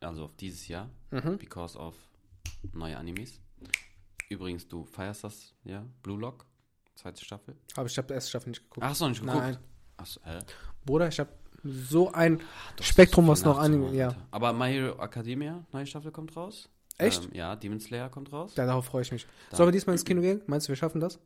also 0.00 0.24
auf 0.24 0.36
dieses 0.36 0.68
Jahr, 0.68 0.88
Mhm. 1.10 1.36
because 1.38 1.76
of 1.76 1.96
neue 2.72 2.96
Animes. 2.96 3.40
Übrigens, 4.28 4.68
du 4.68 4.84
feierst 4.84 5.24
das, 5.24 5.54
ja? 5.64 5.84
Blue 6.02 6.18
Lock, 6.18 6.46
zweite 6.94 7.24
Staffel. 7.24 7.56
Aber 7.74 7.86
ich 7.86 7.98
habe 7.98 8.06
die 8.06 8.14
erste 8.14 8.30
Staffel 8.30 8.50
nicht 8.50 8.62
geguckt. 8.62 8.86
Ach 8.86 8.94
so, 8.94 9.08
nicht 9.08 9.20
geguckt. 9.20 9.36
Nein. 9.38 9.58
Ach 9.98 10.06
so, 10.06 10.20
hä? 10.24 10.38
Bruder, 10.84 11.08
ich 11.08 11.20
habe 11.20 11.30
so 11.64 12.10
ein 12.12 12.40
hast 12.78 12.84
Spektrum, 12.88 13.28
was 13.28 13.44
noch 13.44 13.58
Anime, 13.58 13.92
ja. 13.94 14.14
Aber 14.30 14.52
My 14.52 14.70
Hero 14.72 14.98
Academia, 15.02 15.64
neue 15.72 15.86
Staffel 15.86 16.10
kommt 16.10 16.34
raus. 16.36 16.68
Echt? 16.98 17.24
Ähm, 17.26 17.30
ja, 17.34 17.54
Demon 17.56 17.78
Slayer 17.80 18.08
kommt 18.08 18.32
raus. 18.32 18.54
Ja, 18.56 18.64
darauf 18.66 18.86
freue 18.86 19.02
ich 19.02 19.12
mich. 19.12 19.26
Dann- 19.50 19.56
Sollen 19.58 19.68
wir 19.68 19.72
diesmal 19.72 19.94
ins 19.94 20.04
Kino 20.06 20.20
gehen? 20.22 20.40
Meinst 20.46 20.66
du, 20.66 20.70
wir 20.70 20.76
schaffen 20.76 21.00
das? 21.00 21.18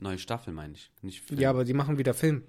Neue 0.00 0.18
Staffel 0.18 0.52
meine 0.52 0.74
ich, 0.74 0.90
nicht 1.02 1.20
Film. 1.22 1.40
Ja, 1.40 1.50
aber 1.50 1.64
die 1.64 1.74
machen 1.74 1.98
wieder 1.98 2.14
Film. 2.14 2.42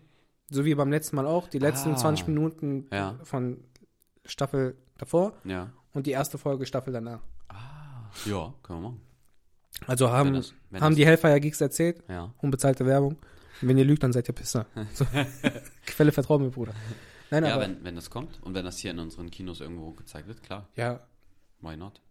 So 0.50 0.65
wie 0.65 0.74
beim 0.76 0.89
letzten 0.89 1.15
Mal 1.15 1.28
auch. 1.28 1.48
Die 1.48 1.60
letzten 1.60 1.91
Ah. 1.94 1.98
20 1.98 2.28
Minuten 2.28 2.88
Ja. 2.91 3.17
von 3.24 3.63
Staffel 4.26 4.76
davor 4.98 5.34
Ja. 5.44 5.72
und 5.94 6.08
die 6.08 6.12
erste 6.12 6.38
Folge 6.38 6.65
Staffel 6.65 6.94
danach. 6.94 7.22
Ja, 8.26 8.54
können 8.63 8.82
wir 8.82 8.89
machen. 8.89 9.02
Also 9.88 10.10
haben, 10.12 10.28
Wenn 10.28 10.34
das- 10.36 10.54
wenn 10.70 10.82
haben 10.82 10.96
die 10.96 11.06
Hellfire 11.06 11.40
Geeks 11.40 11.62
erzählt, 11.62 12.04
Ja. 12.08 12.34
unbezahlte 12.42 12.86
Werbung. 12.86 13.14
Und 13.62 13.68
wenn 13.68 13.78
ihr 13.78 13.86
lügt, 13.86 14.04
dann 14.04 14.12
seid 14.14 14.28
ihr 14.30 14.34
Pisser. 14.36 14.66
So. 14.94 15.06
Quelle 15.86 16.12
vertrauen 16.12 16.42
mir, 16.44 16.50
Bruder. 16.50 16.74
Nein, 17.30 17.46
Ja, 17.46 17.54
aber 17.56 17.64
wenn, 17.64 17.84
wenn 17.84 17.96
das 17.96 18.10
kommt 18.10 18.42
und 18.44 18.54
wenn 18.54 18.66
das 18.66 18.78
hier 18.80 18.92
in 18.92 19.00
unseren 19.00 19.30
Kinos 19.32 19.62
irgendwo 19.62 19.92
gezeigt 19.92 20.28
wird, 20.28 20.44
klar, 20.44 20.68
ja, 20.76 21.00
why 21.62 21.78
not? 21.78 22.02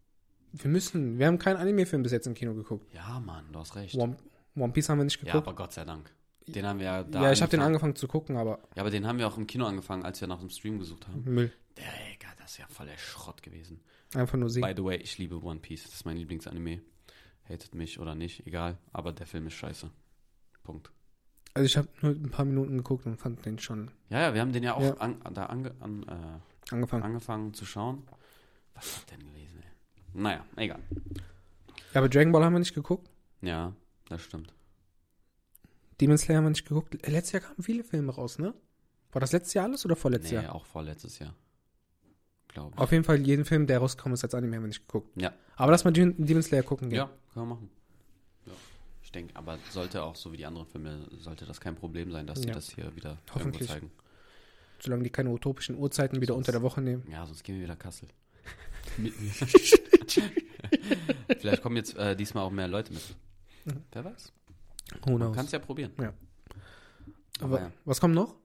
wir 0.52 0.68
müssen. 0.70 1.18
Wir 1.18 1.26
haben 1.28 1.38
keinen 1.38 1.58
Anime-Film 1.58 2.02
bis 2.02 2.10
jetzt 2.10 2.26
im 2.26 2.34
Kino 2.34 2.54
geguckt. 2.54 2.92
Ja, 2.92 3.20
Mann, 3.20 3.44
du 3.52 3.60
hast 3.60 3.76
recht. 3.76 3.94
One, 3.94 4.16
One 4.56 4.72
Piece 4.72 4.88
haben 4.88 4.98
wir 4.98 5.04
nicht 5.04 5.18
Ja, 5.18 5.26
geguckt. 5.26 5.46
aber 5.46 5.54
Gott 5.56 5.72
sei 5.72 5.84
Dank. 5.84 6.10
Den 6.48 6.66
haben 6.66 6.78
wir 6.80 6.86
ja 6.86 7.02
da 7.04 7.22
Ja, 7.22 7.30
ich 7.32 7.40
habe 7.40 7.50
den 7.50 7.60
angefangen. 7.60 7.66
angefangen 7.66 7.96
zu 7.96 8.08
gucken, 8.08 8.36
aber 8.36 8.58
Ja, 8.74 8.80
aber 8.82 8.90
den 8.90 9.06
haben 9.06 9.18
wir 9.18 9.28
auch 9.28 9.36
im 9.36 9.46
Kino 9.46 9.64
angefangen, 9.66 10.04
als 10.04 10.20
wir 10.20 10.26
nach 10.26 10.40
dem 10.40 10.50
Stream 10.50 10.78
gesucht 10.80 11.06
haben. 11.06 11.22
Müll. 11.24 11.52
Digga, 11.76 12.28
das 12.40 12.52
ist 12.52 12.58
ja 12.58 12.66
voll 12.68 12.86
der 12.86 12.98
Schrott 12.98 13.42
gewesen. 13.44 13.80
Einfach 14.14 14.36
nur 14.38 14.50
sie. 14.50 14.60
By 14.60 14.72
the 14.76 14.82
way, 14.82 14.96
ich 14.96 15.18
liebe 15.18 15.40
One 15.40 15.60
Piece. 15.60 15.84
Das 15.84 15.92
ist 15.94 16.04
mein 16.04 16.16
Lieblingsanime. 16.16 16.80
Hatet 17.50 17.74
mich 17.74 17.98
oder 17.98 18.14
nicht, 18.14 18.46
egal. 18.46 18.78
Aber 18.92 19.12
der 19.12 19.26
Film 19.26 19.46
ist 19.48 19.54
scheiße. 19.54 19.90
Punkt. 20.62 20.90
Also 21.52 21.66
ich 21.66 21.76
habe 21.76 21.88
nur 22.00 22.12
ein 22.12 22.30
paar 22.30 22.44
Minuten 22.44 22.76
geguckt 22.76 23.06
und 23.06 23.16
fand 23.16 23.44
den 23.44 23.58
schon 23.58 23.90
Ja, 24.08 24.20
ja, 24.20 24.34
wir 24.34 24.40
haben 24.40 24.52
den 24.52 24.62
ja 24.62 24.74
auch 24.74 24.82
Ja. 24.82 24.94
An, 24.98 25.20
da 25.34 25.46
ange, 25.46 25.74
an, 25.80 26.02
äh, 26.04 26.72
angefangen. 26.72 27.02
angefangen 27.02 27.54
zu 27.54 27.64
schauen. 27.66 28.04
Was 28.74 28.86
ist 28.86 28.96
das 28.98 29.06
denn 29.06 29.18
gewesen, 29.26 29.60
ey? 29.62 30.02
Naja, 30.14 30.44
egal. 30.56 30.80
Ja, 31.92 32.00
aber 32.00 32.08
Dragon 32.08 32.30
Ball 32.30 32.44
haben 32.44 32.52
wir 32.52 32.60
nicht 32.60 32.74
geguckt. 32.74 33.10
Ja, 33.42 33.74
das 34.08 34.22
stimmt. 34.22 34.54
Demon 36.00 36.18
Slayer 36.18 36.38
haben 36.38 36.44
wir 36.44 36.50
nicht 36.50 36.66
geguckt. 36.68 36.94
Letztes 37.06 37.32
Jahr 37.32 37.42
kamen 37.42 37.62
viele 37.62 37.82
Filme 37.82 38.14
raus, 38.14 38.38
ne? 38.38 38.54
War 39.12 39.20
das 39.20 39.32
letztes 39.32 39.54
Jahr 39.54 39.64
alles 39.64 39.84
oder 39.84 39.96
vorletztes 39.96 40.30
nee, 40.30 40.38
Jahr? 40.44 40.54
auch 40.54 40.64
vorletztes 40.64 41.18
Jahr. 41.18 41.34
Glaube 42.52 42.72
ich. 42.74 42.80
Auf 42.80 42.90
jeden 42.92 43.04
Fall 43.04 43.18
jeden 43.20 43.44
Film, 43.44 43.66
der 43.66 43.78
rausgekommen 43.78 44.14
ist 44.14 44.24
als 44.24 44.34
Anime, 44.34 44.56
haben 44.56 44.64
wir 44.64 44.68
nicht 44.68 44.86
geguckt. 44.86 45.10
Ja. 45.20 45.32
Aber 45.56 45.70
lass 45.72 45.84
mal 45.84 45.92
Demon 45.92 46.42
Slayer 46.42 46.62
gucken 46.62 46.88
gehen. 46.90 46.96
Ja, 46.98 47.10
können 47.32 47.46
wir 47.48 47.54
machen. 47.54 47.70
Ja. 48.46 48.52
Ich 49.02 49.12
denke, 49.12 49.34
aber 49.36 49.58
sollte 49.70 50.02
auch 50.02 50.16
so 50.16 50.32
wie 50.32 50.36
die 50.36 50.46
anderen 50.46 50.66
Filme, 50.66 51.06
sollte 51.18 51.44
das 51.46 51.60
kein 51.60 51.76
Problem 51.76 52.10
sein, 52.10 52.26
dass 52.26 52.40
die 52.40 52.48
Ja. 52.48 52.54
das 52.54 52.70
hier 52.70 52.94
wieder 52.96 53.18
Hoffentlich. 53.34 53.68
zeigen. 53.68 53.90
Solange 54.80 55.02
die 55.04 55.10
keine 55.10 55.30
utopischen 55.30 55.76
Uhrzeiten 55.76 56.20
wieder 56.20 56.34
Sonst- 56.34 56.48
unter 56.48 56.52
der 56.52 56.62
Woche 56.62 56.80
nehmen. 56.80 57.04
Ja, 57.10 57.24
sonst 57.26 57.44
gehen 57.44 57.56
wir 57.56 57.62
wieder 57.64 57.76
Kassel. 57.76 58.08
Vielleicht 61.38 61.62
kommen 61.62 61.76
jetzt 61.76 61.96
äh, 61.96 62.16
diesmal 62.16 62.44
auch 62.44 62.50
mehr 62.50 62.68
Leute 62.68 62.92
mit. 62.92 63.02
Mhm. 63.64 63.82
Wer 63.92 64.04
weiß? 64.04 64.32
Who 65.06 65.16
knows? 65.16 65.36
es 65.36 65.52
ja 65.52 65.58
probieren. 65.58 65.92
Ja. 66.00 66.12
Aber 67.40 67.56
Aber 67.56 67.60
ja. 67.60 67.72
was 67.84 68.00
kommt 68.00 68.14
noch? 68.14 68.36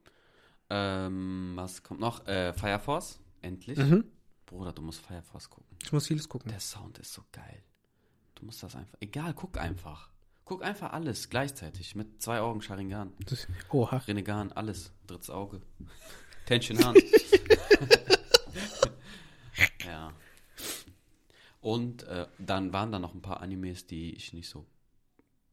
Ähm, 0.69 1.53
was 1.55 1.81
kommt 1.83 1.99
noch? 1.99 2.25
Äh, 2.27 2.53
Fire 2.53 2.79
Force, 2.79 3.19
endlich. 3.45 3.77
Mhm. 3.77 4.05
Bruder, 4.45 4.73
du 4.73 4.81
musst 4.81 5.01
Fire 5.01 5.23
Force 5.23 5.49
gucken. 5.49 5.75
Ich 5.83 5.91
muss 5.91 6.07
vieles 6.07 6.29
gucken. 6.29 6.51
Der 6.51 6.59
Sound 6.59 6.97
ist 6.99 7.13
so 7.13 7.23
geil. 7.31 7.63
Du 8.35 8.45
musst 8.45 8.61
das 8.61 8.75
einfach. 8.75 8.97
Egal, 8.99 9.33
guck 9.33 9.57
einfach. 9.57 10.09
Guck 10.43 10.63
einfach 10.63 10.93
alles 10.93 11.29
gleichzeitig. 11.29 11.95
Mit 11.95 12.21
zwei 12.21 12.39
Augen 12.41 12.61
Sharingan. 12.61 13.13
Das, 13.25 13.47
oha. 13.69 13.97
Renegan, 13.97 14.51
alles. 14.51 14.91
Drittes 15.07 15.29
Auge. 15.29 15.61
Tension 16.45 16.83
Han. 16.85 16.95
ja. 19.85 20.11
Und 21.61 22.03
äh, 22.03 22.27
dann 22.37 22.73
waren 22.73 22.91
da 22.91 22.99
noch 22.99 23.15
ein 23.15 23.21
paar 23.21 23.41
Animes, 23.41 23.87
die 23.87 24.13
ich 24.15 24.33
nicht 24.33 24.49
so 24.49 24.65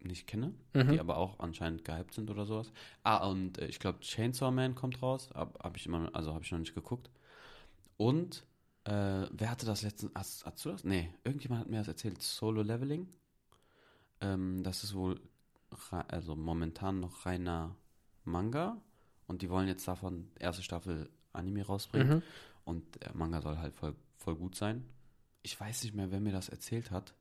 nicht 0.01 0.27
kenne, 0.27 0.53
Mhm. 0.75 0.91
die 0.93 1.01
aber 1.01 1.17
auch 1.17 1.39
anscheinend 1.39 1.85
gehypt 1.85 2.13
sind 2.13 2.29
oder 2.29 2.45
sowas. 2.45 2.73
Ah, 3.05 3.25
und 3.29 3.59
äh, 3.59 3.67
ich 3.67 3.79
glaube 3.79 4.01
Chainsaw 4.01 4.51
Man 4.51 4.75
kommt 4.75 5.01
raus, 5.01 5.31
habe 5.33 5.57
hab 5.61 5.77
ich 5.77 5.87
immer, 5.87 6.11
also 6.15 6.35
habe 6.35 6.45
ich 6.45 6.51
noch 6.51 6.59
nicht 6.59 6.75
geguckt. 6.75 7.09
Und 8.03 8.45
äh, 8.85 9.27
wer 9.31 9.51
hatte 9.51 9.65
das 9.67 9.83
letztens? 9.83 10.11
Hast, 10.15 10.45
hast 10.45 10.65
du 10.65 10.71
das? 10.71 10.83
Nee, 10.85 11.13
irgendjemand 11.25 11.61
hat 11.61 11.69
mir 11.71 11.79
das 11.79 11.89
erzählt. 11.89 12.21
Solo 12.21 12.63
Leveling. 12.63 13.09
Ähm, 14.21 14.63
das 14.63 14.83
ist 14.85 14.95
wohl 14.95 15.21
also 16.09 16.37
momentan 16.37 17.01
noch 17.01 17.25
reiner 17.25 17.75
Manga 18.25 18.77
und 19.27 19.41
die 19.43 19.49
wollen 19.49 19.69
jetzt 19.69 19.89
davon 19.89 20.31
erste 20.39 20.63
Staffel 20.63 21.09
Anime 21.33 21.65
rausbringen 21.65 22.19
Mhm. 22.19 22.23
und 22.65 23.03
der 23.03 23.15
Manga 23.17 23.41
soll 23.41 23.57
halt 23.57 23.75
voll, 23.75 23.95
voll 24.19 24.37
gut 24.37 24.55
sein. 24.55 24.85
Ich 25.43 25.59
weiß 25.59 25.83
nicht 25.85 25.95
mehr, 25.95 26.11
wer 26.11 26.21
mir 26.21 26.33
das 26.33 26.51
erzählt 26.51 26.91
hat, 26.91 27.15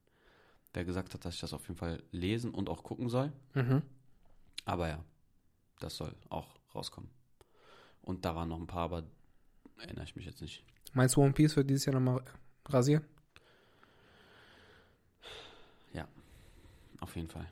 der 0.76 0.84
gesagt 0.84 1.14
hat, 1.14 1.24
dass 1.24 1.36
ich 1.36 1.40
das 1.42 1.54
auf 1.54 1.66
jeden 1.68 1.78
Fall 1.78 2.04
lesen 2.12 2.54
und 2.54 2.70
auch 2.70 2.84
gucken 2.84 3.08
soll. 3.08 3.32
Mhm. 3.54 3.82
Aber 4.66 4.90
ja, 4.90 5.04
das 5.80 5.96
soll 5.96 6.14
auch 6.30 6.48
rauskommen. 6.76 7.10
Und 8.02 8.26
da 8.26 8.36
waren 8.36 8.50
noch 8.50 8.60
ein 8.60 8.68
paar, 8.68 8.84
aber 8.84 9.04
erinnere 9.78 10.04
ich 10.04 10.16
mich 10.18 10.26
jetzt 10.26 10.42
nicht. 10.42 10.64
Meinst 10.94 11.16
du 11.16 11.22
One 11.22 11.34
Piece 11.34 11.56
wird 11.56 11.70
dieses 11.70 11.86
Jahr 11.86 11.96
nochmal 11.96 12.22
rasieren? 12.66 13.04
Auf 17.02 17.16
jeden 17.16 17.28
Fall. 17.28 17.48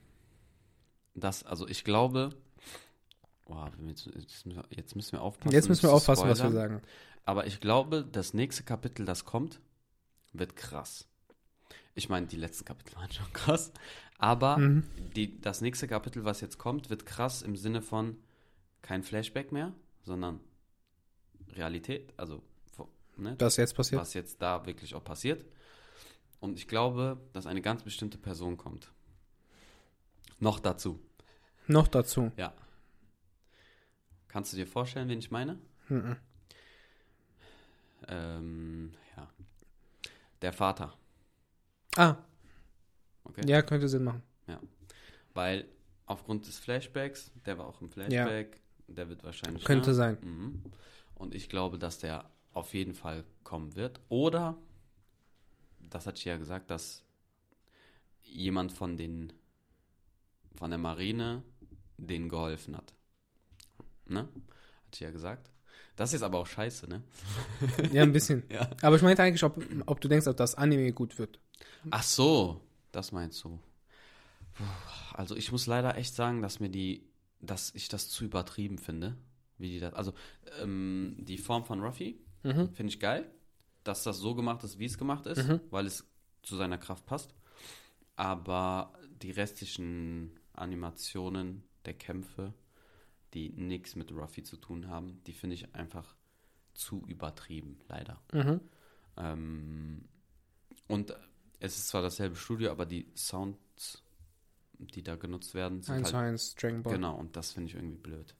Das, 1.15 1.43
also 1.43 1.67
ich 1.67 1.83
glaube, 1.83 2.29
wir 3.47 3.73
jetzt, 4.69 4.95
müssen 4.95 5.13
wir, 5.13 5.21
aufpassen. 5.21 5.53
Jetzt 5.53 5.67
müssen 5.67 5.83
wir 5.83 5.91
aufpassen, 5.91 6.29
was 6.29 6.41
wir 6.41 6.51
sagen. 6.51 6.81
Aber 7.25 7.47
ich 7.47 7.59
glaube, 7.59 8.07
das 8.09 8.33
nächste 8.33 8.63
Kapitel, 8.63 9.05
das 9.05 9.25
kommt, 9.25 9.59
wird 10.31 10.55
krass. 10.55 11.07
Ich 11.95 12.07
meine, 12.09 12.27
die 12.27 12.37
letzten 12.37 12.63
Kapitel 12.63 12.95
waren 12.95 13.11
schon 13.11 13.33
krass. 13.33 13.73
Aber 14.19 14.57
Mhm. 14.59 14.83
die, 15.15 15.41
das 15.41 15.61
nächste 15.61 15.87
Kapitel, 15.87 16.23
was 16.23 16.41
jetzt 16.41 16.59
kommt, 16.59 16.89
wird 16.89 17.05
krass 17.05 17.41
im 17.41 17.55
Sinne 17.55 17.81
von 17.81 18.17
kein 18.81 19.03
Flashback 19.03 19.51
mehr, 19.51 19.73
sondern 20.03 20.39
Realität. 21.53 22.13
Also, 22.17 22.43
ne, 23.19 23.35
Was 23.39 23.57
jetzt 23.57 23.75
passiert? 23.75 24.01
was 24.01 24.13
jetzt 24.13 24.41
da 24.41 24.65
wirklich 24.65 24.95
auch 24.95 25.03
passiert. 25.03 25.45
Und 26.39 26.57
ich 26.57 26.67
glaube, 26.67 27.19
dass 27.33 27.45
eine 27.45 27.61
ganz 27.61 27.83
bestimmte 27.83 28.17
Person 28.17 28.57
kommt. 28.57 28.91
Noch 30.39 30.59
dazu. 30.59 30.99
Noch 31.67 31.87
dazu. 31.87 32.31
Ja. 32.37 32.53
Kannst 34.29 34.53
du 34.53 34.57
dir 34.57 34.67
vorstellen, 34.67 35.09
wen 35.09 35.19
ich 35.19 35.31
meine? 35.31 35.57
Mhm. 35.89 36.15
Ähm, 38.07 38.93
ja. 39.17 39.27
Der 40.41 40.53
Vater. 40.53 40.93
Ah, 41.95 42.15
Okay. 43.23 43.41
ja, 43.47 43.61
könnte 43.61 43.87
Sinn 43.87 44.03
machen. 44.03 44.23
Weil 45.35 45.65
aufgrund 46.07 46.47
des 46.47 46.57
Flashbacks, 46.57 47.31
der 47.45 47.57
war 47.59 47.67
auch 47.67 47.79
im 47.81 47.89
Flashback, 47.91 48.59
der 48.87 49.07
wird 49.09 49.23
wahrscheinlich. 49.23 49.63
Könnte 49.63 49.89
ne? 49.91 49.95
sein. 49.95 50.17
Mhm. 50.21 50.63
Und 51.13 51.35
ich 51.35 51.49
glaube, 51.49 51.77
dass 51.77 51.99
der 51.99 52.29
auf 52.53 52.73
jeden 52.73 52.93
Fall 52.93 53.23
kommen 53.43 53.75
wird. 53.75 53.99
Oder, 54.09 54.57
das 55.79 56.05
hatte 56.05 56.17
ich 56.17 56.25
ja 56.25 56.37
gesagt, 56.37 56.69
dass 56.71 57.03
jemand 58.23 58.71
von 58.71 58.97
den 58.97 59.33
von 60.55 60.69
der 60.69 60.79
Marine 60.79 61.43
denen 61.97 62.29
geholfen 62.29 62.75
hat. 62.75 62.93
Ne? 64.05 64.21
Hatte 64.21 64.93
ich 64.93 64.99
ja 64.99 65.11
gesagt. 65.11 65.49
Das 65.95 66.09
ist 66.09 66.13
jetzt 66.13 66.23
aber 66.23 66.39
auch 66.39 66.47
scheiße, 66.47 66.87
ne? 66.87 67.03
Ja, 67.93 68.03
ein 68.03 68.13
bisschen. 68.13 68.43
Ja. 68.49 68.69
Aber 68.81 68.95
ich 68.95 69.01
meinte 69.01 69.23
eigentlich, 69.23 69.43
ob, 69.43 69.61
ob 69.85 70.01
du 70.01 70.07
denkst, 70.07 70.27
ob 70.27 70.37
das 70.37 70.55
Anime 70.55 70.93
gut 70.93 71.17
wird. 71.17 71.39
Ach 71.91 72.03
so, 72.03 72.61
das 72.91 73.11
meinst 73.11 73.43
du. 73.43 73.59
Also 75.13 75.35
ich 75.35 75.51
muss 75.51 75.65
leider 75.65 75.97
echt 75.97 76.15
sagen, 76.15 76.41
dass 76.41 76.59
mir 76.59 76.69
die, 76.69 77.05
dass 77.41 77.73
ich 77.75 77.89
das 77.89 78.09
zu 78.09 78.23
übertrieben 78.25 78.77
finde, 78.77 79.17
wie 79.57 79.71
die 79.71 79.79
das. 79.79 79.93
Also 79.93 80.13
ähm, 80.61 81.15
die 81.19 81.37
Form 81.37 81.65
von 81.65 81.81
Ruffy 81.81 82.19
Mhm. 82.43 82.69
finde 82.73 82.93
ich 82.93 82.99
geil, 82.99 83.29
dass 83.83 84.03
das 84.03 84.17
so 84.17 84.35
gemacht 84.35 84.63
ist, 84.63 84.79
wie 84.79 84.85
es 84.85 84.97
gemacht 84.97 85.25
ist, 85.25 85.47
Mhm. 85.47 85.59
weil 85.69 85.85
es 85.85 86.05
zu 86.43 86.55
seiner 86.55 86.77
Kraft 86.77 87.05
passt. 87.05 87.33
Aber 88.15 88.93
die 89.21 89.31
restlichen 89.31 90.39
Animationen 90.53 91.63
der 91.85 91.93
Kämpfe, 91.93 92.53
die 93.33 93.49
nichts 93.49 93.95
mit 93.95 94.11
Ruffy 94.11 94.43
zu 94.43 94.57
tun 94.57 94.87
haben, 94.87 95.21
die 95.25 95.33
finde 95.33 95.55
ich 95.55 95.73
einfach 95.75 96.15
zu 96.73 97.03
übertrieben, 97.07 97.79
leider. 97.87 98.21
Mhm. 98.33 98.61
Ähm, 99.17 100.05
und 100.87 101.13
es 101.59 101.77
ist 101.77 101.89
zwar 101.89 102.01
dasselbe 102.01 102.35
Studio, 102.35 102.71
aber 102.71 102.85
die 102.85 103.11
Sounds, 103.15 104.01
die 104.77 105.03
da 105.03 105.15
genutzt 105.15 105.53
werden, 105.53 105.81
sind 105.81 105.95
1 105.95 106.13
halt 106.13 106.15
1 106.33 106.55
Dragon 106.55 106.83
Ball. 106.83 106.93
genau. 106.93 107.15
Und 107.17 107.35
das 107.35 107.51
finde 107.51 107.69
ich 107.69 107.75
irgendwie 107.75 107.97
blöd. 107.97 108.33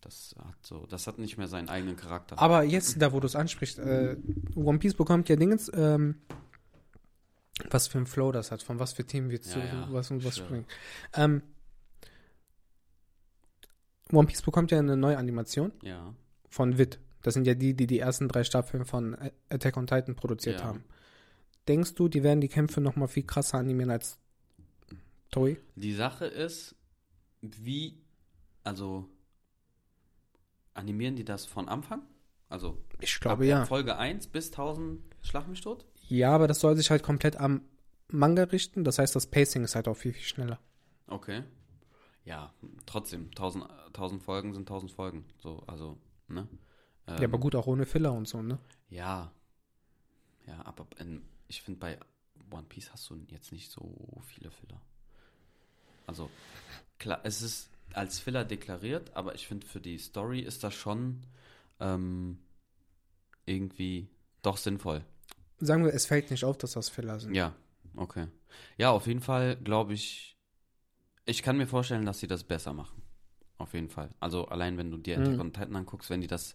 Das 0.00 0.34
hat 0.38 0.54
so, 0.62 0.86
das 0.86 1.06
hat 1.06 1.18
nicht 1.18 1.36
mehr 1.36 1.48
seinen 1.48 1.68
eigenen 1.68 1.96
Charakter. 1.96 2.38
Aber 2.38 2.62
jetzt, 2.62 3.00
da 3.02 3.12
wo 3.12 3.20
du 3.20 3.26
es 3.26 3.36
ansprichst, 3.36 3.78
äh, 3.78 4.16
One 4.54 4.78
Piece 4.78 4.94
bekommt 4.94 5.28
ja 5.28 5.36
Dingens, 5.36 5.70
ähm, 5.74 6.16
was 7.68 7.88
für 7.88 7.98
ein 7.98 8.06
Flow 8.06 8.32
das 8.32 8.50
hat, 8.50 8.62
von 8.62 8.78
was 8.78 8.94
für 8.94 9.04
Themen 9.04 9.30
wir 9.30 9.42
zu, 9.42 9.58
Ja, 9.58 9.66
ja, 9.66 9.88
was 9.90 10.10
und 10.10 10.24
was 10.24 10.36
schwöre. 10.36 10.46
springen. 10.46 10.66
Ähm, 11.14 11.42
One 14.12 14.26
Piece 14.26 14.42
bekommt 14.42 14.70
ja 14.70 14.78
eine 14.78 14.96
neue 14.96 15.18
Animation 15.18 15.72
ja, 15.82 16.14
von 16.48 16.78
Wit. 16.78 16.98
Das 17.22 17.34
sind 17.34 17.46
ja 17.46 17.54
die, 17.54 17.74
die 17.74 17.86
die 17.86 17.98
ersten 17.98 18.28
drei 18.28 18.44
Staffeln 18.44 18.84
von 18.86 19.16
Attack 19.50 19.76
on 19.76 19.86
Titan 19.86 20.16
produziert 20.16 20.64
haben. 20.64 20.84
Denkst 21.68 21.94
du, 21.94 22.08
die 22.08 22.22
werden 22.22 22.40
die 22.40 22.48
Kämpfe 22.48 22.80
noch 22.80 22.96
mal 22.96 23.06
viel 23.06 23.24
krasser 23.24 23.58
animieren 23.58 23.90
als 23.90 24.18
Toei? 25.30 25.58
die 25.76 25.92
Sache 25.94 26.24
ist, 26.24 26.74
wie, 27.42 28.00
also 28.64 29.08
animieren 30.74 31.16
die 31.16 31.24
das 31.24 31.46
von 31.46 31.68
Anfang? 31.68 32.02
Also 32.48 32.78
Ich 33.00 33.20
glaube 33.20 33.46
ja. 33.46 33.64
Folge 33.64 33.96
1 33.96 34.26
bis 34.28 34.48
1000 34.48 35.00
Schlag 35.22 35.48
mich 35.48 35.60
tot? 35.60 35.84
Ja, 36.08 36.32
aber 36.32 36.48
das 36.48 36.60
soll 36.60 36.76
sich 36.76 36.90
halt 36.90 37.02
komplett 37.02 37.36
am 37.36 37.62
Manga 38.08 38.44
richten. 38.44 38.84
Das 38.84 38.98
heißt, 38.98 39.14
das 39.14 39.26
Pacing 39.26 39.62
ist 39.62 39.74
halt 39.74 39.86
auch 39.86 39.96
viel, 39.96 40.12
viel 40.12 40.24
schneller. 40.24 40.58
Okay. 41.06 41.44
Ja, 42.24 42.52
trotzdem, 42.86 43.26
1000, 43.30 43.66
1000 43.88 44.22
Folgen 44.22 44.52
sind 44.52 44.62
1000 44.62 44.92
Folgen. 44.92 45.24
So, 45.38 45.62
also, 45.66 45.98
ne? 46.28 46.48
Ähm, 47.06 47.18
ja, 47.18 47.24
aber 47.24 47.38
gut, 47.38 47.54
auch 47.54 47.66
ohne 47.66 47.86
Filler 47.86 48.12
und 48.12 48.28
so, 48.28 48.42
ne? 48.42 48.58
Ja. 48.88 49.32
Ja, 50.46 50.64
aber 50.64 50.86
in, 50.98 51.22
ich 51.48 51.62
finde, 51.62 51.80
bei 51.80 51.98
One 52.50 52.66
Piece 52.68 52.92
hast 52.92 53.08
du 53.10 53.16
jetzt 53.28 53.52
nicht 53.52 53.70
so 53.70 54.20
viele 54.24 54.50
Filler. 54.50 54.80
Also, 56.06 56.28
klar, 56.98 57.20
es 57.22 57.42
ist 57.42 57.69
als 57.94 58.18
Filler 58.18 58.44
deklariert, 58.44 59.14
aber 59.16 59.34
ich 59.34 59.46
finde, 59.46 59.66
für 59.66 59.80
die 59.80 59.98
Story 59.98 60.40
ist 60.40 60.64
das 60.64 60.74
schon 60.74 61.26
ähm, 61.80 62.38
irgendwie 63.46 64.08
doch 64.42 64.56
sinnvoll. 64.56 65.04
Sagen 65.58 65.84
wir, 65.84 65.92
es 65.92 66.06
fällt 66.06 66.30
nicht 66.30 66.44
auf, 66.44 66.56
dass 66.58 66.72
das 66.72 66.88
Filler 66.88 67.20
sind. 67.20 67.34
Ja, 67.34 67.54
okay. 67.96 68.28
Ja, 68.78 68.90
auf 68.90 69.06
jeden 69.06 69.20
Fall 69.20 69.56
glaube 69.56 69.92
ich, 69.92 70.36
ich 71.26 71.42
kann 71.42 71.56
mir 71.56 71.66
vorstellen, 71.66 72.06
dass 72.06 72.20
sie 72.20 72.26
das 72.26 72.44
besser 72.44 72.72
machen. 72.72 73.02
Auf 73.58 73.74
jeden 73.74 73.90
Fall. 73.90 74.10
Also 74.20 74.46
allein 74.46 74.78
wenn 74.78 74.90
du 74.90 74.96
dir 74.96 75.18
Mhm. 75.18 75.24
Attack 75.24 75.40
on 75.40 75.52
Titan 75.52 75.76
anguckst, 75.76 76.08
wenn 76.10 76.22
die 76.22 76.26
das 76.26 76.54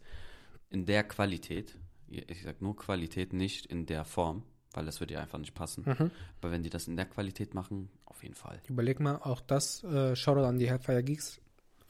in 0.70 0.86
der 0.86 1.04
Qualität, 1.04 1.78
ich 2.08 2.42
sag 2.44 2.62
nur 2.62 2.76
Qualität, 2.76 3.32
nicht 3.34 3.68
in 3.68 3.86
der 3.86 4.06
Form, 4.06 4.44
weil 4.76 4.86
das 4.86 5.00
würde 5.00 5.14
ja 5.16 5.22
einfach 5.22 5.40
nicht 5.40 5.54
passen. 5.56 5.84
Mhm. 5.86 6.12
Aber 6.42 6.52
wenn 6.52 6.62
die 6.64 6.70
das 6.70 6.88
in 6.88 6.96
der 6.96 7.06
Qualität 7.06 7.54
machen, 7.54 7.90
auf 8.06 8.22
jeden 8.24 8.36
Fall. 8.36 8.62
Überleg 8.68 9.00
mal, 9.00 9.16
auch 9.18 9.42
das, 9.42 9.84
äh, 9.84 10.16
Shoutout 10.16 10.46
an 10.46 10.60
die 10.60 10.70
Hellfire 10.70 11.04
Geeks. 11.04 11.40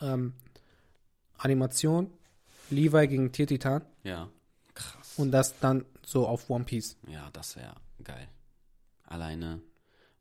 Ähm, 0.01 0.33
Animation, 1.37 2.11
Levi 2.69 3.07
gegen 3.07 3.31
Tier 3.31 3.47
Titan 3.47 3.83
Ja. 4.03 4.29
Krass. 4.73 5.13
und 5.17 5.31
das 5.31 5.59
dann 5.59 5.85
so 6.05 6.27
auf 6.27 6.49
One 6.49 6.63
Piece. 6.65 6.97
ja, 7.07 7.29
das 7.31 7.55
wäre 7.55 7.75
geil. 8.03 8.27
Alleine, 9.05 9.61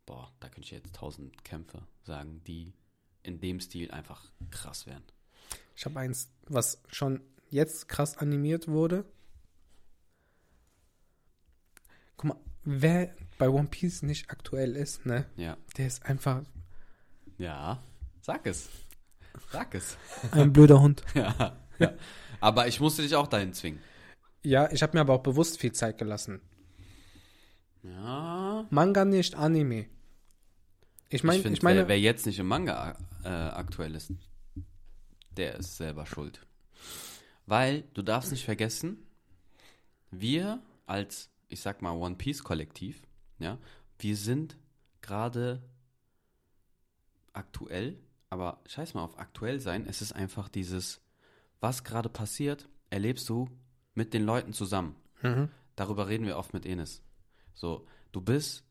boah, 0.06 0.30
da 0.40 0.48
könnte 0.48 0.62
ich 0.62 0.70
jetzt 0.70 0.94
tausend 0.94 1.44
Kämpfe 1.44 1.82
sagen, 2.04 2.42
die 2.46 2.72
in 3.22 3.40
dem 3.40 3.60
Stil 3.60 3.90
einfach 3.90 4.30
krass 4.50 4.86
wären. 4.86 5.02
Ich 5.76 5.84
habe 5.86 5.98
eins, 6.00 6.28
was 6.46 6.80
schon 6.88 7.20
jetzt 7.50 7.88
krass 7.88 8.18
animiert 8.18 8.68
wurde. 8.68 9.04
Guck 12.16 12.24
mal, 12.30 12.36
wer 12.64 13.14
bei 13.38 13.48
One 13.48 13.68
Piece 13.68 14.02
nicht 14.02 14.30
aktuell 14.30 14.76
ist, 14.76 15.06
ne, 15.06 15.26
Ja. 15.36 15.56
der 15.76 15.86
ist 15.86 16.04
einfach 16.06 16.42
Ja. 17.38 17.82
Sag 18.20 18.46
es. 18.46 18.68
Sag 19.50 19.74
es. 19.74 19.96
ein 20.32 20.52
blöder 20.52 20.80
Hund. 20.80 21.02
Ja, 21.14 21.56
ja. 21.78 21.92
Aber 22.40 22.66
ich 22.68 22.80
musste 22.80 23.02
dich 23.02 23.14
auch 23.14 23.26
dahin 23.26 23.52
zwingen. 23.52 23.80
Ja, 24.42 24.70
ich 24.70 24.82
habe 24.82 24.96
mir 24.96 25.00
aber 25.00 25.14
auch 25.14 25.22
bewusst 25.22 25.58
viel 25.58 25.72
Zeit 25.72 25.98
gelassen. 25.98 26.40
Ja. 27.82 28.66
Manga 28.70 29.04
nicht, 29.04 29.34
Anime. 29.34 29.86
Ich 31.10 31.22
meine, 31.22 31.38
ich, 31.38 31.44
ich, 31.44 31.50
find, 31.50 31.62
meine, 31.62 31.80
wer, 31.80 31.88
wer 31.88 32.00
jetzt 32.00 32.26
nicht 32.26 32.38
im 32.38 32.46
Manga 32.46 32.96
äh, 33.24 33.28
aktuell 33.28 33.94
ist, 33.94 34.12
der 35.36 35.56
ist 35.56 35.76
selber 35.76 36.06
schuld. 36.06 36.46
Weil 37.46 37.82
du 37.94 38.02
darfst 38.02 38.30
nicht 38.30 38.44
vergessen, 38.44 38.98
wir 40.10 40.62
als, 40.86 41.30
ich 41.54 41.60
sag 41.60 41.82
mal, 41.82 41.92
One 41.92 42.16
Piece 42.16 42.42
Kollektiv, 42.44 43.02
ja, 43.38 43.58
wir 43.98 44.16
sind 44.16 44.58
gerade 45.00 45.62
aktuell, 47.32 47.98
aber 48.28 48.60
scheiß 48.66 48.94
mal 48.94 49.04
auf 49.04 49.18
aktuell 49.18 49.60
sein, 49.60 49.86
es 49.86 50.02
ist 50.02 50.12
einfach 50.12 50.48
dieses, 50.48 51.00
was 51.60 51.84
gerade 51.84 52.08
passiert, 52.08 52.68
erlebst 52.90 53.28
du 53.28 53.48
mit 53.94 54.12
den 54.12 54.24
Leuten 54.24 54.52
zusammen. 54.52 54.96
mhm. 55.22 55.48
Darüber 55.76 56.06
reden 56.06 56.26
wir 56.26 56.36
oft 56.36 56.54
mit 56.54 56.66
Enes. 56.66 57.02
So, 57.52 57.86
du 58.12 58.20
bist, 58.20 58.64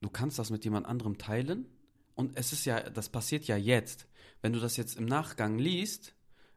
du 0.00 0.10
kannst 0.10 0.38
das 0.38 0.50
mit 0.50 0.64
jemand 0.64 0.86
anderem 0.86 1.18
teilen 1.18 1.66
und 2.14 2.36
es 2.36 2.52
ist 2.52 2.64
ja, 2.64 2.88
das 2.90 3.08
passiert 3.08 3.46
ja 3.46 3.56
jetzt. 3.56 4.08
Wenn 4.42 4.52
du 4.52 4.60
das 4.60 4.76
jetzt 4.76 4.96
im 4.96 5.06
Nachgang 5.06 5.58
liest, 5.58 6.14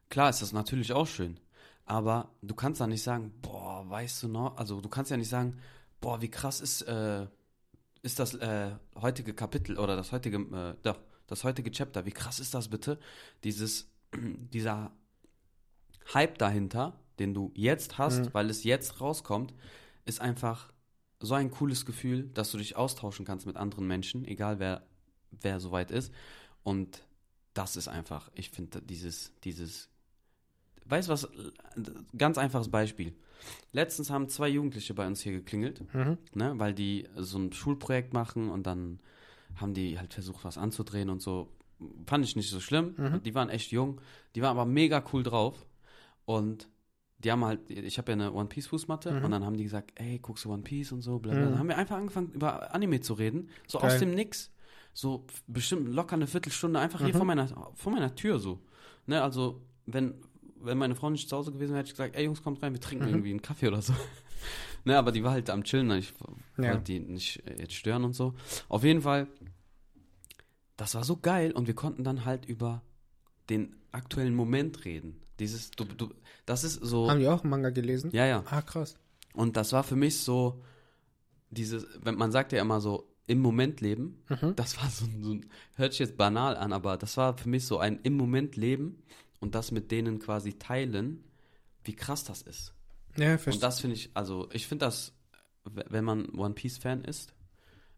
klar 0.08 0.30
ist 0.30 0.42
das 0.42 0.52
natürlich 0.52 0.92
auch 0.92 1.06
schön, 1.06 1.38
aber 1.84 2.30
du 2.42 2.54
kannst 2.54 2.80
dann 2.80 2.90
nicht 2.90 3.02
sagen, 3.02 3.32
boah, 3.42 3.88
weißt 3.88 4.22
du 4.22 4.28
noch, 4.28 4.56
also 4.56 4.80
du 4.80 4.88
kannst 4.88 5.10
ja 5.10 5.16
nicht 5.16 5.28
sagen, 5.28 5.58
boah, 6.00 6.20
wie 6.20 6.30
krass 6.30 6.60
ist, 6.60 6.82
äh, 6.82 7.26
ist 8.02 8.18
das 8.18 8.34
äh, 8.34 8.72
heutige 9.00 9.34
Kapitel 9.34 9.78
oder 9.78 9.96
das 9.96 10.12
heutige, 10.12 10.38
äh, 10.38 10.74
doch, 10.82 10.98
das 11.26 11.44
heutige 11.44 11.70
Chapter, 11.70 12.04
wie 12.04 12.10
krass 12.12 12.40
ist 12.40 12.54
das 12.54 12.68
bitte? 12.68 12.98
Dieses, 13.44 13.90
dieser 14.52 14.92
Hype 16.14 16.38
dahinter, 16.38 16.98
den 17.18 17.34
du 17.34 17.52
jetzt 17.54 17.98
hast, 17.98 18.26
Mhm. 18.26 18.34
weil 18.34 18.50
es 18.50 18.64
jetzt 18.64 19.00
rauskommt, 19.00 19.54
ist 20.04 20.20
einfach 20.20 20.72
so 21.20 21.34
ein 21.34 21.50
cooles 21.50 21.86
Gefühl, 21.86 22.24
dass 22.34 22.50
du 22.50 22.58
dich 22.58 22.74
austauschen 22.76 23.24
kannst 23.24 23.46
mit 23.46 23.56
anderen 23.56 23.86
Menschen, 23.86 24.24
egal 24.24 24.58
wer, 24.58 24.82
wer 25.30 25.60
soweit 25.60 25.90
ist. 25.92 26.12
Und 26.64 27.04
das 27.54 27.76
ist 27.76 27.86
einfach, 27.86 28.30
ich 28.34 28.50
finde 28.50 28.82
dieses, 28.82 29.32
dieses, 29.44 29.88
weißt 30.92 31.08
du 31.08 31.12
was, 31.12 31.28
ganz 32.16 32.38
einfaches 32.38 32.68
Beispiel. 32.70 33.14
Letztens 33.72 34.10
haben 34.10 34.28
zwei 34.28 34.48
Jugendliche 34.48 34.94
bei 34.94 35.06
uns 35.06 35.20
hier 35.22 35.32
geklingelt, 35.32 35.82
Mhm. 35.94 36.18
ne, 36.34 36.52
weil 36.58 36.74
die 36.74 37.08
so 37.16 37.38
ein 37.38 37.52
Schulprojekt 37.52 38.12
machen 38.12 38.50
und 38.50 38.66
dann 38.66 39.00
haben 39.56 39.74
die 39.74 39.98
halt 39.98 40.14
versucht, 40.14 40.44
was 40.44 40.58
anzudrehen 40.58 41.10
und 41.10 41.20
so. 41.20 41.48
Fand 42.06 42.24
ich 42.24 42.36
nicht 42.36 42.50
so 42.50 42.60
schlimm. 42.60 42.94
Mhm. 42.96 43.22
Die 43.24 43.34
waren 43.34 43.48
echt 43.48 43.72
jung, 43.72 44.00
die 44.34 44.42
waren 44.42 44.56
aber 44.56 44.64
mega 44.70 45.02
cool 45.12 45.22
drauf. 45.24 45.66
Und 46.24 46.68
die 47.18 47.32
haben 47.32 47.44
halt, 47.44 47.68
ich 47.70 47.98
habe 47.98 48.12
ja 48.12 48.14
eine 48.14 48.32
One 48.32 48.48
Piece 48.48 48.68
Fußmatte 48.68 49.12
Mhm. 49.12 49.24
und 49.24 49.30
dann 49.32 49.44
haben 49.44 49.56
die 49.56 49.64
gesagt, 49.64 49.92
ey, 49.96 50.18
guckst 50.20 50.44
du 50.44 50.52
One 50.52 50.62
Piece 50.62 50.92
und 50.92 51.02
so, 51.02 51.18
bla 51.18 51.32
bla. 51.32 51.40
Mhm. 51.40 51.50
Dann 51.50 51.58
haben 51.58 51.68
wir 51.68 51.78
einfach 51.78 51.96
angefangen, 51.96 52.30
über 52.32 52.72
Anime 52.74 53.00
zu 53.00 53.14
reden. 53.14 53.48
So 53.66 53.78
Geil. 53.78 53.90
aus 53.92 53.98
dem 53.98 54.14
Nix. 54.14 54.52
So 54.94 55.24
bestimmt 55.48 55.88
locker 55.88 56.14
eine 56.14 56.26
Viertelstunde, 56.28 56.78
einfach 56.78 57.00
hier 57.00 57.08
Mhm. 57.14 57.18
vor 57.18 57.26
meiner, 57.26 57.48
vor 57.74 57.92
meiner 57.92 58.14
Tür 58.14 58.38
so. 58.38 58.60
Ne, 59.06 59.20
also, 59.22 59.62
wenn, 59.86 60.14
wenn 60.64 60.78
meine 60.78 60.94
Frau 60.94 61.10
nicht 61.10 61.28
zu 61.28 61.36
Hause 61.36 61.52
gewesen 61.52 61.70
wäre, 61.70 61.80
hätte 61.80 61.88
ich 61.88 61.92
gesagt, 61.94 62.16
ey 62.16 62.24
Jungs, 62.24 62.42
kommt 62.42 62.62
rein, 62.62 62.72
wir 62.72 62.80
trinken 62.80 63.04
Mhm. 63.04 63.10
irgendwie 63.10 63.30
einen 63.30 63.42
Kaffee 63.42 63.68
oder 63.68 63.82
so. 63.82 63.92
ne, 64.84 64.96
aber 64.98 65.12
die 65.12 65.22
war 65.22 65.32
halt 65.32 65.50
am 65.50 65.64
Chillen, 65.64 65.90
ich 65.92 66.12
Ja. 66.58 66.70
wollte 66.70 66.84
die 66.84 67.00
nicht 67.00 67.46
äh, 67.46 67.56
jetzt 67.60 67.74
stören 67.74 68.04
und 68.04 68.14
so. 68.14 68.34
Auf 68.68 68.84
jeden 68.84 69.02
Fall, 69.02 69.26
das 70.76 70.94
war 70.94 71.04
so 71.04 71.16
geil 71.16 71.52
und 71.52 71.66
wir 71.66 71.74
konnten 71.74 72.04
dann 72.04 72.24
halt 72.24 72.44
über 72.46 72.82
den 73.50 73.76
aktuellen 73.92 74.34
Moment 74.34 74.84
reden. 74.84 75.20
Dieses, 75.38 75.70
du, 75.72 75.84
du, 75.84 76.10
das 76.46 76.64
ist 76.64 76.74
so. 76.82 77.08
Haben 77.08 77.20
die 77.20 77.28
auch 77.28 77.44
Manga 77.44 77.70
gelesen? 77.70 78.10
Ja, 78.12 78.26
ja. 78.26 78.44
Ah, 78.46 78.62
krass. 78.62 78.96
Und 79.34 79.56
das 79.56 79.72
war 79.72 79.82
für 79.82 79.96
mich 79.96 80.18
so, 80.20 80.62
dieses, 81.50 81.86
wenn 82.02 82.14
man 82.16 82.32
sagt 82.32 82.52
ja 82.52 82.60
immer 82.60 82.80
so, 82.80 83.08
im 83.26 83.40
Moment 83.40 83.80
leben, 83.80 84.22
Mhm. 84.28 84.56
das 84.56 84.76
war 84.78 84.90
so, 84.90 85.06
so 85.20 85.36
hört 85.76 85.92
sich 85.92 86.00
jetzt 86.00 86.16
banal 86.16 86.56
an, 86.56 86.72
aber 86.72 86.96
das 86.96 87.16
war 87.16 87.36
für 87.38 87.48
mich 87.48 87.64
so 87.64 87.78
ein 87.78 88.00
im 88.02 88.14
Moment 88.16 88.56
leben 88.56 89.02
und 89.42 89.54
das 89.54 89.70
mit 89.72 89.90
denen 89.90 90.18
quasi 90.20 90.54
teilen, 90.54 91.22
wie 91.84 91.94
krass 91.94 92.24
das 92.24 92.40
ist. 92.42 92.72
Ja, 93.16 93.32
Und 93.32 93.40
verstehe. 93.40 93.60
das 93.60 93.80
finde 93.80 93.96
ich, 93.96 94.10
also 94.14 94.48
ich 94.52 94.66
finde 94.66 94.86
das, 94.86 95.12
wenn 95.64 96.04
man 96.04 96.30
One 96.30 96.54
Piece 96.54 96.78
Fan 96.78 97.04
ist, 97.04 97.34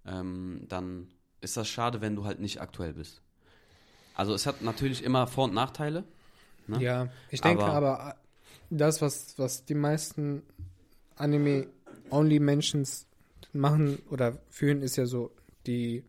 ähm, 0.06 0.64
dann 0.68 1.06
ist 1.40 1.56
das 1.56 1.68
schade, 1.68 2.00
wenn 2.00 2.16
du 2.16 2.24
halt 2.24 2.40
nicht 2.40 2.60
aktuell 2.60 2.94
bist. 2.94 3.22
Also 4.14 4.32
es 4.34 4.46
hat 4.46 4.62
natürlich 4.62 5.04
immer 5.04 5.26
Vor- 5.26 5.44
und 5.44 5.54
Nachteile. 5.54 6.04
Ne? 6.66 6.80
Ja, 6.82 7.08
ich 7.30 7.40
denke 7.40 7.62
Aber- 7.64 7.74
aber, 7.74 8.16
das, 8.70 9.02
was, 9.02 9.38
was 9.38 9.64
die 9.66 9.74
meisten 9.74 10.42
Anime-Only-Menschen 11.16 12.86
machen 13.52 13.98
oder 14.10 14.38
fühlen, 14.50 14.82
ist 14.82 14.96
ja 14.96 15.06
so, 15.06 15.30
die, 15.66 16.04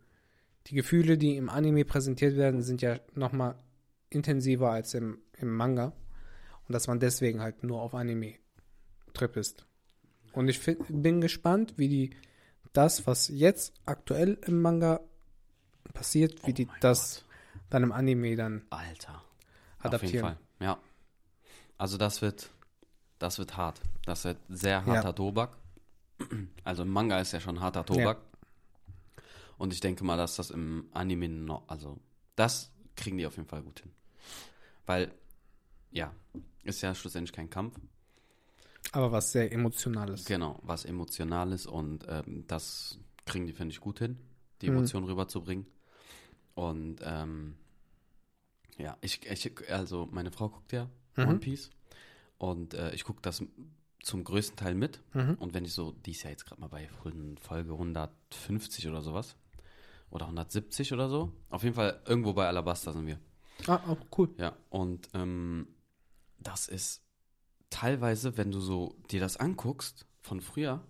die 0.67 0.75
Gefühle, 0.75 1.17
die 1.17 1.35
im 1.35 1.49
Anime 1.49 1.85
präsentiert 1.85 2.35
werden, 2.35 2.61
sind 2.61 2.81
ja 2.81 2.99
nochmal 3.13 3.55
intensiver 4.09 4.71
als 4.71 4.93
im, 4.93 5.19
im 5.39 5.55
Manga. 5.55 5.93
Und 6.67 6.73
dass 6.73 6.87
man 6.87 6.99
deswegen 6.99 7.41
halt 7.41 7.63
nur 7.63 7.81
auf 7.81 7.93
Anime-Trip 7.93 9.37
ist. 9.37 9.65
Und 10.33 10.47
ich 10.49 10.59
find, 10.59 10.79
bin 10.89 11.21
gespannt, 11.21 11.73
wie 11.77 11.87
die 11.87 12.09
das, 12.73 13.07
was 13.07 13.27
jetzt 13.29 13.73
aktuell 13.85 14.37
im 14.45 14.61
Manga 14.61 14.99
passiert, 15.93 16.45
wie 16.45 16.53
die 16.53 16.65
Oh 16.65 16.71
mein 16.71 16.79
das 16.81 17.23
Gott. 17.53 17.61
dann 17.69 17.83
im 17.83 17.91
Anime 17.91 18.35
dann 18.35 18.65
Alter. 18.69 19.13
Auf 19.13 19.21
jeden 19.21 19.87
adaptieren. 19.95 20.21
Fall. 20.25 20.37
Ja. 20.59 20.77
Also 21.77 21.97
das 21.97 22.21
wird, 22.21 22.49
das 23.19 23.37
wird 23.37 23.55
hart. 23.55 23.79
Das 24.05 24.23
wird 24.25 24.37
sehr 24.49 24.85
harter 24.85 25.09
Ja. 25.09 25.13
Tobak. 25.13 25.57
Also 26.63 26.83
im 26.83 26.89
Manga 26.89 27.19
ist 27.19 27.31
ja 27.33 27.39
schon 27.39 27.59
harter 27.59 27.85
Tobak. 27.85 28.17
Und 29.57 29.71
ich 29.71 29.79
denke 29.79 30.03
mal, 30.03 30.17
dass 30.17 30.35
das 30.35 30.49
im 30.51 30.89
Anime 30.91 31.29
noch, 31.29 31.63
also 31.69 31.97
das 32.35 32.71
kriegen 32.97 33.17
die 33.17 33.25
auf 33.27 33.37
jeden 33.37 33.47
Fall 33.47 33.61
gut 33.61 33.79
hin. 33.81 33.91
Weil, 34.85 35.11
ja, 35.95 36.13
ist 36.63 36.81
ja 36.81 36.93
schlussendlich 36.93 37.33
kein 37.33 37.49
Kampf. 37.49 37.79
Aber 38.91 39.11
was 39.11 39.31
sehr 39.31 39.51
Emotionales. 39.51 40.25
Genau, 40.25 40.59
was 40.63 40.85
Emotionales 40.85 41.65
und 41.65 42.05
ähm, 42.07 42.45
das 42.47 42.99
kriegen 43.25 43.47
die, 43.47 43.53
finde 43.53 43.73
ich, 43.73 43.79
gut 43.81 43.99
hin, 43.99 44.17
die 44.61 44.69
Mhm. 44.69 44.77
Emotionen 44.77 45.07
rüberzubringen. 45.07 45.65
Und 46.53 46.97
ähm, 47.03 47.55
ja, 48.77 48.97
ich, 49.01 49.25
ich, 49.25 49.69
also 49.71 50.07
meine 50.11 50.31
Frau 50.31 50.49
guckt 50.49 50.71
ja 50.71 50.89
Mhm. 51.17 51.27
One 51.29 51.39
Piece 51.39 51.69
und 52.37 52.73
äh, 52.73 52.93
ich 52.93 53.05
gucke 53.05 53.21
das 53.21 53.41
zum 54.03 54.23
größten 54.23 54.57
Teil 54.57 54.75
mit. 54.75 55.01
Mhm. 55.13 55.35
Und 55.39 55.53
wenn 55.53 55.65
ich 55.65 55.73
so, 55.73 55.91
die 56.05 56.11
ist 56.11 56.23
ja 56.23 56.29
jetzt 56.29 56.45
gerade 56.45 56.61
mal 56.61 56.67
bei 56.67 56.87
Folge 56.89 57.71
150 57.71 58.87
oder 58.87 59.01
sowas. 59.01 59.35
Oder 60.11 60.25
170 60.25 60.93
oder 60.93 61.09
so. 61.09 61.31
Auf 61.49 61.63
jeden 61.63 61.75
Fall 61.75 62.01
irgendwo 62.05 62.33
bei 62.33 62.47
Alabasta 62.47 62.93
sind 62.93 63.07
wir. 63.07 63.19
Ah, 63.67 63.79
auch 63.87 63.97
cool. 64.17 64.29
Ja, 64.37 64.55
und 64.69 65.09
ähm, 65.13 65.67
das 66.45 66.67
ist 66.69 67.01
teilweise, 67.69 68.37
wenn 68.37 68.51
du 68.51 68.59
so 68.61 68.95
dir 69.11 69.19
das 69.19 69.37
anguckst 69.37 70.05
von 70.21 70.39
früher, 70.41 70.81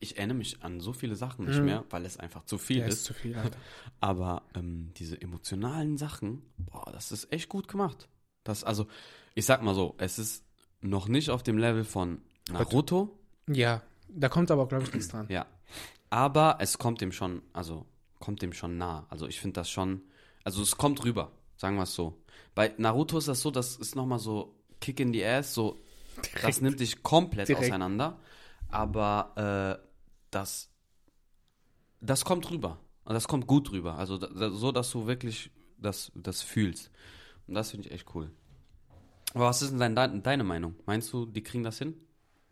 ich 0.00 0.16
erinnere 0.16 0.38
mich 0.38 0.62
an 0.62 0.78
so 0.80 0.92
viele 0.92 1.16
Sachen 1.16 1.46
nicht 1.46 1.58
Mhm. 1.58 1.64
mehr, 1.64 1.84
weil 1.90 2.04
es 2.04 2.16
einfach 2.18 2.44
zu 2.44 2.56
viel 2.58 2.78
Ja, 2.78 2.86
ist 2.86 2.94
ist. 2.94 3.04
zu 3.04 3.14
viel. 3.14 3.34
Aber 4.00 4.42
ähm, 4.54 4.92
diese 4.96 5.20
emotionalen 5.20 5.98
Sachen, 5.98 6.42
boah, 6.56 6.90
das 6.92 7.10
ist 7.10 7.32
echt 7.32 7.48
gut 7.48 7.66
gemacht. 7.66 8.08
Das, 8.44 8.62
also, 8.62 8.86
ich 9.34 9.44
sag 9.44 9.62
mal 9.62 9.74
so, 9.74 9.94
es 9.98 10.18
ist 10.20 10.44
noch 10.80 11.08
nicht 11.08 11.30
auf 11.30 11.42
dem 11.42 11.58
Level 11.58 11.82
von 11.84 12.22
Naruto, 12.50 13.18
Ja, 13.48 13.82
da 14.08 14.28
kommt 14.28 14.50
aber, 14.52 14.68
glaube 14.68 14.84
ich, 14.84 14.92
nichts 14.92 15.08
dran. 15.08 15.26
ja. 15.28 15.46
Aber 16.10 16.56
es 16.60 16.78
kommt 16.78 17.00
dem 17.02 17.12
schon, 17.12 17.42
also 17.52 17.84
kommt 18.20 18.40
dem 18.40 18.54
schon 18.54 18.78
nah. 18.78 19.04
Also 19.10 19.26
ich 19.26 19.40
finde 19.40 19.54
das 19.60 19.68
schon, 19.70 20.00
also 20.44 20.62
es 20.62 20.76
kommt 20.78 21.04
rüber, 21.04 21.32
sagen 21.56 21.76
wir 21.76 21.82
es 21.82 21.94
so. 21.94 22.16
Bei 22.54 22.72
Naruto 22.78 23.18
ist 23.18 23.28
das 23.28 23.42
so, 23.42 23.50
das 23.50 23.76
ist 23.76 23.94
nochmal 23.94 24.18
so 24.18 24.54
Kick 24.80 25.00
in 25.00 25.12
the 25.12 25.24
Ass, 25.24 25.54
so, 25.54 25.78
das 26.42 26.60
nimmt 26.60 26.80
dich 26.80 27.02
komplett 27.02 27.48
Direkt. 27.48 27.66
auseinander. 27.66 28.18
Aber 28.70 29.78
äh, 29.80 29.84
das, 30.30 30.70
das 32.00 32.24
kommt 32.24 32.50
rüber. 32.50 32.78
Und 33.04 33.14
das 33.14 33.26
kommt 33.26 33.46
gut 33.46 33.72
rüber. 33.72 33.94
Also 33.94 34.18
da, 34.18 34.26
da, 34.26 34.50
so, 34.50 34.70
dass 34.72 34.90
du 34.90 35.06
wirklich 35.06 35.50
das, 35.78 36.12
das 36.14 36.42
fühlst. 36.42 36.90
Und 37.46 37.54
das 37.54 37.70
finde 37.70 37.88
ich 37.88 37.94
echt 37.94 38.14
cool. 38.14 38.30
Aber 39.34 39.46
was 39.46 39.62
ist 39.62 39.70
denn 39.70 39.78
dein, 39.78 39.94
dein, 39.94 40.22
deine 40.22 40.44
Meinung? 40.44 40.74
Meinst 40.86 41.12
du, 41.12 41.26
die 41.26 41.42
kriegen 41.42 41.64
das 41.64 41.78
hin? 41.78 41.94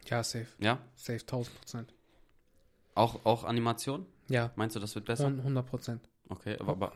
Ja, 0.07 0.23
safe. 0.23 0.47
Ja? 0.59 0.79
Safe, 0.95 1.21
1000 1.21 1.59
Prozent. 1.59 1.95
Auch, 2.95 3.25
auch 3.25 3.45
Animation? 3.45 4.07
Ja, 4.29 4.51
Meinst 4.57 4.75
du, 4.75 4.81
das 4.81 4.95
wird 4.95 5.05
besser? 5.05 5.27
100 5.27 5.67
Prozent. 5.67 6.09
Okay, 6.29 6.57
aber, 6.59 6.73
aber 6.73 6.93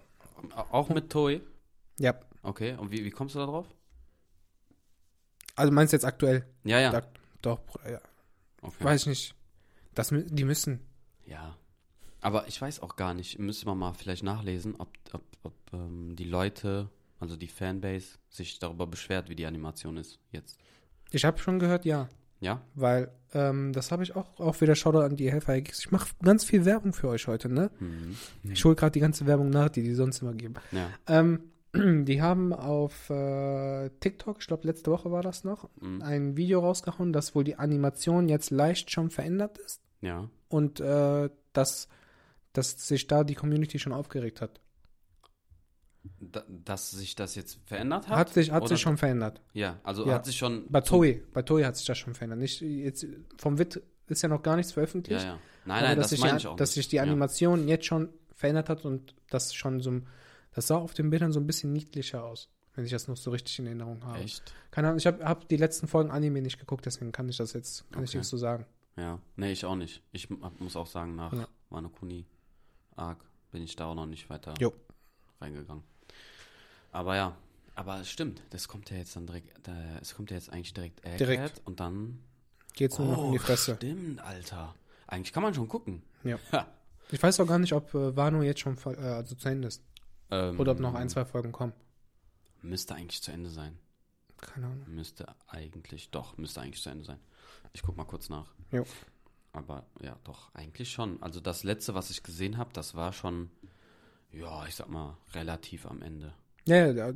auch 0.73 0.89
mit 0.89 1.11
Toei? 1.11 1.41
Ja. 1.99 2.19
Okay, 2.43 2.75
und 2.77 2.91
wie, 2.91 3.05
wie 3.05 3.11
kommst 3.11 3.35
du 3.35 3.39
da 3.39 3.47
drauf? 3.47 3.67
Also 5.61 5.73
meinst 5.73 5.93
du 5.93 5.97
jetzt 5.97 6.05
aktuell? 6.05 6.45
Ja, 6.65 6.81
ja. 6.81 6.91
Da, 6.91 7.03
doch, 7.43 7.61
Bruder, 7.67 7.93
ja. 7.93 8.01
Okay. 8.63 8.85
Weiß 8.85 9.03
ich 9.03 9.07
nicht. 9.07 9.35
Das, 9.95 10.09
die 10.11 10.45
müssen. 10.45 10.81
Ja. 11.27 11.57
Aber 12.23 12.49
ich 12.49 12.61
weiß 12.61 12.81
auch 12.81 12.97
gar 12.97 13.15
nicht, 13.15 13.39
müsste 13.39 13.67
man 13.67 13.79
mal 13.79 13.93
vielleicht 13.93 14.23
nachlesen, 14.23 14.75
ob, 14.79 14.89
ob, 15.13 15.23
ob 15.43 15.55
ähm, 15.73 16.17
die 16.17 16.25
Leute, 16.25 16.89
also 17.19 17.37
die 17.37 17.49
Fanbase, 17.49 18.19
sich 18.29 18.59
darüber 18.59 18.87
beschwert, 18.87 19.29
wie 19.29 19.35
die 19.35 19.47
Animation 19.47 19.97
ist 19.97 20.19
jetzt. 20.33 20.59
Ich 21.11 21.25
habe 21.25 21.39
schon 21.39 21.59
gehört, 21.59 21.85
ja. 21.85 22.09
Ja? 22.41 22.63
Weil, 22.75 23.11
ähm, 23.35 23.73
das 23.75 23.93
habe 23.93 24.03
ich 24.03 24.17
auch, 24.17 24.41
auch 24.41 24.61
wieder 24.63 24.75
Shoutout 24.75 25.01
an 25.01 25.17
die 25.17 25.31
Helfer. 25.31 25.57
Ich 25.57 25.91
mache 25.91 26.09
ganz 26.23 26.45
viel 26.45 26.65
Werbung 26.65 26.95
für 26.95 27.09
euch 27.09 27.27
heute, 27.27 27.51
ne? 27.51 27.71
Mhm. 27.81 28.17
Ich 28.45 28.65
hole 28.65 28.75
gerade 28.75 28.93
die 28.93 29.01
ganze 29.01 29.27
Werbung 29.27 29.51
nach, 29.51 29.69
die 29.69 29.83
die 29.83 29.95
sonst 29.95 30.23
immer 30.23 30.33
geben. 30.33 30.55
Ja. 30.73 30.89
Ähm, 31.07 31.41
die 32.05 32.21
haben 32.23 32.53
auf 32.53 33.11
äh, 33.11 33.91
TikTok, 34.01 34.39
ich 34.41 34.47
glaube 34.47 34.67
letzte 34.67 34.91
Woche 34.91 35.11
war 35.13 35.23
das 35.23 35.45
noch, 35.45 35.69
Mhm. 35.81 36.03
ein 36.03 36.37
Video 36.37 36.61
rausgehauen, 36.61 37.13
dass 37.13 37.35
wohl 37.35 37.45
die 37.45 37.57
Animation 37.57 38.29
jetzt 38.29 38.51
leicht 38.51 38.91
schon 38.91 39.11
verändert 39.11 39.59
ist 39.59 39.81
Ja. 40.01 40.29
und 40.49 40.81
äh, 40.81 41.31
dass, 41.53 41.89
dass 42.53 42.87
sich 42.89 43.07
da 43.07 43.23
die 43.25 43.35
Community 43.35 43.79
schon 43.79 43.93
aufgeregt 43.93 44.41
hat. 44.41 44.61
Da, 46.19 46.43
dass 46.49 46.91
sich 46.93 47.15
das 47.15 47.35
jetzt 47.35 47.59
verändert 47.67 48.09
hat? 48.09 48.17
Hat, 48.17 48.29
sich, 48.33 48.51
hat 48.51 48.63
Oder- 48.63 48.69
sich 48.71 48.81
schon 48.81 48.97
verändert. 48.97 49.43
Ja, 49.53 49.79
also 49.83 50.07
Ja. 50.07 50.15
hat 50.15 50.25
sich 50.25 50.37
schon. 50.37 50.65
Bei 50.71 50.81
Toei, 50.81 51.23
bei 51.35 51.43
Toei 51.43 51.63
hat 51.65 51.77
sich 51.77 51.87
das 51.87 51.99
schon 51.99 52.15
verändert. 52.15 52.39
Nicht, 52.39 52.63
jetzt, 52.63 53.07
vom 53.37 53.59
WIT 53.59 53.83
ist 54.07 54.23
ja 54.23 54.29
noch 54.31 54.43
gar 54.43 54.57
nichts 54.57 54.73
Ja, 54.73 54.75
veröffentlicht. 54.75 55.23
ja. 55.25 55.39
Nein, 55.67 55.79
aber 55.79 55.87
nein, 55.89 55.97
dass 55.99 56.05
das 56.05 56.11
sich 56.11 56.21
meine 56.21 56.33
die, 56.33 56.39
ich 56.39 56.47
auch 56.47 56.57
Dass 56.57 56.73
sich 56.73 56.89
die 56.89 56.97
Ja. 56.97 57.03
Animation 57.03 57.69
jetzt 57.69 57.85
schon 57.85 58.09
verändert 58.35 58.71
hat 58.71 58.85
und 58.87 59.15
das 59.29 59.53
schon 59.53 59.81
so, 59.81 59.91
ein- 59.91 60.07
das 60.53 60.67
sah 60.67 60.77
auf 60.77 60.95
den 60.95 61.11
Bildern 61.11 61.33
so 61.33 61.41
ein 61.41 61.47
bisschen 61.47 61.73
niedlicher 61.73 62.25
aus, 62.25 62.49
wenn 62.75 62.85
ich 62.85 62.91
das 62.91 63.09
noch 63.09 63.17
so 63.17 63.31
richtig 63.31 63.59
in 63.59 63.67
Erinnerung 63.67 64.05
habe. 64.05 64.19
Echt? 64.21 64.55
Keine 64.71 64.89
Ahnung, 64.89 64.99
ich 64.99 65.07
habe 65.07 65.25
hab 65.25 65.49
die 65.49 65.57
letzten 65.57 65.87
Folgen 65.89 66.11
Anime 66.11 66.43
nicht 66.43 66.59
geguckt, 66.59 66.87
deswegen 66.87 67.13
kann 67.13 67.29
ich 67.29 67.37
das 67.37 67.53
jetzt, 67.53 67.91
kann 67.93 68.03
ich 68.05 68.11
Okay. 68.11 68.19
nichts 68.19 68.31
so 68.31 68.37
sagen. 68.37 68.67
Ja. 68.97 69.19
Nee, 69.37 69.53
ich 69.53 69.65
auch 69.65 69.77
nicht. 69.77 70.03
Ich 70.13 70.29
muss 70.59 70.77
auch 70.77 70.87
sagen, 70.87 71.15
nach 71.17 71.33
Ja. 71.33 71.47
Wano 71.71 71.89
Kuni 71.89 72.27
Arc 72.97 73.25
bin 73.53 73.63
ich 73.63 73.77
da 73.77 73.87
auch 73.87 73.95
noch 73.95 74.07
nicht 74.07 74.29
weiter 74.31 74.55
Jo. 74.61 74.73
reingegangen. 75.41 75.85
Aber 76.93 77.17
ja, 77.17 77.37
aber 77.77 78.01
es 78.01 78.11
stimmt, 78.11 78.43
das 78.51 78.67
kommt 78.69 78.91
ja 78.91 78.97
jetzt 78.97 79.15
dann 79.17 79.27
direkt, 79.27 79.53
es 80.01 80.15
kommt 80.15 80.31
ja 80.31 80.37
jetzt 80.37 80.53
eigentlich 80.53 80.75
direkt 80.75 81.01
Egghead 81.05 81.21
Direkt. 81.21 81.63
und 81.65 81.81
dann. 81.81 82.19
Geht's 82.75 82.99
nur 82.99 83.09
noch 83.09 83.25
in 83.27 83.33
die 83.33 83.39
Fresse. 83.39 83.77
Stimmt, 83.77 84.21
Alter. 84.21 84.75
Eigentlich 85.07 85.33
kann 85.33 85.43
man 85.43 85.55
schon 85.55 85.69
gucken. 85.69 86.03
Ja. 86.25 86.39
Ich 87.13 87.21
weiß 87.21 87.41
auch 87.41 87.47
gar 87.47 87.59
nicht, 87.59 87.73
ob 87.73 87.93
äh, 87.95 88.17
Wano 88.17 88.43
jetzt 88.43 88.61
schon 88.61 88.77
äh, 88.87 88.97
also 88.99 89.35
zu 89.35 89.49
Ende 89.49 89.67
ist. 89.69 89.83
Ähm, 90.31 90.59
Oder 90.61 90.73
ob 90.73 90.81
noch 90.81 90.95
ein, 90.95 91.09
zwei 91.09 91.25
Folgen 91.25 91.53
kommen. 91.53 91.73
Müsste 92.63 92.95
eigentlich 92.95 93.23
zu 93.23 93.33
Ende 93.33 93.51
sein. 93.51 93.79
Keine 94.37 94.67
Ahnung. 94.67 94.85
Müsste 94.89 95.27
eigentlich, 95.49 96.11
doch, 96.11 96.37
müsste 96.37 96.61
eigentlich 96.61 96.83
zu 96.83 96.91
Ende 96.91 97.05
sein. 97.05 97.19
Ich 97.73 97.83
guck 97.83 97.97
mal 97.97 98.05
kurz 98.05 98.29
nach. 98.29 98.53
Jo. 98.71 98.85
Aber 99.53 99.87
ja, 100.03 100.17
doch, 100.25 100.55
eigentlich 100.55 100.91
schon. 100.91 101.23
Also 101.23 101.41
das 101.41 101.65
letzte, 101.65 101.95
was 101.95 102.11
ich 102.11 102.23
gesehen 102.23 102.57
habe, 102.57 102.73
das 102.73 102.95
war 102.95 103.13
schon, 103.13 103.51
ja, 104.33 104.67
ich 104.67 104.75
sag 104.77 104.89
mal, 104.89 105.17
relativ 105.35 105.87
am 105.87 106.03
Ende. 106.03 106.33
Ja, 106.67 106.87
ja, 106.93 107.13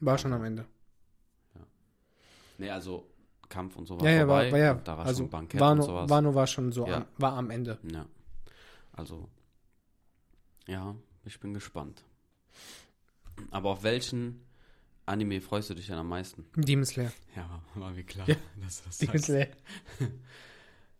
war 0.00 0.18
schon 0.18 0.32
am 0.32 0.44
Ende. 0.44 0.66
Nee, 2.58 2.70
also 2.70 3.06
Kampf 3.48 3.76
und 3.76 3.86
so 3.86 3.98
war 3.98 4.04
Ja, 4.04 4.10
ja, 4.10 4.18
vorbei. 4.26 4.46
war, 4.46 4.52
war 4.52 4.58
ja. 4.58 4.74
Da 4.74 4.98
war 4.98 5.06
also 5.06 5.22
schon 5.22 5.30
Bankett 5.30 5.60
Wano, 5.60 5.82
und 5.82 5.86
sowas. 5.88 6.10
Wano 6.10 6.34
war 6.34 6.46
schon 6.46 6.72
so, 6.72 6.86
Ja. 6.86 6.96
am, 6.98 7.06
war 7.16 7.32
am 7.34 7.50
Ende. 7.50 7.78
Ja. 7.92 8.04
Also, 8.92 9.28
ja, 10.66 10.94
ich 11.24 11.38
bin 11.40 11.54
gespannt. 11.54 12.04
Aber 13.50 13.70
auf 13.70 13.82
welchen 13.82 14.44
Anime 15.06 15.40
freust 15.40 15.70
du 15.70 15.74
dich 15.74 15.86
denn 15.86 15.96
am 15.96 16.08
meisten? 16.08 16.44
Demon 16.56 16.84
Slayer. 16.84 17.12
Ja, 17.36 17.62
war 17.74 17.96
wie 17.96 18.02
klar. 18.04 18.28
Ja, 18.28 18.36
dass 18.64 18.78
du 18.82 18.86
das 18.88 18.98
Demon. 18.98 19.18
Slayer. 19.18 19.48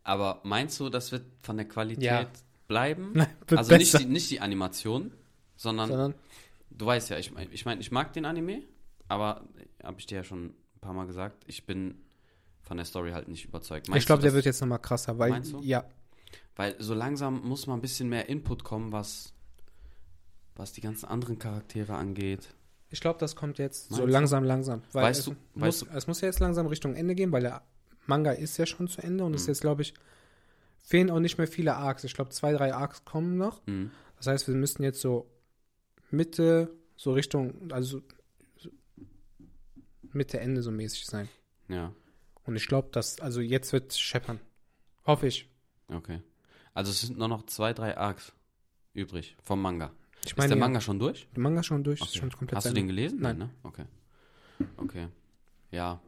Aber 0.05 0.41
meinst 0.45 0.81
du, 0.81 0.89
das 0.89 1.13
wird 1.13 1.25
von 1.43 1.57
der 1.57 1.69
Qualität 1.69 2.03
Ja. 2.05 2.31
bleiben? 2.67 3.11
Nein, 3.15 3.29
also 3.51 3.77
nicht 3.77 3.99
die, 3.99 4.07
nicht 4.07 4.31
die 4.31 4.41
Animation, 4.41 5.13
sondern, 5.57 5.89
Sondern, 5.91 6.15
du 6.71 6.87
weißt 6.87 7.11
ja, 7.11 7.19
ich 7.19 7.33
meine, 7.33 7.51
ich, 7.51 7.65
mein, 7.65 7.81
ich 7.81 7.91
mag 7.91 8.13
den 8.13 8.25
Anime, 8.25 8.63
aber 9.09 9.45
habe 9.83 10.01
ich 10.01 10.07
dir 10.07 10.17
ja 10.17 10.25
schon 10.25 10.47
ein 10.47 10.81
paar 10.81 10.95
Mal 10.95 11.07
gesagt, 11.07 11.45
ich 11.47 11.67
bin 11.67 12.01
von 12.63 12.77
der 12.77 12.87
Story 12.87 13.11
halt 13.13 13.29
nicht 13.29 13.45
überzeugt. 13.47 13.89
Meinst 13.89 14.03
ich 14.03 14.07
glaube, 14.07 14.23
der 14.23 14.33
wird 14.33 14.45
jetzt 14.45 14.61
nochmal 14.61 14.79
krasser, 14.79 15.19
weil, 15.19 15.31
Meinst 15.31 15.53
du? 15.53 15.61
ja, 15.61 15.85
Weil 16.57 16.77
so 16.79 16.95
langsam 16.95 17.43
muss 17.47 17.67
mal 17.67 17.75
ein 17.75 17.81
bisschen 17.81 18.09
mehr 18.09 18.29
Input 18.29 18.65
kommen, 18.65 18.93
was, 18.93 19.33
was 20.59 20.73
die 20.73 20.81
ganzen 20.83 21.07
anderen 21.07 21.39
Charaktere 21.39 21.95
angeht. 21.95 22.49
ich 22.91 23.01
glaube, 23.01 23.19
das 23.19 23.37
kommt 23.37 23.59
jetzt 23.59 23.89
so 23.89 23.97
Meinst 23.97 24.09
du? 24.09 24.13
langsam, 24.13 24.45
langsam. 24.45 24.83
Weil 24.93 25.05
Weißt 25.05 25.21
es, 25.21 25.25
du- 25.27 25.37
muss, 25.55 25.63
weißt 25.65 25.83
du- 25.83 25.87
es 25.97 26.07
muss 26.07 26.21
ja 26.21 26.27
jetzt 26.29 26.41
langsam 26.41 26.67
Richtung 26.67 26.95
Ende 26.95 27.15
gehen, 27.15 27.33
weil 27.33 27.43
der 27.43 27.63
Manga 28.07 28.33
ist 28.33 28.57
ja 28.59 28.67
schon 28.67 28.89
zu 28.89 29.03
Ende 29.03 29.25
und 29.25 29.35
es 29.35 29.43
Mhm. 29.43 29.45
ist 29.45 29.47
jetzt, 29.49 29.61
glaube 29.63 29.83
ich, 29.83 29.95
fehlen 30.83 31.11
auch 31.11 31.21
nicht 31.21 31.37
mehr 31.39 31.47
viele 31.49 31.77
Arcs. 31.77 32.05
Ich 32.05 32.15
glaube, 32.15 32.31
zwei, 32.31 32.53
drei 32.53 32.73
Arcs 32.75 33.05
kommen 33.05 33.37
noch. 33.37 33.67
Hm. 33.67 33.91
Das 34.17 34.27
heißt, 34.27 34.49
wir 34.49 34.55
müssten 34.55 34.83
jetzt 34.83 35.01
so 35.03 35.31
Mitte, 36.11 36.71
so 36.97 37.13
Richtung, 37.13 37.71
also 37.73 38.01
so 38.57 38.71
Mitte, 40.13 40.41
Ende 40.41 40.63
so 40.63 40.71
mäßig 40.71 41.07
sein. 41.07 41.29
Ja, 41.69 41.93
Und 42.45 42.57
ich 42.57 42.67
glaube, 42.67 42.89
dass, 42.93 43.21
also 43.21 43.41
jetzt 43.43 43.73
wird 43.75 43.93
scheppern. 43.95 44.41
Hoffe 45.07 45.27
ich. 45.27 45.49
okay. 45.89 46.23
Also 46.75 46.91
es 46.93 47.01
sind 47.03 47.19
nur 47.19 47.29
noch 47.29 47.45
zwei, 47.47 47.73
drei 47.75 47.97
Arcs 47.97 48.33
übrig 48.95 49.37
vom 49.43 49.61
Manga. 49.61 49.93
Ich 50.29 50.33
ist 50.33 50.39
meine, 50.39 50.49
der 50.51 50.59
ja, 50.59 50.65
Manga 50.65 50.81
schon 50.81 50.99
durch? 50.99 51.29
der 51.35 51.41
Manga 51.43 51.63
schon 51.63 51.83
durch, 51.85 52.01
ist 52.01 52.09
Okay. 52.11 52.19
schon 52.19 52.31
komplett 52.31 52.57
Hast 52.57 52.69
du 52.69 52.75
den 52.75 52.87
gelesen? 52.87 53.21
Nein. 53.21 53.39
ne? 53.39 53.51
Okay. 53.63 53.85
Okay. 54.77 55.09
Ja. 55.71 56.01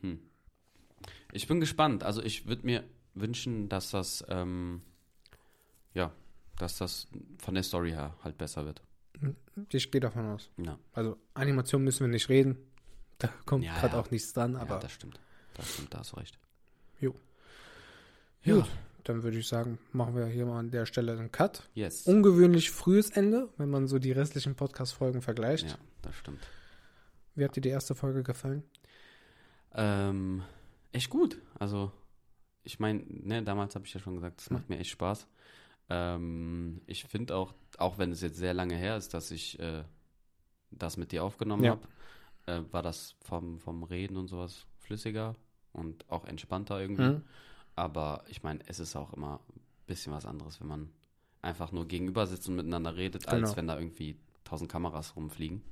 Hm. 0.00 0.18
Ich 1.32 1.46
bin 1.46 1.60
gespannt. 1.60 2.02
Also 2.04 2.22
ich 2.22 2.46
würde 2.46 2.64
mir 2.66 2.84
wünschen, 3.14 3.68
dass 3.68 3.90
das, 3.90 4.24
ähm, 4.28 4.82
ja, 5.94 6.12
dass 6.58 6.78
das 6.78 7.08
von 7.38 7.54
der 7.54 7.62
Story 7.62 7.90
her 7.90 8.14
halt 8.24 8.38
besser 8.38 8.64
wird. 8.64 8.82
Ich 9.70 9.90
gehe 9.90 10.00
davon 10.00 10.26
aus. 10.26 10.50
Ja, 10.56 10.78
Also 10.92 11.16
Animation 11.34 11.84
müssen 11.84 12.00
wir 12.06 12.08
nicht 12.08 12.28
reden. 12.28 12.56
Da 13.18 13.28
kommt 13.46 13.64
Ja, 13.64 13.74
gerade 13.78 13.94
ja. 13.94 14.00
auch 14.00 14.10
nichts 14.10 14.32
dran, 14.32 14.56
aber 14.56 14.62
aber 14.62 14.74
ja, 14.76 14.80
das 14.80 14.92
stimmt. 14.92 15.20
Das 15.54 15.72
stimmt, 15.72 15.94
da 15.94 15.98
hast 15.98 16.12
du 16.12 16.16
recht. 16.16 16.38
Jo. 17.00 17.14
Ja. 18.42 18.54
Gut. 18.56 18.68
Dann 19.04 19.22
würde 19.22 19.38
ich 19.38 19.48
sagen, 19.48 19.78
machen 19.92 20.14
wir 20.16 20.26
hier 20.26 20.46
mal 20.46 20.58
an 20.58 20.70
der 20.70 20.86
Stelle 20.86 21.12
einen 21.12 21.32
Cut. 21.32 21.68
Yes. 21.74 22.06
Ungewöhnlich 22.06 22.70
frühes 22.70 23.10
Ende, 23.10 23.48
wenn 23.56 23.70
man 23.70 23.86
so 23.88 23.98
die 23.98 24.12
restlichen 24.12 24.54
Podcast-Folgen 24.54 25.22
vergleicht. 25.22 25.70
Ja, 25.70 25.78
das 26.02 26.14
stimmt. 26.16 26.40
Wie 27.34 27.44
hat 27.44 27.56
dir 27.56 27.60
die 27.60 27.68
erste 27.70 27.94
Folge 27.94 28.22
gefallen? 28.22 28.62
Ähm, 29.74 30.42
echt 30.92 31.10
gut. 31.10 31.38
Also, 31.58 31.92
ich 32.62 32.78
meine, 32.78 33.02
ne, 33.08 33.42
damals 33.42 33.74
habe 33.74 33.86
ich 33.86 33.94
ja 33.94 34.00
schon 34.00 34.14
gesagt, 34.16 34.40
es 34.40 34.50
macht 34.50 34.68
mir 34.68 34.78
echt 34.78 34.90
Spaß. 34.90 35.26
Ähm, 35.88 36.80
ich 36.86 37.04
finde 37.04 37.34
auch, 37.36 37.54
auch 37.78 37.98
wenn 37.98 38.12
es 38.12 38.20
jetzt 38.20 38.36
sehr 38.36 38.54
lange 38.54 38.76
her 38.76 38.96
ist, 38.96 39.14
dass 39.14 39.30
ich 39.30 39.58
äh, 39.58 39.82
das 40.70 40.96
mit 40.96 41.12
dir 41.12 41.24
aufgenommen 41.24 41.64
Ja. 41.64 41.70
habe, 41.72 41.88
äh, 42.46 42.72
war 42.72 42.82
das 42.82 43.14
vom, 43.20 43.58
vom 43.58 43.82
Reden 43.82 44.16
und 44.16 44.28
sowas 44.28 44.66
flüssiger 44.78 45.34
und 45.72 46.08
auch 46.10 46.24
entspannter 46.26 46.80
irgendwie. 46.80 47.02
Mhm. 47.02 47.22
Aber 47.74 48.24
ich 48.28 48.42
meine, 48.42 48.60
es 48.66 48.78
ist 48.80 48.96
auch 48.96 49.12
immer 49.14 49.40
ein 49.48 49.60
bisschen 49.86 50.12
was 50.12 50.26
anderes, 50.26 50.60
wenn 50.60 50.68
man 50.68 50.90
einfach 51.40 51.72
nur 51.72 51.86
gegenüber 51.88 52.26
sitzt 52.26 52.48
und 52.48 52.56
miteinander 52.56 52.96
redet, 52.96 53.28
als 53.28 53.40
Genau. 53.40 53.56
wenn 53.56 53.66
da 53.66 53.78
irgendwie 53.78 54.16
tausend 54.44 54.70
Kameras 54.70 55.16
rumfliegen. 55.16 55.62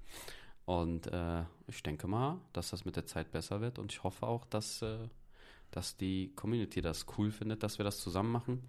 Und 0.64 1.06
äh, 1.08 1.42
ich 1.66 1.82
denke 1.82 2.06
mal, 2.06 2.38
dass 2.52 2.70
das 2.70 2.84
mit 2.84 2.96
der 2.96 3.06
Zeit 3.06 3.30
besser 3.32 3.60
wird 3.60 3.78
und 3.78 3.92
ich 3.92 4.02
hoffe 4.02 4.26
auch, 4.26 4.44
dass, 4.46 4.82
äh, 4.82 4.98
dass 5.70 5.96
die 5.96 6.32
Community 6.36 6.80
das 6.80 7.06
cool 7.18 7.30
findet, 7.30 7.62
dass 7.62 7.78
wir 7.78 7.84
das 7.84 7.98
zusammen 7.98 8.30
machen. 8.32 8.62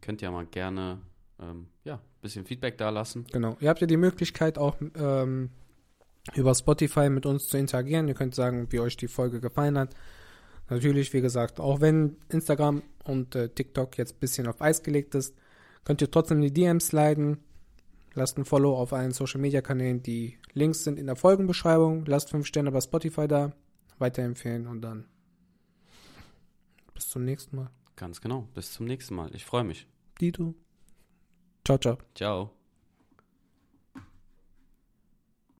Könnt 0.00 0.22
ihr 0.22 0.30
mal 0.30 0.46
gerne 0.46 1.00
ähm, 1.40 1.66
ja, 1.84 1.94
ein 1.94 2.20
bisschen 2.22 2.44
Feedback 2.44 2.78
da 2.78 2.90
lassen. 2.90 3.24
Genau. 3.32 3.56
Ihr 3.60 3.68
habt 3.68 3.80
ja 3.80 3.86
die 3.86 3.96
Möglichkeit 3.96 4.58
auch 4.58 4.76
ähm, 4.94 5.50
über 6.34 6.54
Spotify 6.54 7.08
mit 7.10 7.26
uns 7.26 7.48
zu 7.48 7.58
interagieren. 7.58 8.08
Ihr 8.08 8.14
könnt 8.14 8.34
sagen, 8.34 8.70
wie 8.70 8.80
euch 8.80 8.96
die 8.96 9.08
Folge 9.08 9.40
gefallen 9.40 9.78
hat. 9.78 9.94
Natürlich, 10.70 11.12
wie 11.12 11.20
gesagt, 11.20 11.60
auch 11.60 11.80
wenn 11.80 12.16
Instagram 12.28 12.82
und 13.04 13.34
äh, 13.34 13.48
TikTok 13.48 13.98
jetzt 13.98 14.14
ein 14.14 14.20
bisschen 14.20 14.46
auf 14.46 14.62
Eis 14.62 14.82
gelegt 14.82 15.14
ist, 15.16 15.34
könnt 15.84 16.00
ihr 16.00 16.10
trotzdem 16.10 16.40
die 16.40 16.52
DMs 16.52 16.92
leiten. 16.92 17.38
Lasst 18.14 18.38
ein 18.38 18.44
Follow 18.44 18.76
auf 18.76 18.92
allen 18.92 19.12
Social 19.12 19.40
Media 19.40 19.60
Kanälen. 19.60 20.02
Die 20.02 20.38
Links 20.52 20.84
sind 20.84 20.98
in 20.98 21.06
der 21.06 21.16
Folgenbeschreibung. 21.16 22.04
Lasst 22.06 22.30
fünf 22.30 22.46
Sterne 22.46 22.70
bei 22.72 22.80
Spotify 22.80 23.28
da. 23.28 23.52
Weiterempfehlen 23.98 24.66
und 24.66 24.80
dann 24.80 25.06
bis 26.94 27.08
zum 27.08 27.24
nächsten 27.24 27.56
Mal. 27.56 27.70
Ganz 27.96 28.20
genau. 28.20 28.48
Bis 28.54 28.72
zum 28.72 28.86
nächsten 28.86 29.14
Mal. 29.14 29.34
Ich 29.34 29.44
freue 29.44 29.64
mich. 29.64 29.86
Dito. 30.20 30.54
Ciao, 31.64 31.78
ciao. 31.78 31.98
Ciao. 32.14 32.59